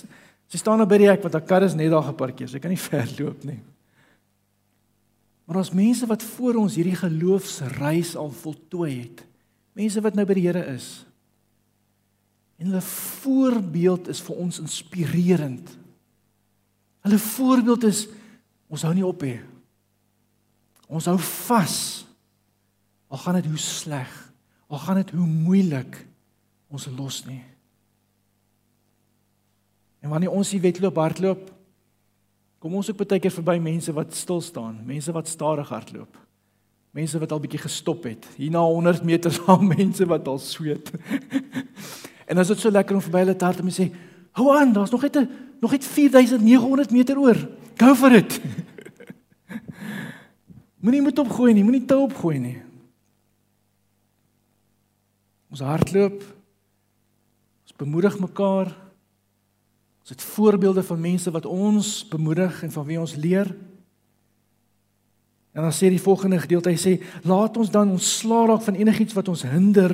sy 0.50 0.60
staan 0.60 0.80
nou 0.80 0.86
by 0.88 1.00
die 1.02 1.10
hek 1.10 1.20
want 1.22 1.36
haar 1.36 1.44
kar 1.46 1.66
is 1.66 1.76
net 1.76 1.92
daar 1.92 2.06
geparkeer. 2.08 2.48
Sy 2.48 2.62
kan 2.62 2.72
nie 2.72 2.80
ver 2.88 3.10
loop 3.18 3.44
nie. 3.48 3.60
Maar 5.44 5.60
ons 5.64 5.72
mense 5.74 6.06
wat 6.06 6.24
voor 6.36 6.60
ons 6.62 6.78
hierdie 6.78 6.96
geloofsreis 6.96 8.14
al 8.18 8.30
voltooi 8.30 8.92
het. 8.94 9.24
Mense 9.76 10.02
wat 10.02 10.16
nou 10.16 10.24
by 10.26 10.36
die 10.38 10.46
Here 10.46 10.62
is. 10.72 10.88
En 12.60 12.70
hulle 12.70 12.84
voorbeeld 12.86 14.10
is 14.12 14.20
vir 14.22 14.40
ons 14.44 14.60
inspirerend. 14.62 15.72
Hulle 17.02 17.18
voorbeeld 17.18 17.86
is 17.88 18.04
ons 18.70 18.84
hou 18.86 18.92
nie 18.94 19.06
op 19.06 19.24
nie. 19.26 19.40
Ons 20.90 21.08
hou 21.10 21.18
vas. 21.18 21.76
Al 23.10 23.18
gaan 23.18 23.40
dit 23.40 23.48
hoe 23.50 23.58
sleg, 23.58 24.10
al 24.70 24.78
gaan 24.78 25.00
dit 25.00 25.10
hoe 25.18 25.26
moeilik, 25.26 25.96
ons 26.70 26.86
los 26.94 27.24
nie. 27.26 27.42
En 30.00 30.12
wanneer 30.12 30.30
ons 30.30 30.52
die 30.54 30.62
wedloop 30.62 30.98
hardloop, 31.02 31.48
kom 32.62 32.76
ons 32.78 32.90
ook 32.92 33.00
baie 33.02 33.18
keer 33.20 33.34
verby 33.34 33.56
mense 33.62 33.92
wat 33.96 34.14
stil 34.14 34.38
staan, 34.44 34.78
mense 34.86 35.12
wat 35.12 35.28
stadig 35.28 35.72
hardloop. 35.74 36.20
Mense 36.94 37.18
wat 37.22 37.32
al 37.34 37.42
bietjie 37.42 37.62
gestop 37.62 38.06
het. 38.06 38.26
Hier 38.38 38.54
na 38.54 38.62
100 38.62 39.02
meter 39.06 39.34
staan 39.38 39.66
mense 39.66 40.06
wat 40.06 40.30
al 40.30 40.38
sweet. 40.42 40.92
en 42.30 42.38
as 42.38 42.54
dit 42.54 42.62
so 42.62 42.70
lekker 42.70 42.94
om 42.94 43.02
verby 43.02 43.24
hulle 43.24 43.36
te 43.36 43.46
hardloop 43.48 43.70
en 43.70 43.74
sê, 43.74 43.90
"Hou 44.38 44.50
aan, 44.54 44.72
daar's 44.72 44.94
nog 44.94 45.02
net 45.02 45.18
'n 45.18 45.28
nog 45.60 45.70
net 45.70 45.84
4900 45.84 46.90
meter 46.90 47.18
oor. 47.18 47.36
Go 47.80 47.94
for 47.96 48.12
it." 48.12 48.40
Moenie 50.80 51.02
moet 51.04 51.18
opgooi 51.18 51.52
nie, 51.52 51.64
moenie 51.64 51.84
tou 51.84 52.06
opgooi 52.06 52.38
nie. 52.40 52.58
Ons 55.52 55.60
hardloop. 55.60 56.22
Ons 57.66 57.76
bemoedig 57.76 58.16
mekaar. 58.22 58.70
Ons 60.00 60.14
het 60.14 60.22
voorbeelde 60.22 60.82
van 60.86 61.00
mense 61.00 61.32
wat 61.34 61.46
ons 61.46 61.90
bemoedig 62.08 62.62
en 62.64 62.72
van 62.72 62.86
wie 62.88 63.00
ons 63.00 63.14
leer. 63.20 63.50
En 65.52 65.66
dan 65.66 65.74
sê 65.74 65.90
die 65.90 66.00
volgende 66.00 66.38
gedeelte, 66.40 66.70
hy 66.70 66.78
sê, 66.78 66.92
laat 67.26 67.56
ons 67.58 67.70
dan 67.74 67.90
ontslaa 67.90 68.46
raak 68.52 68.62
van 68.62 68.78
enigiets 68.78 69.16
wat 69.18 69.28
ons 69.28 69.42
hinder 69.50 69.92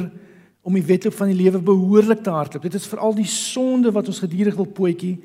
om 0.66 0.76
die 0.76 0.84
wedloop 0.84 1.14
van 1.16 1.30
die 1.32 1.38
lewe 1.38 1.62
behoorlik 1.64 2.22
te 2.22 2.34
hardloop. 2.34 2.66
Dit 2.68 2.76
is 2.78 2.88
veral 2.90 3.16
die 3.16 3.28
sonde 3.30 3.90
wat 3.94 4.10
ons 4.12 4.20
gedurig 4.22 4.54
wil 4.58 4.68
pootjie. 4.68 5.16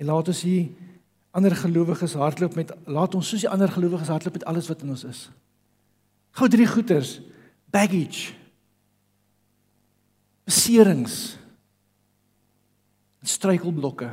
En 0.00 0.08
laat 0.08 0.32
ons 0.32 0.42
hier 0.46 0.70
ander 1.36 1.54
gelowiges 1.56 2.16
hardloop 2.16 2.56
met 2.56 2.72
laat 2.88 3.14
ons 3.14 3.28
soos 3.28 3.44
die 3.44 3.50
ander 3.50 3.70
gelowiges 3.72 4.08
hardloop 4.12 4.38
met 4.38 4.46
alles 4.48 4.68
wat 4.70 4.82
in 4.84 4.92
ons 4.94 5.04
is. 5.04 5.26
Gou 6.36 6.48
drie 6.52 6.66
goeters. 6.68 7.18
Baggage. 7.72 8.32
Beserings. 10.48 11.36
Struikelblokke. 13.26 14.12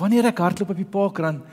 Wanneer 0.00 0.30
ek 0.32 0.40
hardloop 0.42 0.72
op 0.72 0.80
die 0.80 0.88
parkrand, 0.88 1.44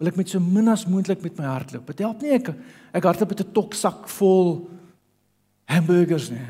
wil 0.00 0.10
ek 0.10 0.18
met 0.18 0.32
so 0.32 0.42
min 0.42 0.72
as 0.72 0.86
moontlik 0.90 1.22
met 1.22 1.36
my 1.38 1.46
hardloop. 1.46 1.86
Dit 1.92 2.02
help 2.02 2.22
nie 2.24 2.34
ek 2.34 2.50
ek 2.92 3.06
hardloop 3.06 3.34
met 3.34 3.44
'n 3.44 3.52
toksak 3.54 4.08
vol 4.18 4.68
hamburgers 5.70 6.30
nie. 6.30 6.48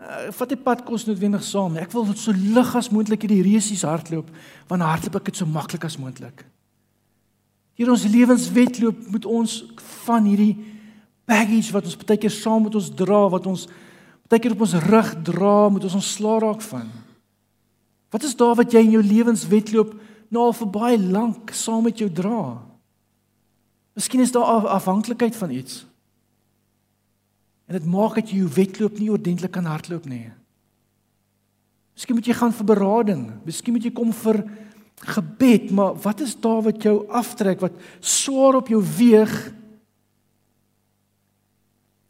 Uh, 0.00 0.30
vat 0.32 0.48
die 0.48 0.56
pad 0.56 0.80
kos 0.86 1.04
noodwendig 1.04 1.42
saam. 1.44 1.74
Ek 1.76 1.92
wil 1.92 2.06
so 2.16 2.32
lig 2.32 2.70
as 2.78 2.88
moontlik 2.88 3.26
hierdie 3.26 3.42
reusies 3.44 3.84
hardloop, 3.84 4.30
want 4.70 4.84
hardloop 4.86 5.18
ek 5.20 5.28
dit 5.28 5.40
so 5.42 5.48
maklik 5.48 5.84
as 5.84 5.98
moontlik. 6.00 6.46
Hier 7.76 7.90
ons 7.92 8.06
lewenswetloop 8.08 9.10
moet 9.12 9.28
ons 9.28 9.58
van 10.06 10.24
hierdie 10.24 10.54
baggage 11.28 11.74
wat 11.76 11.84
ons 11.88 11.98
baie 12.00 12.16
keer 12.20 12.32
saam 12.32 12.64
met 12.64 12.78
ons 12.80 12.88
dra, 12.96 13.20
wat 13.32 13.44
ons 13.50 13.66
baie 14.30 14.40
keer 14.40 14.56
op 14.56 14.64
ons 14.64 14.78
rug 14.86 15.12
dra, 15.26 15.54
moet 15.68 15.84
ons 15.88 15.98
ontslaa 16.00 16.40
raak 16.46 16.64
van. 16.64 16.88
Wat 18.10 18.24
is 18.24 18.36
daar 18.40 18.56
wat 18.56 18.72
jy 18.72 18.86
in 18.86 18.96
jou 18.96 19.04
lewenswetloop 19.04 19.92
nou 20.32 20.48
al 20.48 20.56
vir 20.56 20.72
baie 20.74 20.98
lank 21.00 21.52
saam 21.56 21.84
met 21.86 22.00
jou 22.00 22.08
dra? 22.08 22.56
Miskien 23.98 24.24
is 24.24 24.32
daar 24.32 24.68
afhanklikheid 24.80 25.36
van 25.36 25.52
iets. 25.54 25.82
En 27.70 27.78
dit 27.78 27.86
maak 27.86 28.16
dat 28.18 28.32
jy 28.32 28.40
jou 28.42 28.50
wedloop 28.50 28.98
nie 28.98 29.12
ordentlik 29.14 29.52
kan 29.54 29.68
hardloop 29.70 30.08
nie. 30.10 30.26
Miskien 31.94 32.18
moet 32.18 32.26
jy 32.26 32.34
gaan 32.34 32.54
vir 32.56 32.66
berading, 32.66 33.22
miskien 33.46 33.76
moet 33.76 33.86
jy 33.86 33.92
kom 33.94 34.10
vir 34.24 34.40
gebed, 35.14 35.70
maar 35.70 35.94
wat 36.02 36.24
is 36.24 36.34
daar 36.42 36.64
wat 36.66 36.82
jou 36.82 36.96
aftrek 37.14 37.62
wat 37.62 37.76
swaar 38.02 38.58
op 38.58 38.72
jou 38.72 38.80
weeg? 38.98 39.32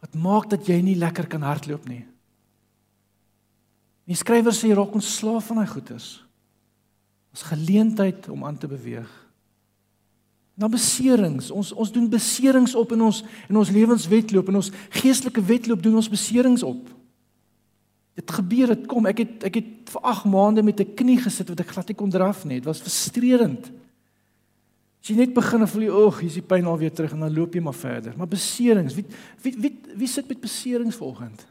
Wat 0.01 0.17
maak 0.17 0.49
dat 0.49 0.65
jy 0.65 0.81
nie 0.81 0.97
lekker 0.97 1.29
kan 1.29 1.45
hardloop 1.45 1.85
nie? 1.91 2.07
Die 4.09 4.17
skrywer 4.17 4.57
sê 4.57 4.73
raak 4.73 4.97
ons 4.97 5.13
slaaf 5.21 5.53
van 5.53 5.61
daai 5.61 5.71
goeters. 5.71 6.09
Ons 7.37 7.45
geleentheid 7.53 8.33
om 8.33 8.49
aan 8.49 8.57
te 8.59 8.71
beweeg 8.71 9.20
na 10.61 10.69
beserings. 10.69 11.49
Ons 11.51 11.73
ons 11.73 11.93
doen 11.93 12.09
beserings 12.11 12.75
op 12.77 12.93
in 12.93 13.07
ons 13.09 13.23
in 13.49 13.57
ons 13.57 13.73
lewenswetloop 13.73 14.51
en 14.53 14.61
ons 14.61 14.73
geestelike 15.01 15.43
wedloop 15.49 15.83
doen 15.83 15.97
ons 16.03 16.11
beserings 16.13 16.65
op. 16.67 16.89
Dit 18.19 18.35
gebeur, 18.37 18.75
dit 18.75 18.89
kom. 18.91 19.09
Ek 19.09 19.23
het 19.25 19.47
ek 19.49 19.61
het 19.63 19.93
vir 19.95 20.09
8 20.13 20.27
maande 20.29 20.65
met 20.67 20.81
'n 20.81 20.95
knie 20.95 21.17
gesit 21.17 21.49
wat 21.49 21.61
ek 21.61 21.73
glad 21.73 21.89
nie 21.89 21.97
kon 21.97 22.11
draf 22.11 22.45
nie. 22.45 22.61
Dit 22.61 22.69
was 22.69 22.83
frustrerend. 22.85 23.71
As 25.01 25.09
jy 25.09 25.17
net 25.17 25.33
begin 25.35 25.67
voel 25.67 25.83
jy, 25.83 26.07
"Ag, 26.07 26.21
hier's 26.21 26.35
die 26.35 26.43
pyn 26.43 26.67
al 26.67 26.79
weer 26.79 26.93
terug" 26.93 27.13
en 27.13 27.21
dan 27.21 27.35
loop 27.35 27.55
jy 27.55 27.61
maar 27.61 27.75
verder. 27.75 28.13
Maar 28.17 28.29
beserings, 28.29 28.95
wie 28.95 29.07
wie 29.43 29.55
wie, 29.59 29.81
wie 29.97 30.09
sit 30.09 30.29
met 30.29 30.41
beserings 30.41 30.97
vanoggend? 30.97 31.47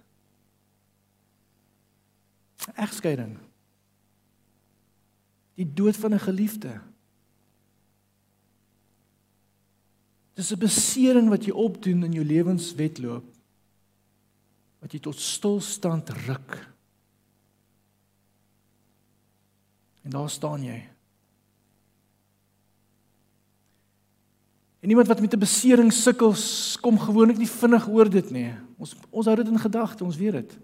Egskeiding. 2.75 3.37
Die 5.55 5.73
dood 5.73 5.97
van 5.97 6.13
'n 6.13 6.19
geliefde. 6.19 6.88
Dis 10.39 10.53
'n 10.55 10.59
besering 10.59 11.27
wat 11.27 11.43
jy 11.43 11.51
opdoen 11.51 12.05
in 12.07 12.13
jou 12.15 12.23
lewenswetloop 12.23 13.25
wat 14.79 14.93
jy 14.95 14.99
tot 15.03 15.19
stilstand 15.19 16.09
ruk. 16.23 16.55
En 20.07 20.15
daar 20.15 20.29
staan 20.29 20.63
jy. 20.63 20.79
En 24.79 24.89
iemand 24.89 25.07
wat 25.07 25.19
met 25.19 25.33
'n 25.33 25.39
besering 25.39 25.93
sukkel, 25.93 26.33
kom 26.81 26.99
gewoonlik 26.99 27.37
nie 27.37 27.49
vinnig 27.49 27.87
oor 27.87 28.09
dit 28.09 28.31
nie. 28.31 28.53
Ons 28.77 28.95
ons 29.09 29.25
hou 29.25 29.35
dit 29.35 29.47
in 29.47 29.59
gedagte, 29.59 30.03
ons 30.03 30.17
weet 30.17 30.31
dit. 30.31 30.57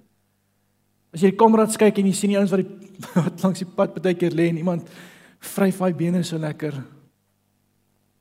As 1.12 1.22
jy 1.22 1.30
die 1.30 1.38
kamerads 1.38 1.76
kyk 1.76 1.98
en 1.98 2.06
jy 2.06 2.14
sien 2.14 2.30
die 2.30 2.38
ouens 2.38 2.52
wat 2.52 2.60
die 2.64 2.88
wat 3.24 3.44
langs 3.44 3.60
die 3.60 3.76
pad 3.76 4.02
baie 4.02 4.16
keer 4.16 4.32
lê 4.32 4.48
en 4.48 4.58
iemand 4.58 4.90
vryf 5.40 5.80
hy 5.80 5.94
bene 5.94 6.24
so 6.24 6.38
lekker. 6.38 6.84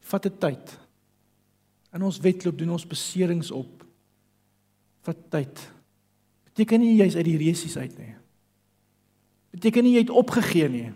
Vat 0.00 0.26
'n 0.26 0.38
tyd. 0.38 0.83
In 1.94 2.02
ons 2.02 2.18
wedloop 2.22 2.58
doen 2.58 2.74
ons 2.74 2.86
beserings 2.88 3.52
op 3.54 3.84
vir 5.06 5.16
tyd. 5.30 5.64
Beteken 6.50 6.82
nie 6.82 6.96
jy's 6.98 7.16
uit 7.18 7.26
die 7.28 7.38
resies 7.38 7.76
uit 7.78 7.94
nie. 8.00 8.14
Beteken 9.54 9.86
nie 9.86 9.94
jy 9.94 10.04
het 10.06 10.14
opgegee 10.14 10.68
nie. 10.70 10.88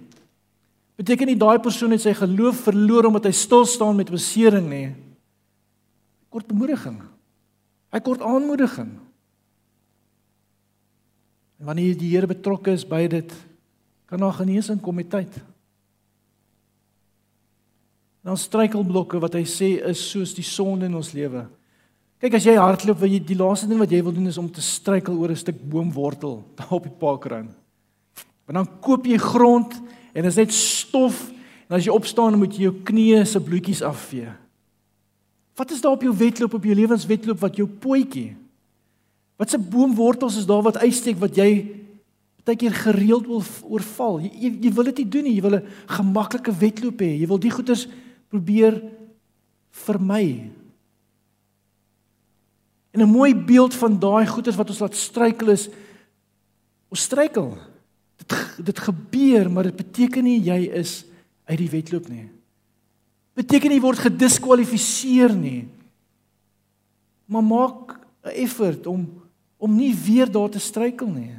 Beteken 0.99 1.31
nie 1.31 1.39
daai 1.39 1.61
persoon 1.63 1.95
het 1.95 2.03
sy 2.03 2.17
geloof 2.19 2.65
verloor 2.67 3.07
omdat 3.13 3.29
hy 3.29 3.35
stil 3.37 3.67
staan 3.71 3.99
met 4.01 4.11
besering 4.11 4.67
nie. 4.71 4.89
Kort 6.33 6.49
bemoediging. 6.51 6.99
Hy 7.95 8.01
kort 8.05 8.25
aanmoediging. 8.27 8.91
En 11.59 11.71
wanneer 11.71 11.95
die 11.99 12.11
Here 12.11 12.27
betrokke 12.31 12.75
is 12.75 12.85
by 12.87 13.07
dit, 13.11 13.31
kan 14.11 14.21
daar 14.23 14.35
genesing 14.41 14.83
kom 14.83 14.99
met 14.99 15.11
tyd 15.13 15.39
dan 18.23 18.37
struikelblokke 18.37 19.21
wat 19.23 19.35
hy 19.39 19.45
sê 19.49 19.77
is 19.89 20.03
soos 20.11 20.35
die 20.35 20.47
sonde 20.47 20.87
in 20.87 20.95
ons 20.99 21.13
lewe. 21.13 21.47
Kyk 22.19 22.35
as 22.35 22.47
jy 22.49 22.57
hardloop, 22.59 22.99
wil 22.99 23.13
jy 23.15 23.21
die 23.23 23.39
laaste 23.39 23.69
ding 23.71 23.79
wat 23.79 23.93
jy 23.95 24.01
wil 24.03 24.15
doen 24.15 24.27
is 24.27 24.41
om 24.41 24.49
te 24.51 24.63
struikel 24.65 25.15
oor 25.15 25.31
'n 25.31 25.37
stuk 25.39 25.59
boomwortel 25.63 26.43
daar 26.59 26.73
op 26.75 26.83
die 26.83 26.99
parkrand. 26.99 27.55
Want 28.47 28.57
dan 28.59 28.81
koop 28.81 29.07
jy 29.07 29.19
grond 29.19 29.73
en 30.15 30.23
dit 30.23 30.33
is 30.33 30.37
net 30.37 30.53
stof 30.53 31.31
en 31.69 31.77
as 31.77 31.85
jy 31.85 31.93
opstaan 31.93 32.39
moet 32.39 32.57
jy 32.57 32.63
jou 32.63 32.75
knieë 32.83 33.25
se 33.27 33.41
bloetjies 33.41 33.83
afvee. 33.83 34.33
Wat 35.55 35.71
is 35.71 35.81
daar 35.81 35.93
op 35.93 36.03
jou 36.03 36.15
wedloop 36.15 36.55
op 36.55 36.65
jou 36.65 36.75
lewenswedloop 36.75 37.39
wat 37.39 37.57
jou 37.57 37.67
pootjie? 37.67 38.37
Wat 39.37 39.51
se 39.51 39.59
boomwortels 39.59 40.37
is 40.37 40.47
daar 40.47 40.63
wat 40.63 40.79
uitsteek 40.79 41.19
wat 41.19 41.37
jy 41.37 41.51
baie 42.45 42.57
keer 42.57 42.73
gereeld 42.75 43.27
wil 43.27 43.43
oorval? 43.69 44.21
Jy, 44.21 44.31
jy 44.35 44.51
jy 44.63 44.73
wil 44.73 44.85
dit 44.85 44.99
nie 44.99 45.09
doen 45.09 45.25
nie. 45.25 45.35
Jy 45.35 45.43
wil 45.43 45.57
'n 45.59 45.67
gemaklike 45.87 46.53
wedloop 46.53 46.99
hê. 47.01 47.21
Jy 47.21 47.27
wil 47.27 47.39
die 47.39 47.51
goeders 47.51 47.87
probeer 48.29 48.83
vermy. 49.71 50.51
En 52.91 53.01
'n 53.01 53.11
mooi 53.11 53.35
beeld 53.35 53.75
van 53.75 53.99
daai 53.99 54.27
goeters 54.27 54.57
wat 54.57 54.69
ons 54.69 54.79
laat 54.79 54.95
struikel 54.95 55.49
is 55.49 55.69
ons 56.89 57.03
struikel. 57.03 57.57
Dit 58.17 58.57
dit 58.65 58.79
gebeur, 58.79 59.51
maar 59.51 59.63
dit 59.63 59.77
beteken 59.77 60.25
nie 60.25 60.41
jy 60.41 60.71
is 60.73 61.05
uit 61.45 61.59
die 61.59 61.71
wedloop 61.71 62.09
nie. 62.09 62.29
Beteken 63.35 63.71
nie 63.71 63.81
word 63.81 63.99
gediskwalifiseer 63.99 65.35
nie. 65.37 65.69
Maar 67.25 67.45
maak 67.45 68.01
'n 68.25 68.29
effort 68.29 68.87
om 68.87 69.23
om 69.57 69.75
nie 69.75 69.95
weer 69.95 70.31
daar 70.31 70.51
te 70.51 70.59
struikel 70.59 71.09
nie. 71.09 71.35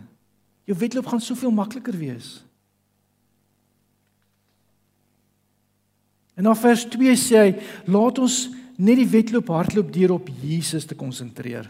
Jou 0.64 0.78
wedloop 0.78 1.06
gaan 1.06 1.22
soveel 1.22 1.52
makliker 1.52 1.98
wees. 1.98 2.44
En 6.40 6.48
dan 6.48 6.56
vers 6.56 6.86
2 6.88 7.18
sê 7.20 7.42
hy, 7.42 7.50
laat 7.92 8.22
ons 8.24 8.36
net 8.80 8.96
die 9.02 9.10
wedloop 9.12 9.52
hardloop 9.52 9.92
deur 9.92 10.16
op 10.16 10.30
Jesus 10.40 10.88
te 10.88 10.96
konsentreer. 10.96 11.68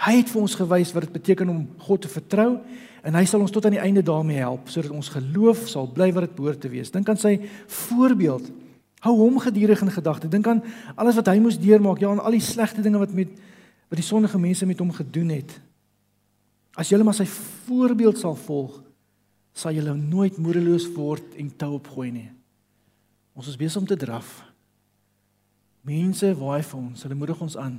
Hy 0.00 0.14
het 0.20 0.30
vir 0.30 0.40
ons 0.40 0.54
gewys 0.56 0.92
wat 0.94 1.08
dit 1.08 1.16
beteken 1.18 1.50
om 1.50 1.64
God 1.82 2.06
te 2.06 2.12
vertrou 2.12 2.52
en 3.02 3.18
hy 3.18 3.24
sal 3.26 3.42
ons 3.42 3.52
tot 3.52 3.66
aan 3.66 3.74
die 3.74 3.82
einde 3.82 4.04
daarmee 4.06 4.38
help 4.38 4.70
sodat 4.70 4.94
ons 4.94 5.10
geloof 5.12 5.66
sal 5.68 5.90
bly 5.90 6.08
wat 6.14 6.28
dit 6.28 6.38
behoort 6.38 6.62
te 6.62 6.70
wees. 6.72 6.92
Dink 6.94 7.10
aan 7.10 7.18
sy 7.20 7.34
voorbeeld. 7.90 8.46
Hou 9.02 9.16
hom 9.18 9.42
gedurig 9.42 9.82
in 9.82 9.92
gedagte. 9.92 10.30
Dink 10.30 10.46
aan 10.46 10.62
alles 10.94 11.18
wat 11.18 11.32
hy 11.32 11.38
moes 11.42 11.58
deurmaak, 11.58 11.98
ja, 12.00 12.12
aan 12.14 12.22
al 12.22 12.38
die 12.38 12.44
slegte 12.44 12.84
dinge 12.86 13.02
wat 13.02 13.16
met 13.16 13.34
wat 13.90 13.98
die 13.98 14.06
sondige 14.06 14.38
mense 14.38 14.66
met 14.70 14.78
hom 14.78 14.92
gedoen 14.94 15.32
het. 15.34 15.56
As 16.78 16.92
jy 16.92 17.00
maar 17.02 17.16
sy 17.18 17.26
voorbeeld 17.26 18.20
sal 18.22 18.36
volg, 18.38 18.76
sal 19.50 19.74
jy 19.74 19.82
nooit 19.82 20.38
moedeloos 20.38 20.86
word 20.94 21.34
en 21.42 21.50
tou 21.58 21.72
opgooi 21.80 22.12
nie. 22.14 22.28
Ons 23.40 23.48
is 23.48 23.56
besig 23.56 23.80
om 23.80 23.88
te 23.88 23.96
draf. 23.96 24.42
Mense 25.88 26.28
waai 26.36 26.60
vir 26.60 26.76
ons, 26.76 27.02
hulle 27.06 27.16
moedig 27.16 27.40
ons 27.40 27.56
aan. 27.56 27.78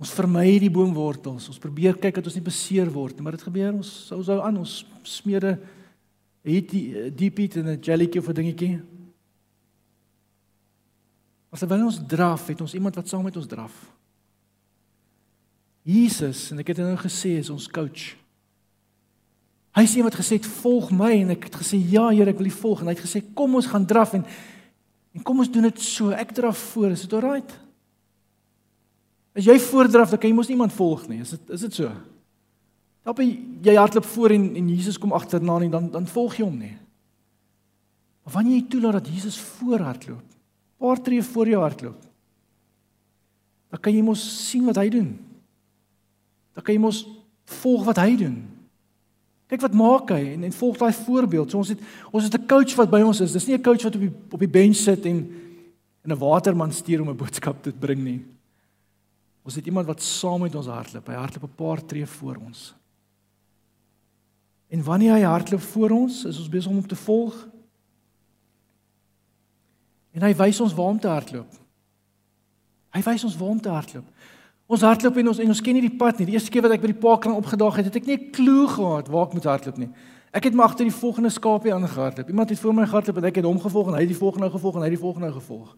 Ons 0.00 0.14
vermy 0.16 0.56
die 0.62 0.72
boomwortels. 0.72 1.50
Ons 1.52 1.60
probeer 1.60 1.98
kyk 2.00 2.16
dat 2.18 2.30
ons 2.30 2.38
nie 2.38 2.46
beseer 2.46 2.88
word 2.90 3.18
nie, 3.18 3.26
maar 3.26 3.36
dit 3.36 3.44
gebeur 3.44 3.74
ons 3.76 3.90
sou 4.08 4.22
sou 4.24 4.38
aan 4.40 4.62
ons 4.62 4.78
smeerde 5.04 5.58
het 6.44 6.72
die 6.72 7.10
diep 7.12 7.38
het 7.44 7.58
in 7.60 7.68
'n 7.68 7.80
jellytjie 7.80 8.20
of 8.20 8.28
'n 8.28 8.38
dingetjie. 8.40 8.82
As 11.52 11.60
terwyl 11.60 11.84
ons 11.84 12.00
draf, 12.06 12.48
het 12.48 12.60
ons 12.60 12.74
iemand 12.74 12.96
wat 12.96 13.08
saam 13.08 13.22
met 13.22 13.36
ons 13.36 13.46
draf. 13.46 13.92
Jesus, 15.82 16.50
en 16.50 16.58
ek 16.58 16.68
het 16.68 16.76
dit 16.76 16.86
nou 16.86 16.96
gesê, 16.96 17.38
is 17.38 17.50
ons 17.50 17.68
coach. 17.68 18.16
Hy 19.74 19.84
sê 19.90 20.04
wat 20.06 20.14
gesê 20.14 20.38
het 20.38 20.46
volg 20.62 20.92
my 20.94 21.10
en 21.24 21.34
ek 21.34 21.48
het 21.48 21.56
gesê 21.58 21.80
ja 21.90 22.06
Here 22.12 22.30
ek 22.30 22.38
wil 22.38 22.46
U 22.46 22.54
volg 22.54 22.82
en 22.82 22.90
hy 22.90 22.94
het 22.94 23.02
gesê 23.02 23.24
kom 23.34 23.56
ons 23.58 23.66
gaan 23.70 23.86
draf 23.86 24.14
en 24.14 24.22
en 25.14 25.22
kom 25.22 25.38
ons 25.42 25.50
doen 25.50 25.66
dit 25.68 25.78
so. 25.78 26.10
Ek 26.10 26.32
draf 26.34 26.58
voor. 26.72 26.90
Is 26.90 27.04
dit 27.06 27.12
alright 27.14 27.52
As 29.34 29.46
jy 29.46 29.54
voordraf 29.58 30.12
dan 30.14 30.20
kan 30.22 30.30
jy 30.30 30.36
mos 30.36 30.50
niemand 30.50 30.74
volg 30.74 31.08
nie. 31.10 31.20
Is 31.22 31.34
dit 31.34 31.54
is 31.56 31.66
dit 31.66 31.80
so? 31.82 31.90
Dan 33.04 33.34
jy 33.66 33.74
hardloop 33.74 34.06
voor 34.14 34.36
en 34.36 34.46
en 34.62 34.70
Jesus 34.70 34.98
kom 34.98 35.12
agterna 35.12 35.58
en 35.60 35.74
dan 35.74 35.90
dan 35.90 36.06
volg 36.06 36.38
jy 36.38 36.46
hom 36.46 36.58
nie. 36.58 36.76
Maar 38.24 38.38
wanneer 38.38 38.60
jy 38.60 38.66
toelaat 38.70 39.02
dat 39.02 39.10
Jesus 39.10 39.38
voor 39.58 39.82
hardloop 39.82 40.22
paar 40.84 41.00
tree 41.00 41.22
voor 41.22 41.48
jou 41.48 41.60
hardloop 41.62 42.00
dan 43.72 43.80
kan 43.80 43.94
jy 43.94 44.02
mos 44.06 44.22
sien 44.22 44.66
wat 44.68 44.76
hy 44.78 44.88
doen. 44.88 45.08
Dan 46.54 46.62
kan 46.62 46.74
jy 46.76 46.80
mos 46.80 47.06
volg 47.58 47.88
wat 47.88 47.98
hy 47.98 48.12
doen 48.20 48.36
Kyk 49.54 49.68
wat 49.68 49.76
maak 49.78 50.10
hy 50.10 50.32
en 50.34 50.42
en 50.48 50.52
volg 50.52 50.78
daai 50.80 50.92
voorbeeld. 50.92 51.52
So 51.52 51.62
ons 51.62 51.70
het 51.70 51.82
ons 52.10 52.24
het 52.24 52.34
'n 52.34 52.46
coach 52.46 52.74
wat 52.74 52.90
by 52.90 53.00
ons 53.06 53.20
is. 53.20 53.32
Dis 53.32 53.46
nie 53.46 53.54
'n 53.54 53.62
coach 53.62 53.82
wat 53.82 53.94
op 53.94 54.00
die 54.00 54.12
op 54.32 54.40
die 54.40 54.50
bench 54.50 54.76
sit 54.76 55.06
en 55.06 55.16
in 56.02 56.10
'n 56.10 56.18
waterman 56.18 56.72
stuur 56.72 57.00
om 57.00 57.10
'n 57.10 57.16
boodskap 57.16 57.62
te 57.62 57.72
bring 57.72 58.02
nie. 58.02 58.24
Ons 59.44 59.54
het 59.54 59.66
iemand 59.66 59.86
wat 59.86 60.02
saam 60.02 60.40
met 60.40 60.54
ons 60.54 60.66
hardloop. 60.66 61.06
Hy 61.06 61.14
hardloop 61.14 61.44
'n 61.44 61.54
paar 61.54 61.84
tree 61.84 62.06
voor 62.06 62.36
ons. 62.36 62.74
En 64.68 64.82
wanneer 64.82 65.12
hy 65.12 65.22
hardloop 65.22 65.60
voor 65.60 65.90
ons, 65.90 66.24
is 66.24 66.38
ons 66.38 66.48
besig 66.48 66.70
om 66.70 66.76
hom 66.76 66.86
te 66.86 66.96
volg. 66.96 67.48
En 70.10 70.22
hy 70.22 70.34
wys 70.34 70.60
ons 70.60 70.74
waar 70.74 70.86
om 70.86 71.00
te 71.00 71.08
hardloop. 71.08 71.52
Hy 72.90 73.02
wys 73.02 73.24
ons 73.24 73.36
waar 73.36 73.48
om 73.48 73.60
te 73.60 73.68
hardloop. 73.68 74.04
Ons 74.66 74.80
hardloop 74.80 75.16
en 75.20 75.28
ons 75.28 75.38
en 75.38 75.52
ons 75.52 75.60
ken 75.60 75.76
nie 75.76 75.84
die 75.84 75.96
pad 75.98 76.18
nie. 76.18 76.26
Die 76.30 76.36
eerste 76.38 76.50
keer 76.50 76.64
wat 76.64 76.72
ek 76.72 76.80
by 76.80 76.92
die 76.94 77.00
parkland 77.00 77.36
opgedaag 77.36 77.76
het, 77.76 77.90
het 77.90 77.96
ek 78.00 78.06
nie 78.06 78.16
'n 78.16 78.30
klou 78.32 78.66
gehad 78.68 79.08
waar 79.08 79.26
ek 79.26 79.34
moet 79.34 79.44
hardloop 79.44 79.78
nie. 79.78 79.90
Ek 80.32 80.44
het 80.44 80.54
maar 80.54 80.66
agter 80.66 80.84
die 80.84 80.94
volgende 80.94 81.30
skapie 81.30 81.74
aangehardloop. 81.74 82.28
Iemand 82.28 82.50
het 82.50 82.58
voor 82.58 82.74
my 82.74 82.86
gehardloop 82.86 83.16
en 83.16 83.24
ek 83.24 83.36
het 83.36 83.44
hom 83.44 83.60
gevolg 83.60 83.86
en 83.88 83.94
hy 83.94 84.00
het 84.00 84.08
die 84.08 84.18
volgende 84.18 84.50
gevolg 84.50 84.74
en 84.74 84.80
hy 84.80 84.88
het 84.88 84.96
die 84.96 85.04
volgende 85.04 85.32
gevolg. 85.32 85.76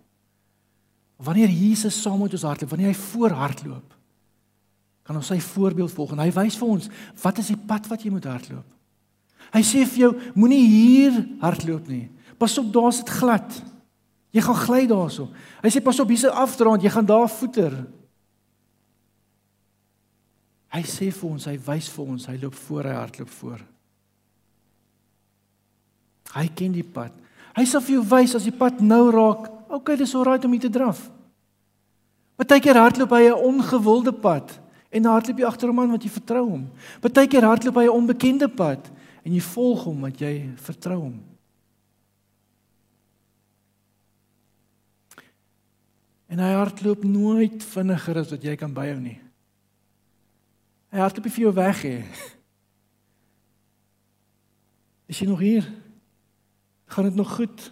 Wanneer 1.16 1.48
Jesus 1.48 2.02
saam 2.02 2.20
met 2.22 2.32
ons 2.32 2.42
hardloop, 2.42 2.70
wanneer 2.70 2.88
hy 2.88 2.94
voor 2.94 3.30
hardloop, 3.30 3.94
kan 5.02 5.16
ons 5.16 5.26
sy 5.26 5.40
voorbeeld 5.40 5.92
volg 5.92 6.12
en 6.12 6.18
hy 6.18 6.30
wys 6.30 6.56
vir 6.56 6.68
ons 6.68 6.88
wat 7.22 7.38
is 7.38 7.46
die 7.46 7.60
pad 7.68 7.86
wat 7.86 8.02
jy 8.02 8.10
moet 8.10 8.24
hardloop. 8.24 8.64
Hy 9.52 9.62
sê 9.62 9.84
vir 9.86 9.98
jou, 9.98 10.12
moenie 10.34 10.64
hier 10.66 11.20
hardloop 11.40 11.88
nie. 11.88 12.08
Pas 12.38 12.58
op, 12.58 12.72
daar's 12.72 13.02
dit 13.04 13.12
glad. 13.20 13.60
Jy 14.32 14.40
gaan 14.40 14.58
gly 14.64 14.86
daarso. 14.86 15.28
Hy 15.62 15.70
sê 15.70 15.82
pas 15.84 16.00
op, 16.00 16.08
hier's 16.08 16.24
'n 16.24 16.32
afdraand, 16.32 16.82
jy 16.82 16.90
gaan 16.90 17.06
daar 17.06 17.28
voeter. 17.28 17.86
Hy 20.76 20.82
sê 20.84 21.08
vir 21.08 21.30
ons, 21.30 21.46
hy 21.48 21.56
wys 21.70 21.88
vir 21.88 22.08
ons, 22.12 22.28
hy 22.28 22.36
loop 22.42 22.56
voor, 22.66 22.84
hy 22.90 22.96
hardloop 22.98 23.32
voor. 23.38 23.60
Hy 26.34 26.46
ken 26.58 26.74
die 26.74 26.84
pad. 26.84 27.14
Hy 27.56 27.64
sal 27.64 27.80
vir 27.80 27.96
jou 27.96 28.02
wys 28.10 28.34
as 28.36 28.44
die 28.44 28.52
pad 28.52 28.82
nou 28.84 29.06
raak, 29.14 29.46
okay, 29.72 29.96
dis 29.96 30.12
alraai 30.12 30.44
om 30.44 30.52
hier 30.52 30.66
te 30.66 30.72
draf. 30.72 31.00
Partykeer 32.36 32.76
hardloop 32.76 33.14
hy 33.16 33.22
'n 33.30 33.44
ongewilde 33.48 34.12
pad 34.12 34.52
en 34.92 35.02
dan 35.02 35.12
hardloop 35.12 35.38
jy 35.38 35.46
agter 35.48 35.68
hom 35.68 35.80
aan 35.80 35.90
want 35.96 36.04
jy 36.04 36.10
vertrou 36.10 36.44
hom. 36.50 36.68
Partykeer 37.00 37.44
hardloop 37.48 37.76
hy 37.76 37.86
'n 37.86 37.96
onbekende 37.96 38.48
pad 38.48 38.90
en 39.24 39.32
jy 39.32 39.40
volg 39.40 39.84
hom 39.84 40.00
want 40.02 40.20
jy 40.20 40.52
vertrou 40.56 41.00
hom. 41.00 41.16
En 46.28 46.38
hy 46.38 46.52
hardloop 46.52 47.04
nooit 47.04 47.64
vinniger 47.64 48.18
as 48.18 48.30
wat 48.30 48.42
jy 48.42 48.56
kan 48.56 48.74
byhou 48.74 49.00
nie. 49.00 49.20
Hy 50.96 51.02
hardloop 51.04 51.26
vir 51.28 51.42
jou 51.44 51.50
weg 51.52 51.80
hè. 51.84 51.96
Is 55.12 55.18
jy 55.20 55.26
nog 55.28 55.42
hier? 55.44 55.66
Gaan 56.88 57.04
dit 57.10 57.18
nog 57.18 57.34
goed? 57.36 57.66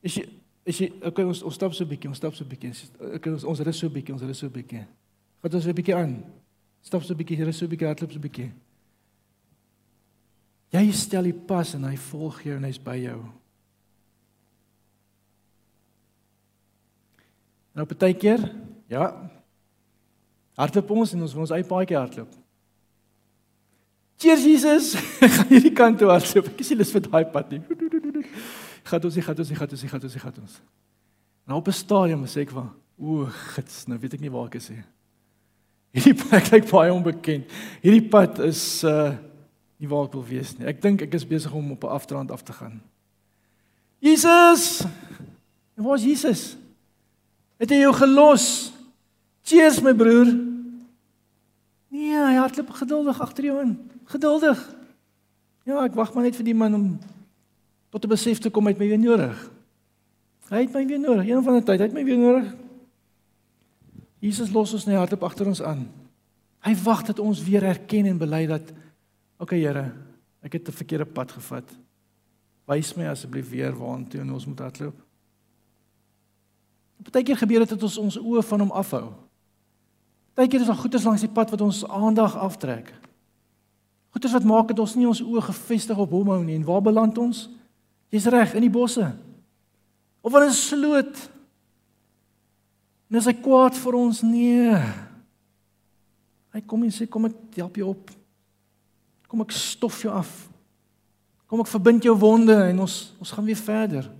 Is 0.00 0.16
jy 0.16 0.24
is 0.68 0.80
jy 0.80 0.88
okay 1.04 1.24
ons 1.28 1.42
ons 1.44 1.54
stap 1.56 1.72
so 1.76 1.84
'n 1.84 1.88
bietjie, 1.88 2.08
ons 2.08 2.16
stap 2.16 2.34
so 2.34 2.44
'n 2.44 2.48
bietjie. 2.48 2.72
Okay 3.16 3.32
ons 3.32 3.44
ons 3.44 3.60
rus 3.60 3.78
so 3.78 3.86
'n 3.86 3.92
bietjie, 3.92 4.14
ons 4.14 4.22
rus 4.22 4.38
so 4.38 4.46
'n 4.46 4.52
bietjie. 4.52 4.86
Gaan 5.42 5.54
ons 5.54 5.66
'n 5.66 5.74
bietjie 5.74 5.94
aan. 5.94 6.24
Stap 6.80 7.02
so 7.02 7.12
'n 7.12 7.16
bietjie, 7.16 7.44
rus 7.44 7.58
so 7.58 7.64
'n 7.66 7.68
bietjie, 7.68 7.86
hardloop 7.86 8.12
so 8.12 8.18
'n 8.18 8.22
bietjie. 8.22 8.52
Jy 10.72 10.92
stel 10.92 11.22
die 11.22 11.32
pas 11.32 11.74
en 11.74 11.84
hy 11.84 11.96
volg 11.96 12.42
jou 12.42 12.56
en 12.56 12.64
hy's 12.64 12.78
by 12.78 12.96
jou. 12.96 13.24
Nou 17.74 17.86
partykeer, 17.86 18.40
ja, 18.88 19.30
Hardloop 20.58 20.90
ons 20.90 21.14
en 21.14 21.22
ons 21.22 21.34
wil 21.36 21.44
ons 21.44 21.54
eie 21.54 21.66
paadjie 21.66 21.96
hardloop. 21.98 22.32
Cheers 24.18 24.44
Jesus. 24.48 24.88
gaan 25.36 25.52
hierdie 25.52 25.74
kant 25.74 26.00
toe 26.00 26.10
hardloop. 26.10 26.50
Ek 26.50 26.64
is 26.64 26.72
lus 26.74 26.90
vir 26.96 27.04
daai 27.06 27.24
pad 27.30 27.54
nie. 27.54 27.62
Gaan 28.88 29.04
ons, 29.04 29.18
gaan 29.20 29.36
ons, 29.36 29.50
gaan 29.52 29.68
ons, 29.68 29.82
gaan 29.84 30.04
ons, 30.06 30.14
gaan 30.16 30.36
ons. 30.40 30.52
Nou 31.44 31.58
op 31.60 31.66
'n 31.68 31.76
stadium 31.76 32.22
sê 32.24 32.46
ek 32.46 32.54
van, 32.56 32.70
o, 32.96 33.26
gits, 33.52 33.82
nou 33.84 33.98
weet 34.00 34.14
ek 34.16 34.22
nie 34.24 34.30
waar 34.32 34.46
ek 34.48 34.56
is 34.56 34.70
nie. 34.72 34.80
Hierdie 35.92 36.14
plek 36.16 36.48
lyk 36.54 36.70
baie 36.70 36.94
onbekend. 36.94 37.52
Hierdie 37.84 38.08
pad 38.08 38.40
is 38.48 38.84
uh 38.88 39.12
nie 39.78 39.90
waar 39.90 40.08
ek 40.08 40.16
wil 40.16 40.24
wees 40.24 40.54
nie. 40.56 40.64
Ek 40.66 40.80
dink 40.80 41.04
ek 41.04 41.12
is 41.14 41.28
besig 41.28 41.52
om 41.52 41.76
op 41.76 41.84
'n 41.84 41.92
afdraand 41.98 42.32
af 42.32 42.42
te 42.42 42.52
gaan. 42.56 42.80
Jesus! 44.00 44.86
En 45.76 45.84
waar 45.84 46.00
is 46.00 46.04
Jesus? 46.04 46.56
Het 47.58 47.70
hy 47.70 47.76
jou 47.84 47.92
gelos? 47.94 48.72
Cheers 49.42 49.80
my 49.80 49.92
broer. 49.92 50.47
Nee, 51.98 52.14
hy 52.14 52.36
hardloop 52.38 52.70
geduldig 52.78 53.20
agter 53.20 53.48
jou 53.48 53.60
in. 53.64 53.72
Geduldig. 54.06 54.58
Ja, 55.66 55.82
ek 55.82 55.96
wag 55.98 56.12
maar 56.14 56.28
net 56.28 56.36
vir 56.38 56.46
die 56.46 56.56
man 56.56 56.76
om 56.76 56.86
tot 57.90 58.04
'n 58.04 58.14
besef 58.14 58.38
te 58.38 58.50
kom 58.50 58.66
het 58.66 58.78
my 58.78 58.86
weer 58.86 58.98
nodig. 58.98 59.50
Hy 60.48 60.62
het 60.62 60.72
my 60.72 60.86
weer 60.86 61.00
nodig. 61.00 61.26
Een 61.26 61.42
van 61.42 61.54
die 61.58 61.62
tyd, 61.62 61.80
hy 61.80 61.86
het 61.86 61.92
my 61.92 62.04
weer 62.04 62.18
nodig. 62.18 62.54
Jesus 64.18 64.52
los 64.52 64.72
ons 64.72 64.86
net 64.86 64.96
hardop 64.96 65.22
agter 65.22 65.46
ons 65.46 65.62
aan. 65.62 65.88
Hy 66.60 66.74
wag 66.82 67.02
dat 67.02 67.18
ons 67.18 67.42
weer 67.42 67.62
erken 67.62 68.06
en 68.06 68.18
bely 68.18 68.46
dat 68.46 68.72
okay 69.38 69.60
Here, 69.60 69.92
ek 70.42 70.52
het 70.52 70.68
'n 70.68 70.72
verkeerde 70.72 71.06
pad 71.06 71.32
gevat. 71.32 71.76
Wys 72.66 72.94
my 72.94 73.06
asseblief 73.06 73.50
weer 73.50 73.72
waartoe 73.72 74.32
ons 74.32 74.46
moet 74.46 74.58
hardloop. 74.58 74.94
Partykeer 77.02 77.36
gebeur 77.36 77.58
dit 77.58 77.68
dat 77.68 77.82
ons 77.82 77.98
ons 77.98 78.18
oë 78.18 78.42
van 78.42 78.60
hom 78.60 78.70
afhou. 78.70 79.27
Partykeer 80.38 80.60
is 80.60 80.66
daar 80.70 80.78
goeters 80.78 81.02
langs 81.02 81.24
die 81.24 81.34
pad 81.34 81.50
wat 81.50 81.60
ons 81.66 81.80
aandag 81.90 82.36
aftrek. 82.38 82.92
Goeters 84.14 84.36
wat 84.36 84.44
maak 84.46 84.68
dat 84.70 84.78
ons 84.78 84.92
nie 84.94 85.08
ons 85.10 85.22
oë 85.24 85.42
gefestig 85.48 85.98
op 85.98 86.12
hom 86.14 86.30
hou 86.30 86.38
nie 86.44 86.54
en 86.54 86.66
waar 86.68 86.84
beland 86.86 87.18
ons? 87.18 87.48
Jy's 88.14 88.28
reg 88.30 88.54
in 88.54 88.62
die 88.62 88.70
bosse. 88.70 89.08
Of 90.22 90.36
in 90.38 90.46
'n 90.46 90.54
sloot. 90.54 91.16
En 93.10 93.16
as 93.16 93.26
hy 93.26 93.32
kwaad 93.34 93.74
vir 93.74 93.94
ons 93.94 94.22
nee. 94.22 94.78
Hy 96.52 96.60
kom 96.60 96.84
en 96.84 96.90
sê 96.90 97.08
kom 97.08 97.24
ek 97.24 97.34
help 97.56 97.76
jou 97.76 97.88
op. 97.88 98.10
Kom 99.26 99.40
ek 99.40 99.50
stof 99.50 100.02
jou 100.02 100.14
af. 100.14 100.48
Kom 101.48 101.60
ek 101.60 101.66
verbind 101.66 102.02
jou 102.04 102.14
wonde 102.14 102.54
en 102.54 102.78
ons 102.78 103.12
ons 103.18 103.30
gaan 103.30 103.44
weer 103.44 103.56
verder. 103.56 104.10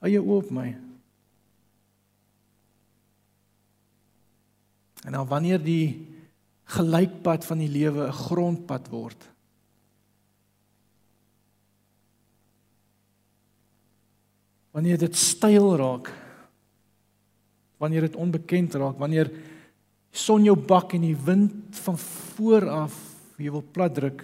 Hou 0.00 0.10
jou 0.10 0.24
oop 0.24 0.50
my. 0.50 0.83
En 5.04 5.12
dan 5.12 5.28
wanneer 5.28 5.60
die 5.62 6.08
gelykpad 6.74 7.44
van 7.44 7.60
die 7.60 7.68
lewe 7.68 8.08
'n 8.08 8.12
grondpad 8.12 8.88
word. 8.88 9.30
Wanneer 14.70 14.98
dit 14.98 15.16
styl 15.16 15.76
raak. 15.76 16.12
Wanneer 17.76 18.00
dit 18.00 18.16
onbekend 18.16 18.74
raak, 18.74 18.98
wanneer 18.98 19.30
son 20.10 20.44
jou 20.44 20.56
bak 20.56 20.92
en 20.92 21.00
die 21.00 21.16
wind 21.16 21.76
van 21.76 21.98
voor 21.98 22.68
af 22.68 23.14
jy 23.36 23.50
wil 23.50 23.64
plat 23.74 23.94
druk. 23.94 24.22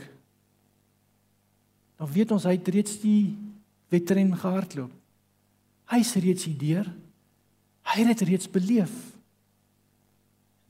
Dan 1.99 2.13
weet 2.13 2.31
ons 2.31 2.45
hy 2.45 2.55
het 2.57 2.69
reeds 2.69 3.01
die 3.03 3.37
wedren 3.89 4.37
gehardloop. 4.39 4.93
Hy's 5.91 6.15
reeds 6.15 6.47
hier 6.47 6.59
deur. 6.59 6.93
Hy 7.83 8.05
het 8.05 8.19
dit 8.19 8.29
reeds 8.29 8.51
beleef. 8.51 9.10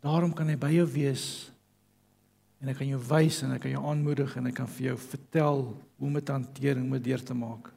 Daarom 0.00 0.32
kan 0.36 0.48
hy 0.48 0.56
by 0.60 0.70
jou 0.72 0.86
wees 0.94 1.24
en 2.60 2.68
hy 2.68 2.74
kan 2.76 2.88
jou 2.88 3.00
wys 3.10 3.42
en 3.44 3.52
hy 3.54 3.60
kan 3.60 3.72
jou 3.72 3.82
aanmoedig 3.88 4.32
en 4.36 4.48
hy 4.48 4.52
kan 4.56 4.68
vir 4.68 4.90
jou 4.90 4.96
vertel 5.02 5.62
hoe 5.70 6.08
om 6.08 6.16
dit 6.16 6.24
te 6.24 6.36
hanteer 6.36 6.76
en 6.76 6.86
hoe 6.86 6.98
om 6.98 7.04
deur 7.04 7.24
te 7.24 7.36
maak. 7.36 7.70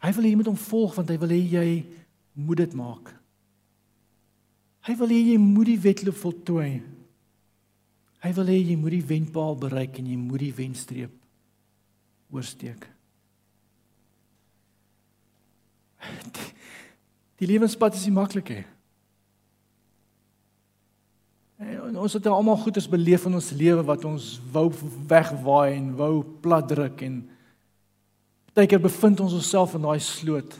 Hy 0.00 0.12
wil 0.16 0.24
hê 0.24 0.32
jy 0.32 0.40
moet 0.40 0.48
hom 0.48 0.60
volg 0.60 0.96
want 0.96 1.12
hy 1.12 1.18
wil 1.20 1.34
hê 1.34 1.40
jy 1.44 1.66
moet 2.40 2.62
dit 2.62 2.76
maak. 2.78 3.12
Hy 4.88 4.96
wil 4.96 5.12
hê 5.12 5.20
jy 5.32 5.36
moet 5.40 5.68
die 5.68 5.80
wedloop 5.80 6.16
voltooi. 6.16 6.70
Hy 8.24 8.32
wil 8.36 8.52
hê 8.52 8.56
jy 8.62 8.76
moet 8.80 8.96
die 8.96 9.08
wenpaal 9.12 9.58
bereik 9.60 10.00
en 10.00 10.08
jy 10.08 10.16
moet 10.20 10.44
die 10.46 10.54
wenstreep 10.56 11.12
oorsteek. 12.32 12.88
Die, 16.00 16.50
die 17.40 17.48
lewenspad 17.48 17.96
is 17.96 18.06
nie 18.08 18.16
maklik 18.16 18.52
nie. 18.52 18.64
Ons 21.60 22.12
het 22.12 22.26
almal 22.26 22.56
goeders 22.56 22.88
beleef 22.88 23.26
in 23.28 23.36
ons 23.36 23.50
lewe 23.52 23.82
wat 23.84 24.04
ons 24.08 24.38
wou 24.52 24.70
wegwaai 25.08 25.76
en 25.76 25.92
wou 25.98 26.14
platdruk 26.40 27.02
en 27.04 27.20
partykeer 28.48 28.80
bevind 28.80 29.20
ons 29.20 29.36
onsself 29.36 29.74
in 29.76 29.84
daai 29.84 30.00
sloot. 30.00 30.56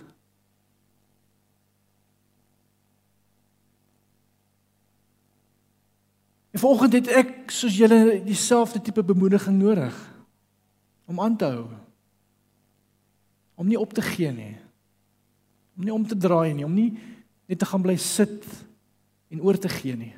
En 6.51 6.61
vanoggend 6.61 6.99
het 6.99 7.11
ek 7.23 7.35
soos 7.55 7.79
julle 7.79 8.21
dieselfde 8.27 8.83
tipe 8.85 9.03
bemoediging 9.07 9.57
nodig 9.57 9.97
om 11.09 11.21
aan 11.21 11.37
te 11.37 11.49
hou. 11.49 11.67
Om 13.57 13.73
nie 13.73 13.81
op 13.81 13.93
te 13.97 14.05
gee 14.05 14.33
nie. 14.33 14.57
Om 15.77 15.85
nie 15.89 15.95
om 15.95 16.07
te 16.07 16.17
draai 16.17 16.53
nie, 16.53 16.65
om 16.69 16.75
nie 16.75 16.93
net 17.49 17.59
te 17.59 17.67
gaan 17.67 17.83
bly 17.83 17.97
sit 17.97 18.45
en 19.31 19.41
oor 19.43 19.59
te 19.59 19.71
gee 19.73 19.97
nie. 19.97 20.15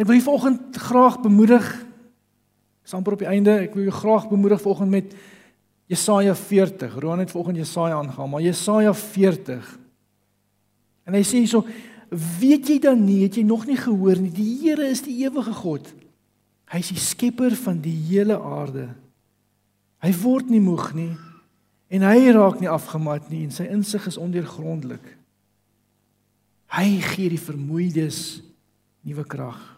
En 0.00 0.06
ek 0.06 0.08
wil 0.08 0.16
jou 0.16 0.30
vanoggend 0.30 0.76
graag 0.80 1.16
bemoedig. 1.20 1.66
Samper 2.88 3.12
op 3.12 3.20
die 3.20 3.28
einde, 3.28 3.58
ek 3.66 3.74
wil 3.76 3.84
jou 3.90 3.92
graag 3.92 4.30
bemoedig 4.30 4.62
vanoggend 4.62 4.94
met 4.94 5.10
Jesaja 5.92 6.32
40. 6.34 6.94
Roan 7.02 7.20
het 7.20 7.32
vanoggend 7.34 7.58
Jesaja 7.60 7.98
aangehaal, 7.98 8.30
maar 8.32 8.40
Jesaja 8.40 8.94
40. 8.96 9.66
En 11.04 11.18
hy 11.18 11.20
sê 11.20 11.42
hierso, 11.42 11.66
weet 12.40 12.70
jy 12.72 12.78
dan 12.80 13.02
nie, 13.04 13.18
het 13.26 13.36
jy 13.36 13.44
nog 13.44 13.66
nie 13.68 13.76
gehoor 13.76 14.22
nie, 14.22 14.32
die 14.32 14.46
Here 14.62 14.86
is 14.88 15.02
die 15.04 15.18
ewige 15.20 15.52
God. 15.58 15.90
Hy 16.72 16.80
is 16.80 16.92
die 16.94 17.02
skepper 17.02 17.52
van 17.60 17.82
die 17.84 17.92
hele 18.08 18.38
aarde. 18.40 18.86
Hy 20.00 20.14
word 20.22 20.48
nie 20.48 20.62
moeg 20.64 20.94
nie 20.96 21.12
en 21.92 22.06
hy 22.06 22.30
raak 22.32 22.62
nie 22.62 22.70
afgemat 22.72 23.28
nie 23.28 23.42
en 23.44 23.52
sy 23.52 23.66
insig 23.68 24.06
is 24.08 24.16
ondeurgrondelik. 24.16 25.04
Hy 26.72 26.88
gee 27.04 27.34
die 27.34 27.42
vermoeides 27.42 28.40
nuwe 29.04 29.26
krag. 29.28 29.69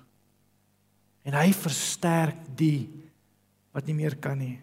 En 1.26 1.36
hy 1.38 1.52
versterk 1.54 2.38
die 2.58 2.90
wat 3.72 3.86
nie 3.88 3.96
meer 3.96 4.16
kan 4.20 4.38
nie. 4.38 4.58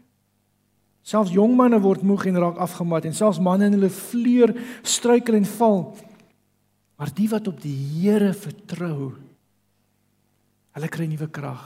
Selfs 1.06 1.34
jong 1.34 1.56
manne 1.58 1.80
word 1.82 2.04
moeg 2.06 2.28
en 2.30 2.38
raak 2.44 2.60
afgemat 2.62 3.08
en 3.08 3.16
selfs 3.18 3.42
manne 3.42 3.70
in 3.70 3.78
hulle 3.78 3.90
vleur 3.94 4.54
struikel 4.86 5.40
en 5.40 5.48
val. 5.58 5.82
Maar 7.00 7.14
die 7.16 7.30
wat 7.32 7.48
op 7.50 7.62
die 7.64 7.74
Here 7.74 8.34
vertrou, 8.36 9.14
hulle 10.76 10.90
kry 10.92 11.08
nuwe 11.10 11.30
krag. 11.32 11.66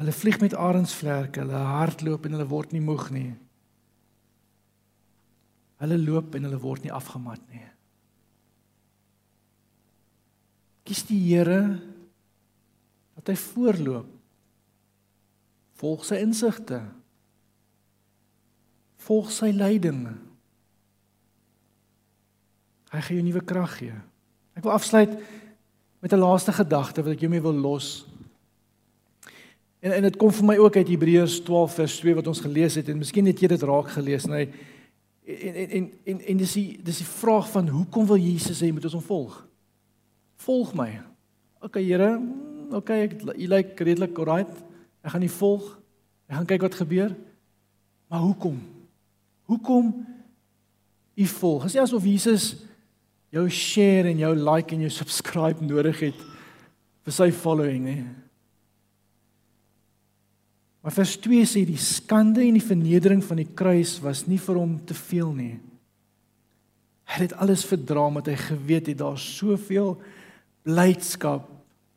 Hulle 0.00 0.14
vlieg 0.16 0.38
met 0.40 0.56
arensvlerke, 0.56 1.42
hulle 1.42 1.60
hardloop 1.74 2.24
en 2.24 2.38
hulle 2.38 2.48
word 2.48 2.72
nie 2.72 2.80
moeg 2.80 3.10
nie. 3.12 3.32
Hulle 5.82 5.98
loop 6.00 6.36
en 6.36 6.46
hulle 6.48 6.60
word 6.62 6.86
nie 6.86 6.94
afgemat 6.94 7.42
nie. 7.52 7.66
Kies 10.88 11.04
die 11.08 11.18
Here 11.20 11.60
dat 13.20 13.34
hy 13.34 13.36
voorloop. 13.36 14.08
Volg 15.80 16.04
sy 16.08 16.20
insigte. 16.24 16.80
Volg 19.04 19.30
sy 19.32 19.52
leiding. 19.56 20.06
Hy 22.90 23.00
gaan 23.00 23.20
jou 23.20 23.26
nuwe 23.26 23.44
krag 23.46 23.76
gee. 23.78 23.96
Ek 24.56 24.64
wil 24.66 24.74
afsluit 24.74 25.12
met 26.00 26.12
'n 26.12 26.20
laaste 26.20 26.52
gedagte 26.52 27.02
wat 27.02 27.12
ek 27.12 27.20
jou 27.20 27.30
mee 27.30 27.44
wil 27.44 27.54
los. 27.54 28.06
En 29.80 29.92
en 29.92 30.02
dit 30.02 30.16
kom 30.16 30.32
vir 30.32 30.44
my 30.44 30.56
ook 30.56 30.76
uit 30.76 30.88
Hebreërs 30.88 31.40
12 31.40 31.74
vers 31.74 31.98
2 31.98 32.14
wat 32.14 32.26
ons 32.26 32.40
gelees 32.40 32.74
het 32.74 32.88
en 32.88 32.98
miskien 32.98 33.26
het 33.26 33.40
jy 33.40 33.48
dit 33.48 33.62
raak 33.62 33.88
gelees 33.88 34.24
en 34.24 34.32
hy 34.32 34.48
en 35.24 35.54
en 35.54 35.70
en 35.70 35.92
en, 36.04 36.20
en 36.20 36.36
dis 36.36 36.52
die 36.52 36.80
dis 36.82 36.98
die 36.98 37.06
vraag 37.06 37.50
van 37.50 37.68
hoekom 37.68 38.06
wil 38.06 38.16
Jesus 38.16 38.60
hê 38.60 38.72
moet 38.72 38.84
ons 38.84 38.92
hom 38.92 39.02
volg? 39.02 39.46
Volg 40.36 40.74
my. 40.74 41.00
OK 41.60 41.74
Here, 41.74 42.20
OK 42.70 42.90
ek 42.94 43.18
jy 43.34 43.48
lyk 43.50 43.80
redelik 43.82 44.18
alright. 44.22 44.62
Ek 45.02 45.14
gaan 45.14 45.24
nie 45.24 45.32
volg. 45.32 45.66
Ek 46.30 46.38
gaan 46.38 46.48
kyk 46.48 46.66
wat 46.68 46.78
gebeur. 46.78 47.14
Maar 48.10 48.24
hoekom? 48.26 48.58
Hoekom 49.50 49.92
u 51.14 51.26
volg? 51.26 51.66
Dis 51.66 51.78
asof 51.82 52.06
Jesus 52.06 52.52
jou 53.30 53.44
share 53.50 54.10
en 54.10 54.18
jou 54.18 54.32
like 54.34 54.74
en 54.74 54.82
jou 54.86 54.90
subscribe 54.92 55.62
nodig 55.64 56.02
het 56.08 56.26
vir 57.06 57.14
sy 57.14 57.30
following, 57.34 57.86
hè. 57.86 58.00
Maar 60.80 60.94
vers 60.96 61.12
2 61.20 61.44
sê 61.44 61.62
die 61.68 61.80
skande 61.80 62.40
en 62.46 62.56
die 62.56 62.64
vernedering 62.64 63.20
van 63.24 63.42
die 63.42 63.50
kruis 63.56 63.98
was 64.00 64.24
nie 64.26 64.40
vir 64.40 64.56
hom 64.56 64.78
te 64.88 64.96
veel 64.96 65.34
nie. 65.36 65.54
Hy 67.10 67.26
het 67.26 67.34
alles 67.42 67.66
verdra 67.68 68.06
omdat 68.08 68.30
hy 68.30 68.36
geweet 68.40 68.88
het 68.88 69.00
daar 69.02 69.18
soveel 69.20 69.98
blydskap 70.64 71.48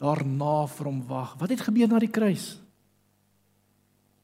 daarna 0.04 0.66
vir 0.68 0.90
hom 0.90 1.00
wag. 1.08 1.38
Wat 1.40 1.54
het 1.54 1.64
gebeur 1.64 1.88
na 1.88 2.02
die 2.04 2.12
kruis? 2.12 2.58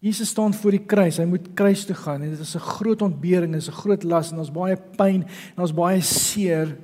Jesus 0.03 0.31
staan 0.31 0.53
voor 0.55 0.75
die 0.77 0.85
kruis. 0.87 1.19
Hy 1.19 1.27
moet 1.27 1.49
kruis 1.59 1.85
toe 1.87 1.95
gaan 1.95 2.23
en 2.23 2.31
dit 2.31 2.39
is 2.39 2.55
'n 2.55 2.69
groot 2.79 3.01
ontbering, 3.01 3.51
dit 3.51 3.61
is 3.61 3.69
'n 3.69 3.81
groot 3.81 4.03
las 4.03 4.31
en 4.31 4.39
ons 4.39 4.51
baie 4.51 4.75
pyn 4.75 5.23
en 5.55 5.61
ons 5.61 5.73
baie 5.73 6.01
seer. 6.01 6.77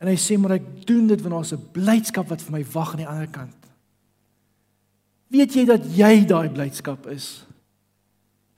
En 0.00 0.08
hy 0.08 0.16
sê 0.16 0.38
maar 0.38 0.52
ek 0.52 0.86
doen 0.86 1.06
dit 1.06 1.20
want 1.20 1.34
daar's 1.34 1.52
'n 1.52 1.70
blydskap 1.72 2.28
wat 2.28 2.42
vir 2.42 2.52
my 2.52 2.64
wag 2.72 2.92
aan 2.92 3.04
die 3.04 3.08
ander 3.08 3.28
kant. 3.28 3.56
Weet 5.28 5.54
jy 5.54 5.64
dat 5.64 5.84
jy 5.84 6.24
daai 6.26 6.48
blydskap 6.48 7.06
is? 7.06 7.46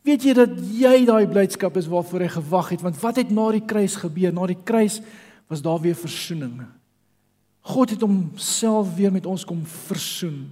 Weet 0.02 0.22
jy 0.22 0.32
dat 0.34 0.50
jy 0.58 1.04
daai 1.04 1.26
blydskap 1.26 1.76
is 1.76 1.86
waarvoor 1.86 2.20
hy 2.20 2.28
gewag 2.28 2.68
het? 2.68 2.82
Want 2.82 3.00
wat 3.00 3.16
het 3.16 3.30
na 3.30 3.50
die 3.52 3.64
kruis 3.64 3.96
gebeur? 3.96 4.32
Na 4.32 4.46
die 4.46 4.62
kruis 4.64 5.00
was 5.48 5.62
daar 5.62 5.80
weer 5.80 5.94
versoening. 5.94 6.66
God 7.64 7.90
het 7.90 8.00
homself 8.04 8.94
weer 8.94 9.12
met 9.12 9.26
ons 9.26 9.44
kom 9.48 9.62
versoen. 9.88 10.50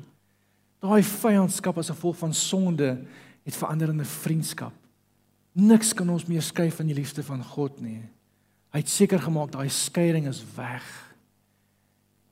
Daai 0.81 1.03
vyandskap 1.05 1.77
as 1.79 1.91
gevolg 1.93 2.17
van 2.23 2.33
sonde 2.35 2.95
het 3.45 3.59
verander 3.59 3.93
in 3.93 4.01
'n 4.01 4.05
vriendskap. 4.05 4.73
Niks 5.53 5.93
kan 5.93 6.09
ons 6.09 6.27
meer 6.27 6.43
skei 6.43 6.71
van 6.71 6.87
die 6.87 6.95
liefde 6.95 7.23
van 7.23 7.45
God 7.45 7.81
nie. 7.81 8.01
Hy 8.73 8.79
het 8.79 8.89
seker 8.89 9.21
gemaak 9.21 9.53
daai 9.53 9.69
skeiding 9.69 10.27
is 10.29 10.45
weg. 10.57 11.15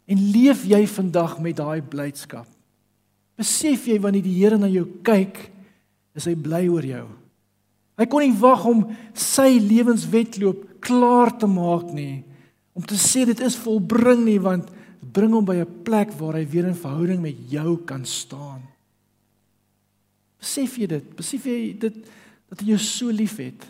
En 0.07 0.31
leef 0.31 0.65
jy 0.65 0.87
vandag 0.87 1.39
met 1.41 1.57
daai 1.57 1.83
blydskap? 1.83 2.47
Besef 3.37 3.87
jy 3.87 4.01
wanneer 4.01 4.23
die 4.23 4.43
Here 4.43 4.59
na 4.59 4.67
jou 4.67 4.87
kyk, 5.03 5.51
is 6.15 6.25
hy 6.25 6.35
bly 6.35 6.69
oor 6.69 6.85
jou. 6.85 7.09
Hy 7.99 8.07
kon 8.07 8.21
nie 8.21 8.41
wag 8.41 8.65
om 8.65 8.97
sy 9.13 9.59
lewenswetloop 9.59 10.81
klaar 10.81 11.37
te 11.39 11.47
maak 11.47 11.93
nie 11.93 12.25
om 12.73 12.85
te 12.87 12.99
sê 12.99 13.25
dit 13.29 13.41
is 13.41 13.59
volbring 13.59 14.25
nie 14.25 14.39
want 14.41 14.71
bring 15.01 15.33
hom 15.33 15.45
by 15.45 15.57
'n 15.61 15.83
plek 15.83 16.13
waar 16.19 16.35
hy 16.35 16.47
weer 16.47 16.67
in 16.67 16.75
verhouding 16.75 17.21
met 17.21 17.37
jou 17.49 17.79
kan 17.85 18.05
staan. 18.05 18.63
Besef 20.39 20.77
jy 20.77 20.87
dit? 20.87 21.17
Besef 21.17 21.45
jy 21.45 21.77
dit 21.79 21.95
dat 22.49 22.61
hy 22.61 22.67
jou 22.67 22.79
so 22.79 23.11
liefhet? 23.11 23.67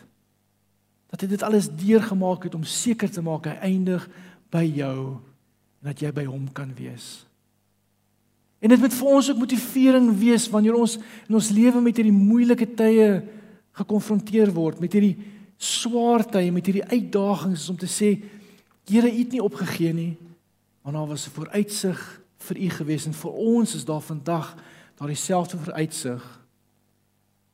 Dat 1.10 1.20
hy 1.20 1.26
dit 1.26 1.42
alles 1.42 1.68
deurgemaak 1.68 2.44
het 2.44 2.54
om 2.54 2.64
seker 2.64 3.10
te 3.10 3.22
maak 3.22 3.46
hy 3.46 3.56
eindig 3.62 4.08
by 4.50 4.64
jou 4.64 5.18
en 5.80 5.90
dat 5.90 6.00
jy 6.00 6.12
by 6.12 6.24
hom 6.24 6.52
kan 6.52 6.70
wees. 6.76 7.26
En 8.60 8.68
dit 8.68 8.80
moet 8.80 8.94
vir 8.94 9.06
ons 9.08 9.30
ook 9.30 9.40
motivering 9.40 10.10
wees 10.20 10.48
wanneer 10.52 10.76
ons 10.76 10.98
in 11.28 11.34
ons 11.34 11.50
lewe 11.50 11.80
met 11.80 11.96
hierdie 11.96 12.12
moeilike 12.12 12.66
tye 12.76 13.22
gekonfronteer 13.80 14.52
word, 14.52 14.80
met 14.80 14.92
hierdie 14.92 15.16
swaar 15.56 16.26
tye, 16.28 16.52
met 16.52 16.66
hierdie 16.68 16.84
uitdagings 16.84 17.68
om 17.72 17.78
te 17.80 17.88
sê 17.88 18.18
Here, 18.90 19.06
U 19.06 19.18
het 19.18 19.32
nie 19.32 19.42
opgegee 19.42 19.92
nie. 19.94 20.16
Maar 20.82 20.92
daar 20.92 21.06
was 21.06 21.26
'n 21.26 21.30
vooruitsig 21.30 22.20
vir 22.36 22.56
U 22.56 22.68
gewees 22.68 23.06
en 23.06 23.14
vir 23.14 23.30
ons 23.30 23.74
is 23.74 23.84
daar 23.84 24.00
vandag 24.00 24.56
daardie 24.94 25.16
selfde 25.16 25.58
vooruitsig. 25.58 26.40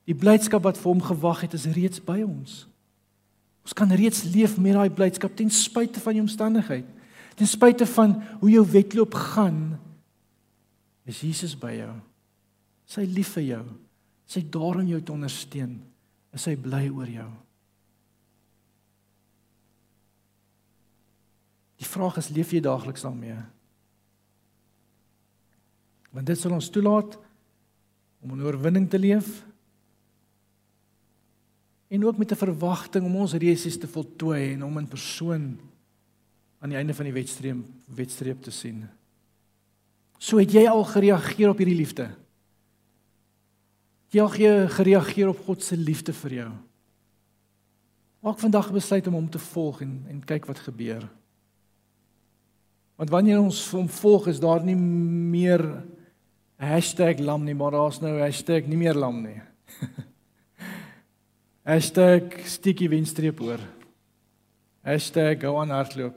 Die 0.04 0.14
blydskap 0.14 0.62
wat 0.62 0.78
vir 0.78 0.92
hom 0.92 1.02
gewag 1.02 1.40
het 1.40 1.52
is 1.52 1.64
reeds 1.64 2.04
by 2.04 2.22
ons. 2.22 2.66
Ons 3.62 3.72
kan 3.72 3.90
reeds 3.90 4.22
leef 4.22 4.58
met 4.58 4.72
daai 4.72 4.90
blydskap 4.90 5.36
ten 5.36 5.50
spyte 5.50 6.00
van 6.00 6.12
die 6.12 6.22
omstandigheid. 6.22 6.84
Ten 7.34 7.46
spyte 7.46 7.86
van 7.86 8.22
hoe 8.40 8.50
jou 8.50 8.66
wedloop 8.70 9.14
gaan, 9.14 9.78
is 11.06 11.20
Jesus 11.20 11.58
by 11.58 11.72
jou. 11.78 11.94
Sy 12.86 13.06
lief 13.10 13.34
vir 13.36 13.42
jou. 13.42 13.64
Sy 14.26 14.42
daar 14.50 14.80
om 14.80 14.86
jou 14.86 15.02
te 15.02 15.12
ondersteun. 15.14 15.82
Is 16.34 16.46
hy 16.46 16.56
bly 16.56 16.88
oor 16.90 17.10
jou? 17.10 17.28
Die 21.76 21.88
vraag 21.88 22.16
is 22.16 22.32
leef 22.32 22.54
jy 22.54 22.60
daagliks 22.64 23.04
daarmee? 23.04 23.36
Want 26.16 26.26
dit 26.26 26.40
sal 26.40 26.54
ons 26.56 26.70
toelaat 26.72 27.18
om 28.24 28.32
'n 28.32 28.42
oorwinning 28.42 28.88
te 28.90 28.98
leef 28.98 29.44
en 31.88 32.04
ook 32.04 32.18
met 32.18 32.32
'n 32.32 32.42
verwagting 32.44 33.04
om 33.04 33.16
ons 33.16 33.34
reisies 33.34 33.78
te 33.78 33.88
voltooi 33.88 34.52
en 34.52 34.64
om 34.64 34.78
in 34.78 34.88
persoon 34.88 35.58
aan 36.58 36.68
die 36.68 36.78
einde 36.78 36.94
van 36.94 37.04
die 37.04 37.12
wedstree 37.12 37.54
wedstreep 37.84 38.42
te 38.42 38.50
sien. 38.50 38.88
So 40.18 40.38
het 40.38 40.52
jy 40.52 40.66
al 40.68 40.84
gereageer 40.84 41.48
op 41.48 41.58
hierdie 41.58 41.76
liefde? 41.76 42.10
Jy 44.08 44.20
al 44.20 44.68
gereageer 44.68 45.28
op 45.28 45.44
God 45.44 45.62
se 45.62 45.76
liefde 45.76 46.12
vir 46.12 46.32
jou? 46.32 46.50
Maak 48.20 48.38
vandag 48.38 48.72
besluit 48.72 49.06
om 49.06 49.14
hom 49.14 49.30
te 49.30 49.38
volg 49.38 49.80
en 49.80 50.04
en 50.08 50.24
kyk 50.24 50.46
wat 50.46 50.58
gebeur. 50.58 51.04
Want 52.96 53.10
wanneer 53.12 53.40
ons 53.40 53.58
hom 53.70 53.88
volg, 53.88 54.30
is 54.32 54.40
daar 54.40 54.64
nie 54.64 54.76
meer 54.76 55.62
#lam 57.18 57.44
nie, 57.44 57.54
maar 57.54 57.70
daar's 57.70 58.00
nou 58.00 58.16
#nie 58.66 58.76
meer 58.76 58.94
lam 58.94 59.22
nie. 59.22 59.40
#stiekie 62.44 62.88
wenstreep 62.88 63.40
oor. 63.40 63.60
#gou 64.84 65.60
aan 65.60 65.70
hardloop. 65.70 66.14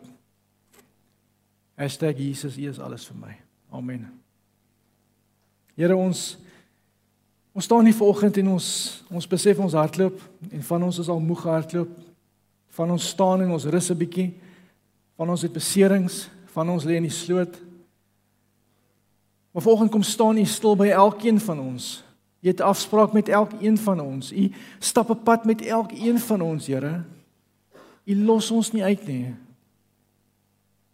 #Jesus, 1.77 2.57
U 2.57 2.69
is 2.69 2.79
alles 2.79 3.05
vir 3.05 3.17
my. 3.17 3.35
Amen. 3.71 4.19
Here 5.75 5.95
ons 5.95 6.37
ons 7.53 7.65
staan 7.65 7.85
hier 7.85 7.95
vanoggend 7.95 8.37
en 8.37 8.47
ons 8.47 9.03
ons 9.09 9.27
besef 9.27 9.59
ons 9.59 9.73
hardloop 9.73 10.21
en 10.51 10.63
van 10.63 10.83
ons 10.83 10.99
is 10.99 11.09
al 11.09 11.19
moeg 11.19 11.41
gehardloop. 11.41 11.89
Van 12.69 12.91
ons 12.91 13.07
staan 13.07 13.41
en 13.41 13.51
ons 13.51 13.65
rus 13.65 13.89
'n 13.91 13.97
bietjie. 13.97 14.33
Van 15.17 15.29
ons 15.29 15.41
het 15.41 15.51
beserings, 15.51 16.29
van 16.59 16.73
ons 16.75 16.83
lê 16.83 16.97
in 16.99 17.07
die 17.07 17.13
sloot. 17.13 17.55
Maar 19.55 19.63
vanoggend 19.63 19.91
kom 19.91 20.03
staan 20.03 20.37
U 20.37 20.45
stil 20.45 20.75
by 20.79 20.91
elkeen 20.91 21.39
van 21.39 21.59
ons. 21.59 22.03
U 22.43 22.47
het 22.47 22.59
'n 22.59 22.71
afspraak 22.71 23.13
met 23.13 23.29
elkeen 23.29 23.77
van 23.77 23.99
ons. 23.99 24.31
U 24.31 24.51
stap 24.79 25.09
'n 25.09 25.23
pad 25.23 25.45
met 25.45 25.61
elkeen 25.61 26.19
van 26.19 26.41
ons, 26.41 26.67
Here. 26.67 27.03
U 28.05 28.15
los 28.15 28.51
ons 28.51 28.71
nie 28.71 28.83
uit 28.83 29.07
nie. 29.07 29.35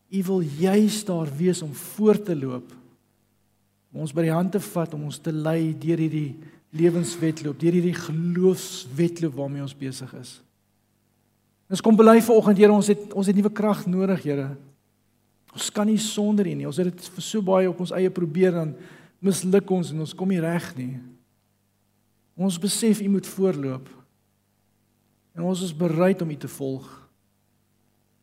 U 0.10 0.24
wil 0.24 0.42
juis 0.42 1.06
daar 1.06 1.30
wees 1.38 1.62
om 1.62 1.74
voor 1.74 2.22
te 2.22 2.36
loop. 2.36 2.72
Om 3.94 4.00
ons 4.00 4.14
by 4.14 4.22
die 4.22 4.32
hand 4.32 4.52
te 4.52 4.60
vat 4.60 4.94
om 4.94 5.04
ons 5.04 5.18
te 5.18 5.32
lei 5.32 5.78
deur 5.78 5.98
hierdie 5.98 6.36
lewenswetloop, 6.70 7.60
deur 7.60 7.72
hierdie 7.72 7.94
geloofswetloop 7.94 9.34
waarmee 9.34 9.62
ons 9.62 9.78
besig 9.78 10.14
is. 10.14 10.42
Ons 11.70 11.82
kom 11.82 11.96
bely 11.96 12.22
vanoggend, 12.22 12.58
Here, 12.58 12.72
ons 12.72 12.88
het 12.88 13.14
ons 13.14 13.28
het 13.28 13.36
nuwe 13.36 13.52
krag 13.52 13.86
nodig, 13.86 14.24
Here. 14.24 14.58
Ons 15.56 15.72
kan 15.72 15.88
nie 15.88 16.00
sonder 16.02 16.48
U 16.48 16.54
nie. 16.54 16.68
Ons 16.68 16.82
het 16.82 16.92
dit 16.92 17.10
vir 17.16 17.24
so 17.24 17.44
baie 17.46 17.70
op 17.72 17.80
ons 17.80 17.94
eie 17.96 18.12
probeer 18.12 18.58
dan 18.58 18.74
misluk 19.24 19.72
ons 19.72 19.94
en 19.94 20.04
ons 20.04 20.16
kom 20.18 20.30
nie 20.30 20.42
reg 20.44 20.68
nie. 20.76 20.98
Ons 22.36 22.60
besef 22.60 23.00
U 23.00 23.08
moet 23.14 23.28
voorloop. 23.28 23.88
En 25.36 25.48
ons 25.48 25.64
is 25.64 25.72
bereid 25.76 26.22
om 26.22 26.32
U 26.32 26.38
te 26.40 26.52
volg. 26.52 26.90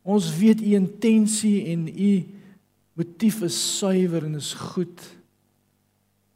Ons 0.04 0.28
weet 0.36 0.60
U 0.60 0.74
intensie 0.76 1.72
en 1.72 1.86
U 1.88 2.12
motief 3.00 3.40
is 3.46 3.56
suiwer 3.78 4.26
en 4.28 4.36
is 4.36 4.52
goed. 4.52 5.04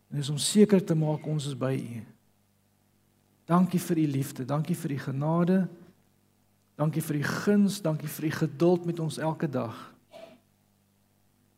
En 0.08 0.22
is 0.22 0.30
om 0.32 0.38
seker 0.40 0.80
te 0.80 0.96
maak 0.96 1.26
ons 1.28 1.50
is 1.50 1.58
by 1.58 1.74
U. 1.76 2.04
Dankie 3.46 3.80
vir 3.82 4.00
U 4.00 4.06
liefde, 4.16 4.46
dankie 4.48 4.74
vir 4.78 4.96
U 4.96 5.02
genade. 5.10 5.58
Dankie 6.76 7.04
vir 7.04 7.20
U 7.20 7.22
guns, 7.44 7.82
dankie 7.84 8.08
vir 8.08 8.30
U 8.30 8.32
geduld 8.40 8.88
met 8.88 9.00
ons 9.00 9.20
elke 9.20 9.48
dag. 9.50 9.76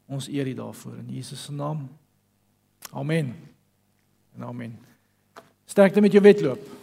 Ons 0.08 0.28
eer 0.28 0.46
U 0.48 0.54
daarvoor 0.54 0.96
in 0.96 1.14
Jesus 1.14 1.42
se 1.42 1.52
naam. 1.52 1.88
Amen. 2.90 3.34
En 4.36 4.44
amen. 4.44 4.78
Sterkte 5.64 6.00
met 6.00 6.12
jou 6.12 6.22
wedloop. 6.22 6.77